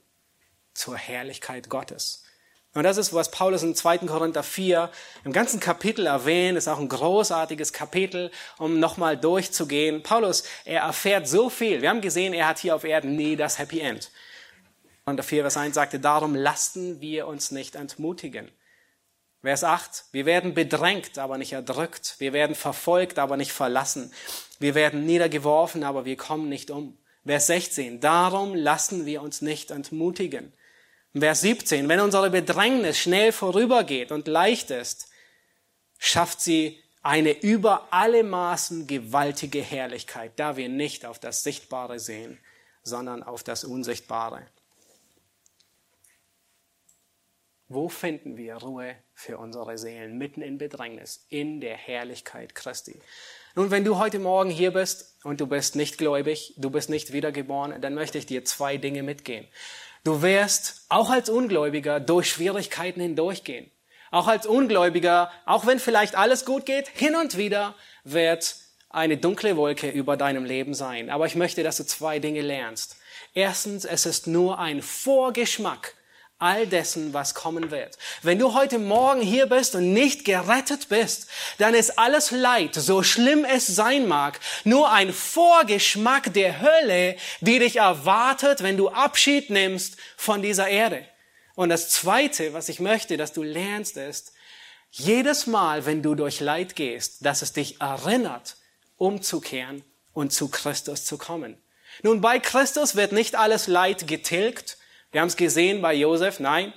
Zur 0.74 0.96
Herrlichkeit 0.96 1.68
Gottes. 1.68 2.24
Und 2.72 2.84
das 2.84 2.98
ist, 2.98 3.12
was 3.12 3.32
Paulus 3.32 3.64
in 3.64 3.74
2. 3.74 3.98
Korinther 3.98 4.44
4 4.44 4.90
im 5.24 5.32
ganzen 5.32 5.58
Kapitel 5.58 6.06
erwähnt, 6.06 6.56
ist 6.56 6.68
auch 6.68 6.78
ein 6.78 6.88
großartiges 6.88 7.72
Kapitel, 7.72 8.30
um 8.58 8.78
nochmal 8.78 9.16
durchzugehen. 9.16 10.04
Paulus, 10.04 10.44
er 10.64 10.82
erfährt 10.82 11.26
so 11.26 11.50
viel. 11.50 11.82
Wir 11.82 11.88
haben 11.88 12.00
gesehen, 12.00 12.32
er 12.32 12.46
hat 12.46 12.60
hier 12.60 12.76
auf 12.76 12.84
Erden 12.84 13.16
nie 13.16 13.34
das 13.34 13.58
Happy 13.58 13.80
End. 13.80 14.12
Und 15.04 15.16
der 15.16 15.24
4, 15.24 15.42
Vers 15.42 15.56
1 15.56 15.74
sagte, 15.74 15.98
darum 15.98 16.36
lassen 16.36 17.00
wir 17.00 17.26
uns 17.26 17.50
nicht 17.50 17.74
entmutigen. 17.74 18.52
Vers 19.42 19.64
8, 19.64 20.04
wir 20.12 20.26
werden 20.26 20.54
bedrängt, 20.54 21.18
aber 21.18 21.38
nicht 21.38 21.54
erdrückt. 21.54 22.16
Wir 22.18 22.32
werden 22.32 22.54
verfolgt, 22.54 23.18
aber 23.18 23.36
nicht 23.36 23.52
verlassen. 23.52 24.12
Wir 24.60 24.76
werden 24.76 25.06
niedergeworfen, 25.06 25.82
aber 25.82 26.04
wir 26.04 26.16
kommen 26.16 26.48
nicht 26.48 26.70
um. 26.70 26.99
Vers 27.24 27.48
16, 27.48 28.00
darum 28.00 28.54
lassen 28.54 29.06
wir 29.06 29.22
uns 29.22 29.42
nicht 29.42 29.70
entmutigen. 29.70 30.52
Vers 31.14 31.42
17, 31.42 31.88
wenn 31.88 32.00
unsere 32.00 32.30
Bedrängnis 32.30 32.98
schnell 32.98 33.32
vorübergeht 33.32 34.12
und 34.12 34.28
leicht 34.28 34.70
ist, 34.70 35.08
schafft 35.98 36.40
sie 36.40 36.82
eine 37.02 37.32
über 37.40 37.88
alle 37.90 38.22
Maßen 38.22 38.86
gewaltige 38.86 39.60
Herrlichkeit, 39.60 40.32
da 40.36 40.56
wir 40.56 40.68
nicht 40.68 41.04
auf 41.04 41.18
das 41.18 41.42
Sichtbare 41.42 41.98
sehen, 41.98 42.38
sondern 42.82 43.22
auf 43.22 43.42
das 43.42 43.64
Unsichtbare. 43.64 44.46
Wo 47.68 47.88
finden 47.88 48.36
wir 48.36 48.56
Ruhe 48.56 48.96
für 49.14 49.38
unsere 49.38 49.78
Seelen 49.78 50.18
mitten 50.18 50.42
in 50.42 50.58
Bedrängnis, 50.58 51.24
in 51.28 51.60
der 51.60 51.76
Herrlichkeit 51.76 52.54
Christi? 52.54 53.00
Nun, 53.56 53.70
wenn 53.70 53.84
du 53.84 53.98
heute 53.98 54.20
Morgen 54.20 54.50
hier 54.50 54.72
bist 54.72 55.16
und 55.24 55.40
du 55.40 55.46
bist 55.46 55.74
nicht 55.74 55.98
gläubig, 55.98 56.54
du 56.56 56.70
bist 56.70 56.88
nicht 56.88 57.12
wiedergeboren, 57.12 57.80
dann 57.80 57.94
möchte 57.94 58.16
ich 58.16 58.26
dir 58.26 58.44
zwei 58.44 58.76
Dinge 58.76 59.02
mitgehen. 59.02 59.46
Du 60.04 60.22
wirst 60.22 60.86
auch 60.88 61.10
als 61.10 61.28
Ungläubiger 61.28 61.98
durch 61.98 62.30
Schwierigkeiten 62.30 63.00
hindurchgehen. 63.00 63.70
Auch 64.12 64.28
als 64.28 64.46
Ungläubiger, 64.46 65.30
auch 65.46 65.66
wenn 65.66 65.78
vielleicht 65.78 66.16
alles 66.16 66.44
gut 66.44 66.64
geht, 66.64 66.88
hin 66.88 67.16
und 67.16 67.36
wieder 67.36 67.74
wird 68.04 68.56
eine 68.88 69.16
dunkle 69.16 69.56
Wolke 69.56 69.90
über 69.90 70.16
deinem 70.16 70.44
Leben 70.44 70.74
sein. 70.74 71.10
Aber 71.10 71.26
ich 71.26 71.34
möchte, 71.34 71.62
dass 71.62 71.76
du 71.76 71.84
zwei 71.84 72.18
Dinge 72.18 72.40
lernst. 72.40 72.96
Erstens, 73.34 73.84
es 73.84 74.06
ist 74.06 74.26
nur 74.26 74.58
ein 74.58 74.80
Vorgeschmack 74.80 75.94
all 76.40 76.66
dessen, 76.66 77.12
was 77.12 77.34
kommen 77.34 77.70
wird. 77.70 77.98
Wenn 78.22 78.38
du 78.38 78.54
heute 78.54 78.78
Morgen 78.78 79.20
hier 79.20 79.46
bist 79.46 79.74
und 79.74 79.92
nicht 79.92 80.24
gerettet 80.24 80.88
bist, 80.88 81.28
dann 81.58 81.74
ist 81.74 81.98
alles 81.98 82.30
Leid, 82.30 82.74
so 82.74 83.02
schlimm 83.02 83.44
es 83.44 83.66
sein 83.66 84.08
mag, 84.08 84.40
nur 84.64 84.90
ein 84.90 85.12
Vorgeschmack 85.12 86.32
der 86.32 86.60
Hölle, 86.60 87.16
die 87.40 87.58
dich 87.58 87.76
erwartet, 87.76 88.62
wenn 88.62 88.76
du 88.76 88.88
Abschied 88.88 89.50
nimmst 89.50 89.96
von 90.16 90.42
dieser 90.42 90.68
Erde. 90.68 91.06
Und 91.54 91.68
das 91.68 91.90
Zweite, 91.90 92.54
was 92.54 92.68
ich 92.68 92.80
möchte, 92.80 93.16
dass 93.16 93.32
du 93.32 93.42
lernst, 93.42 93.96
ist, 93.96 94.32
jedes 94.90 95.46
Mal, 95.46 95.86
wenn 95.86 96.02
du 96.02 96.14
durch 96.14 96.40
Leid 96.40 96.74
gehst, 96.74 97.24
dass 97.24 97.42
es 97.42 97.52
dich 97.52 97.80
erinnert, 97.80 98.56
umzukehren 98.96 99.84
und 100.12 100.32
zu 100.32 100.48
Christus 100.48 101.04
zu 101.04 101.16
kommen. 101.16 101.56
Nun, 102.02 102.20
bei 102.20 102.38
Christus 102.38 102.96
wird 102.96 103.12
nicht 103.12 103.36
alles 103.36 103.66
Leid 103.66 104.08
getilgt, 104.08 104.78
wir 105.12 105.20
haben 105.20 105.28
es 105.28 105.36
gesehen 105.36 105.82
bei 105.82 105.94
Josef, 105.94 106.40
nein. 106.40 106.72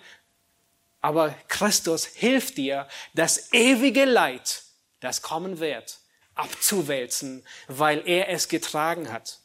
Aber 1.01 1.35
Christus 1.47 2.05
hilft 2.05 2.57
dir, 2.57 2.87
das 3.13 3.53
ewige 3.53 4.05
Leid, 4.05 4.63
das 5.01 5.21
kommen 5.21 5.59
wird, 5.59 5.99
abzuwälzen, 6.33 7.45
weil 7.67 8.07
er 8.07 8.29
es 8.29 8.47
getragen 8.47 9.11
hat. 9.11 9.39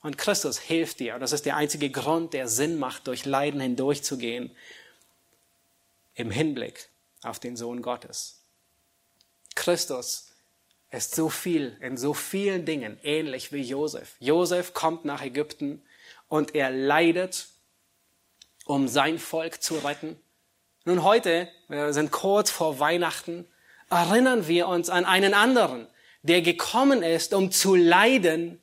Und 0.00 0.18
Christus 0.18 0.58
hilft 0.58 0.98
dir. 0.98 1.14
Und 1.14 1.20
das 1.20 1.32
ist 1.32 1.46
der 1.46 1.56
einzige 1.56 1.90
Grund, 1.90 2.32
der 2.32 2.48
Sinn 2.48 2.78
macht, 2.78 3.06
durch 3.06 3.24
Leiden 3.24 3.60
hindurchzugehen, 3.60 4.54
im 6.14 6.30
Hinblick 6.30 6.88
auf 7.22 7.38
den 7.38 7.56
Sohn 7.56 7.82
Gottes. 7.82 8.42
Christus 9.54 10.30
ist 10.90 11.14
so 11.14 11.28
viel, 11.28 11.76
in 11.80 11.96
so 11.96 12.14
vielen 12.14 12.64
Dingen 12.64 12.98
ähnlich 13.02 13.52
wie 13.52 13.62
Josef. 13.62 14.16
Josef 14.18 14.74
kommt 14.74 15.04
nach 15.04 15.22
Ägypten 15.22 15.82
und 16.28 16.54
er 16.54 16.70
leidet 16.70 17.48
um 18.64 18.88
sein 18.88 19.18
Volk 19.18 19.62
zu 19.62 19.76
retten. 19.76 20.20
Nun 20.84 21.02
heute, 21.02 21.48
wir 21.68 21.92
sind 21.92 22.10
kurz 22.10 22.50
vor 22.50 22.78
Weihnachten, 22.78 23.46
erinnern 23.90 24.48
wir 24.48 24.68
uns 24.68 24.90
an 24.90 25.04
einen 25.04 25.34
anderen, 25.34 25.86
der 26.22 26.42
gekommen 26.42 27.02
ist, 27.02 27.34
um 27.34 27.50
zu 27.50 27.74
leiden, 27.74 28.60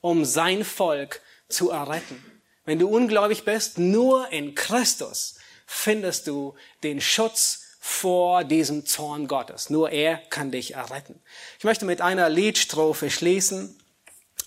um 0.00 0.24
sein 0.24 0.64
Volk 0.64 1.20
zu 1.48 1.70
erretten. 1.70 2.22
Wenn 2.64 2.78
du 2.78 2.88
ungläubig 2.88 3.44
bist, 3.44 3.78
nur 3.78 4.30
in 4.32 4.54
Christus 4.54 5.38
findest 5.66 6.26
du 6.26 6.54
den 6.82 7.00
Schutz 7.00 7.76
vor 7.80 8.42
diesem 8.42 8.84
Zorn 8.86 9.28
Gottes. 9.28 9.70
Nur 9.70 9.90
er 9.90 10.16
kann 10.16 10.50
dich 10.50 10.74
erretten. 10.74 11.20
Ich 11.58 11.64
möchte 11.64 11.84
mit 11.84 12.00
einer 12.00 12.28
Liedstrophe 12.28 13.10
schließen 13.10 13.78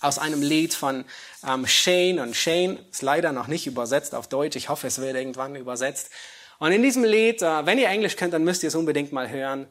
aus 0.00 0.18
einem 0.18 0.42
Lied 0.42 0.74
von 0.74 1.04
ähm, 1.46 1.66
Shane. 1.66 2.20
Und 2.20 2.34
Shane 2.34 2.78
ist 2.90 3.02
leider 3.02 3.32
noch 3.32 3.46
nicht 3.46 3.66
übersetzt 3.66 4.14
auf 4.14 4.28
Deutsch. 4.28 4.56
Ich 4.56 4.68
hoffe, 4.68 4.86
es 4.86 5.00
wird 5.00 5.16
irgendwann 5.16 5.56
übersetzt. 5.56 6.10
Und 6.58 6.72
in 6.72 6.82
diesem 6.82 7.04
Lied, 7.04 7.42
äh, 7.42 7.66
wenn 7.66 7.78
ihr 7.78 7.88
Englisch 7.88 8.16
könnt, 8.16 8.34
dann 8.34 8.44
müsst 8.44 8.62
ihr 8.62 8.68
es 8.68 8.74
unbedingt 8.74 9.12
mal 9.12 9.28
hören. 9.28 9.66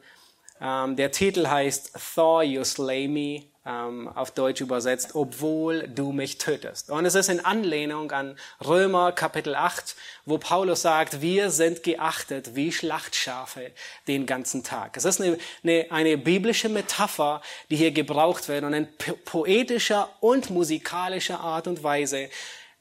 Ähm, 0.60 0.96
der 0.96 1.10
Titel 1.10 1.46
heißt 1.46 1.92
Thor, 2.14 2.42
You 2.42 2.64
Slay 2.64 3.08
Me, 3.08 3.49
ähm, 3.66 4.08
auf 4.08 4.30
Deutsch 4.30 4.60
übersetzt, 4.60 5.14
obwohl 5.14 5.86
du 5.88 6.12
mich 6.12 6.38
tötest. 6.38 6.90
Und 6.90 7.04
es 7.04 7.14
ist 7.14 7.28
in 7.28 7.44
Anlehnung 7.44 8.10
an 8.10 8.38
Römer 8.64 9.12
Kapitel 9.12 9.54
8, 9.54 9.96
wo 10.24 10.38
Paulus 10.38 10.82
sagt, 10.82 11.20
wir 11.20 11.50
sind 11.50 11.82
geachtet 11.82 12.54
wie 12.54 12.72
Schlachtschafe 12.72 13.72
den 14.08 14.26
ganzen 14.26 14.64
Tag. 14.64 14.96
Es 14.96 15.04
ist 15.04 15.20
eine, 15.20 15.38
eine, 15.62 15.86
eine 15.90 16.18
biblische 16.18 16.68
Metapher, 16.68 17.42
die 17.68 17.76
hier 17.76 17.92
gebraucht 17.92 18.48
wird 18.48 18.64
und 18.64 18.72
in 18.72 18.88
poetischer 19.24 20.08
und 20.20 20.50
musikalischer 20.50 21.40
Art 21.40 21.66
und 21.66 21.82
Weise 21.82 22.30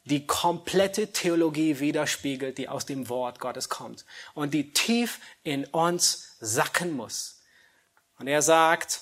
die 0.06 0.26
komplette 0.26 1.12
Theologie 1.12 1.80
widerspiegelt, 1.80 2.58
die 2.58 2.70
aus 2.70 2.86
dem 2.86 3.10
Wort 3.10 3.40
Gottes 3.40 3.70
kommt 3.70 4.06
und 4.34 4.54
die 4.54 4.72
tief 4.72 5.20
in 5.44 5.66
uns 5.66 6.38
sacken 6.40 6.94
muss. 6.94 7.42
Und 8.18 8.28
er 8.28 8.42
sagt, 8.42 9.02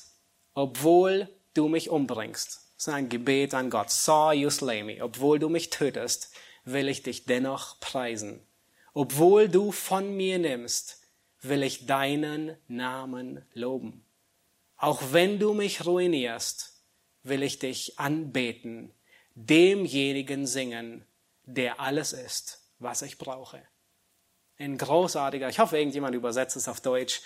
obwohl 0.53 1.29
du 1.57 1.67
mich 1.67 1.89
umbringst, 1.89 2.61
das 2.75 2.87
ist 2.87 2.93
ein 2.93 3.09
Gebet 3.09 3.53
an 3.53 3.69
Gott, 3.69 3.89
saw 3.89 4.33
you 4.33 4.49
slay 4.49 4.83
me, 4.83 5.03
obwohl 5.03 5.39
du 5.39 5.49
mich 5.49 5.69
tötest, 5.69 6.31
will 6.65 6.87
ich 6.87 7.03
dich 7.03 7.25
dennoch 7.25 7.79
preisen. 7.79 8.41
Obwohl 8.93 9.47
du 9.47 9.71
von 9.71 10.15
mir 10.15 10.37
nimmst, 10.37 11.01
will 11.41 11.63
ich 11.63 11.85
deinen 11.85 12.57
Namen 12.67 13.45
loben. 13.53 14.03
Auch 14.75 15.01
wenn 15.11 15.39
du 15.39 15.53
mich 15.53 15.85
ruinierst, 15.85 16.81
will 17.23 17.43
ich 17.43 17.59
dich 17.59 17.99
anbeten 17.99 18.93
demjenigen 19.37 20.47
singen, 20.47 21.05
der 21.45 21.79
alles 21.79 22.11
ist, 22.11 22.59
was 22.79 23.03
ich 23.03 23.19
brauche. 23.19 23.61
Ein 24.57 24.79
großartiger, 24.79 25.47
ich 25.47 25.59
hoffe, 25.59 25.77
irgendjemand 25.77 26.15
übersetzt 26.15 26.57
es 26.57 26.67
auf 26.67 26.81
Deutsch, 26.81 27.21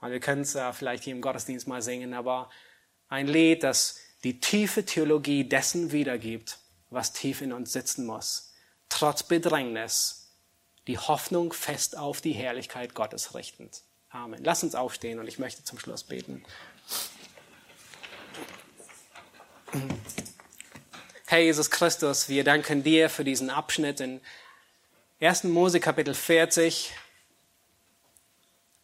und 0.00 0.10
wir 0.10 0.20
können 0.20 0.42
es 0.42 0.54
äh, 0.54 0.72
vielleicht 0.74 1.04
hier 1.04 1.14
im 1.14 1.22
Gottesdienst 1.22 1.66
mal 1.66 1.80
singen, 1.80 2.12
aber 2.12 2.50
ein 3.08 3.26
Lied, 3.26 3.62
das 3.62 3.98
die 4.24 4.40
tiefe 4.40 4.84
Theologie 4.84 5.44
dessen 5.48 5.92
wiedergibt, 5.92 6.58
was 6.90 7.12
tief 7.12 7.42
in 7.42 7.52
uns 7.52 7.72
sitzen 7.72 8.06
muss. 8.06 8.52
Trotz 8.88 9.22
Bedrängnis, 9.22 10.32
die 10.86 10.98
Hoffnung 10.98 11.52
fest 11.52 11.96
auf 11.96 12.20
die 12.20 12.32
Herrlichkeit 12.32 12.94
Gottes 12.94 13.34
richtend. 13.34 13.82
Amen. 14.10 14.42
Lass 14.44 14.62
uns 14.62 14.74
aufstehen 14.74 15.18
und 15.18 15.26
ich 15.26 15.38
möchte 15.38 15.64
zum 15.64 15.78
Schluss 15.78 16.04
beten. 16.04 16.44
Herr 21.26 21.40
Jesus 21.40 21.70
Christus, 21.70 22.28
wir 22.28 22.44
danken 22.44 22.84
dir 22.84 23.10
für 23.10 23.24
diesen 23.24 23.50
Abschnitt 23.50 23.98
in 24.00 24.20
1. 25.20 25.44
Mose 25.44 25.80
Kapitel 25.80 26.14
40, 26.14 26.92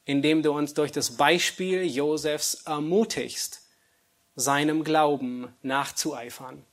in 0.04 0.20
dem 0.22 0.42
du 0.42 0.52
uns 0.52 0.74
durch 0.74 0.90
das 0.90 1.16
Beispiel 1.16 1.84
Josefs 1.84 2.62
ermutigst, 2.64 3.62
seinem 4.40 4.84
Glauben 4.84 5.54
nachzueifern. 5.62 6.64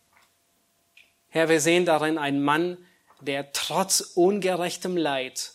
Herr, 1.30 1.50
wir 1.50 1.62
sehen 1.62 1.86
darin 1.86 2.18
einen 2.18 2.42
Mann, 2.42 2.78
der 3.22 3.52
trotz 3.52 4.02
ungerechtem 4.16 4.96
Leid, 4.96 5.52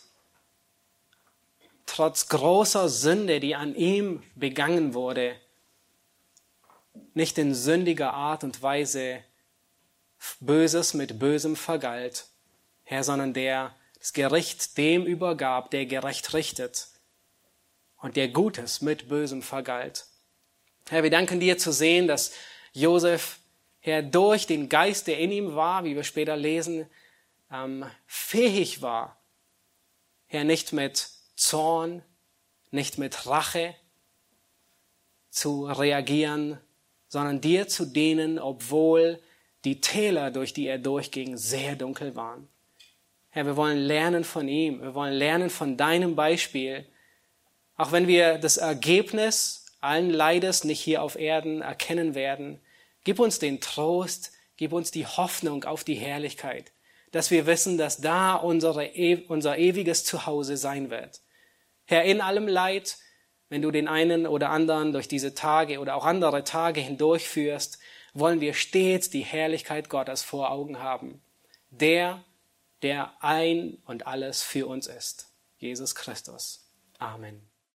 trotz 1.85 2.29
großer 2.29 2.89
Sünde, 2.89 3.39
die 3.39 3.55
an 3.55 3.75
ihm 3.75 4.23
begangen 4.35 4.93
wurde, 4.93 5.35
nicht 7.13 7.37
in 7.37 7.53
sündiger 7.53 8.13
Art 8.13 8.43
und 8.43 8.61
Weise 8.61 9.23
Böses 10.39 10.93
mit 10.93 11.19
Bösem 11.19 11.55
vergalt, 11.55 12.27
Herr, 12.83 13.03
sondern 13.03 13.33
der 13.33 13.75
das 13.99 14.13
Gericht 14.13 14.77
dem 14.77 15.05
übergab, 15.05 15.71
der 15.71 15.85
gerecht 15.85 16.33
richtet 16.33 16.89
und 17.97 18.17
der 18.17 18.27
Gutes 18.27 18.81
mit 18.81 19.07
Bösem 19.07 19.41
vergalt. 19.41 20.07
Herr, 20.89 21.03
wir 21.03 21.09
danken 21.09 21.39
dir 21.39 21.57
zu 21.57 21.71
sehen, 21.71 22.07
dass 22.07 22.33
Josef, 22.73 23.39
Herr, 23.79 24.01
durch 24.01 24.47
den 24.47 24.69
Geist, 24.69 25.07
der 25.07 25.19
in 25.19 25.31
ihm 25.31 25.55
war, 25.55 25.83
wie 25.83 25.95
wir 25.95 26.03
später 26.03 26.35
lesen, 26.35 26.87
ähm, 27.51 27.85
fähig 28.05 28.81
war, 28.81 29.17
Herr, 30.25 30.43
nicht 30.43 30.73
mit 30.73 31.09
Zorn, 31.35 32.03
nicht 32.71 32.97
mit 32.97 33.27
Rache 33.27 33.75
zu 35.29 35.65
reagieren, 35.65 36.59
sondern 37.07 37.41
dir 37.41 37.67
zu 37.67 37.85
dienen, 37.85 38.39
obwohl 38.39 39.19
die 39.63 39.79
Täler, 39.79 40.31
durch 40.31 40.53
die 40.53 40.67
er 40.67 40.79
durchging, 40.79 41.37
sehr 41.37 41.75
dunkel 41.75 42.15
waren. 42.15 42.49
Herr, 43.29 43.45
wir 43.45 43.55
wollen 43.55 43.77
lernen 43.77 44.23
von 44.23 44.47
ihm. 44.47 44.81
Wir 44.81 44.93
wollen 44.93 45.13
lernen 45.13 45.49
von 45.49 45.77
deinem 45.77 46.15
Beispiel. 46.15 46.85
Auch 47.77 47.91
wenn 47.91 48.07
wir 48.07 48.37
das 48.37 48.57
Ergebnis 48.57 49.62
allen 49.83 50.09
Leides 50.09 50.63
nicht 50.63 50.79
hier 50.79 51.01
auf 51.01 51.17
Erden 51.17 51.61
erkennen 51.61 52.15
werden, 52.15 52.59
gib 53.03 53.19
uns 53.19 53.39
den 53.39 53.61
Trost, 53.61 54.31
gib 54.57 54.73
uns 54.73 54.91
die 54.91 55.05
Hoffnung 55.05 55.63
auf 55.63 55.83
die 55.83 55.95
Herrlichkeit, 55.95 56.71
dass 57.11 57.31
wir 57.31 57.45
wissen, 57.45 57.77
dass 57.77 57.97
da 57.97 58.35
unsere, 58.35 58.91
unser 59.27 59.57
ewiges 59.57 60.05
Zuhause 60.05 60.57
sein 60.57 60.89
wird. 60.89 61.21
Herr, 61.85 62.03
in 62.03 62.21
allem 62.21 62.47
Leid, 62.47 62.97
wenn 63.49 63.61
du 63.61 63.71
den 63.71 63.87
einen 63.87 64.25
oder 64.25 64.49
anderen 64.49 64.93
durch 64.93 65.07
diese 65.07 65.35
Tage 65.35 65.79
oder 65.79 65.95
auch 65.95 66.05
andere 66.05 66.43
Tage 66.43 66.81
hindurchführst, 66.81 67.77
wollen 68.13 68.41
wir 68.41 68.53
stets 68.53 69.09
die 69.09 69.21
Herrlichkeit 69.21 69.89
Gottes 69.89 70.23
vor 70.23 70.51
Augen 70.51 70.79
haben. 70.79 71.21
Der, 71.69 72.23
der 72.81 73.13
ein 73.21 73.77
und 73.85 74.07
alles 74.07 74.43
für 74.43 74.67
uns 74.67 74.87
ist. 74.87 75.29
Jesus 75.57 75.95
Christus. 75.95 76.69
Amen. 76.99 77.52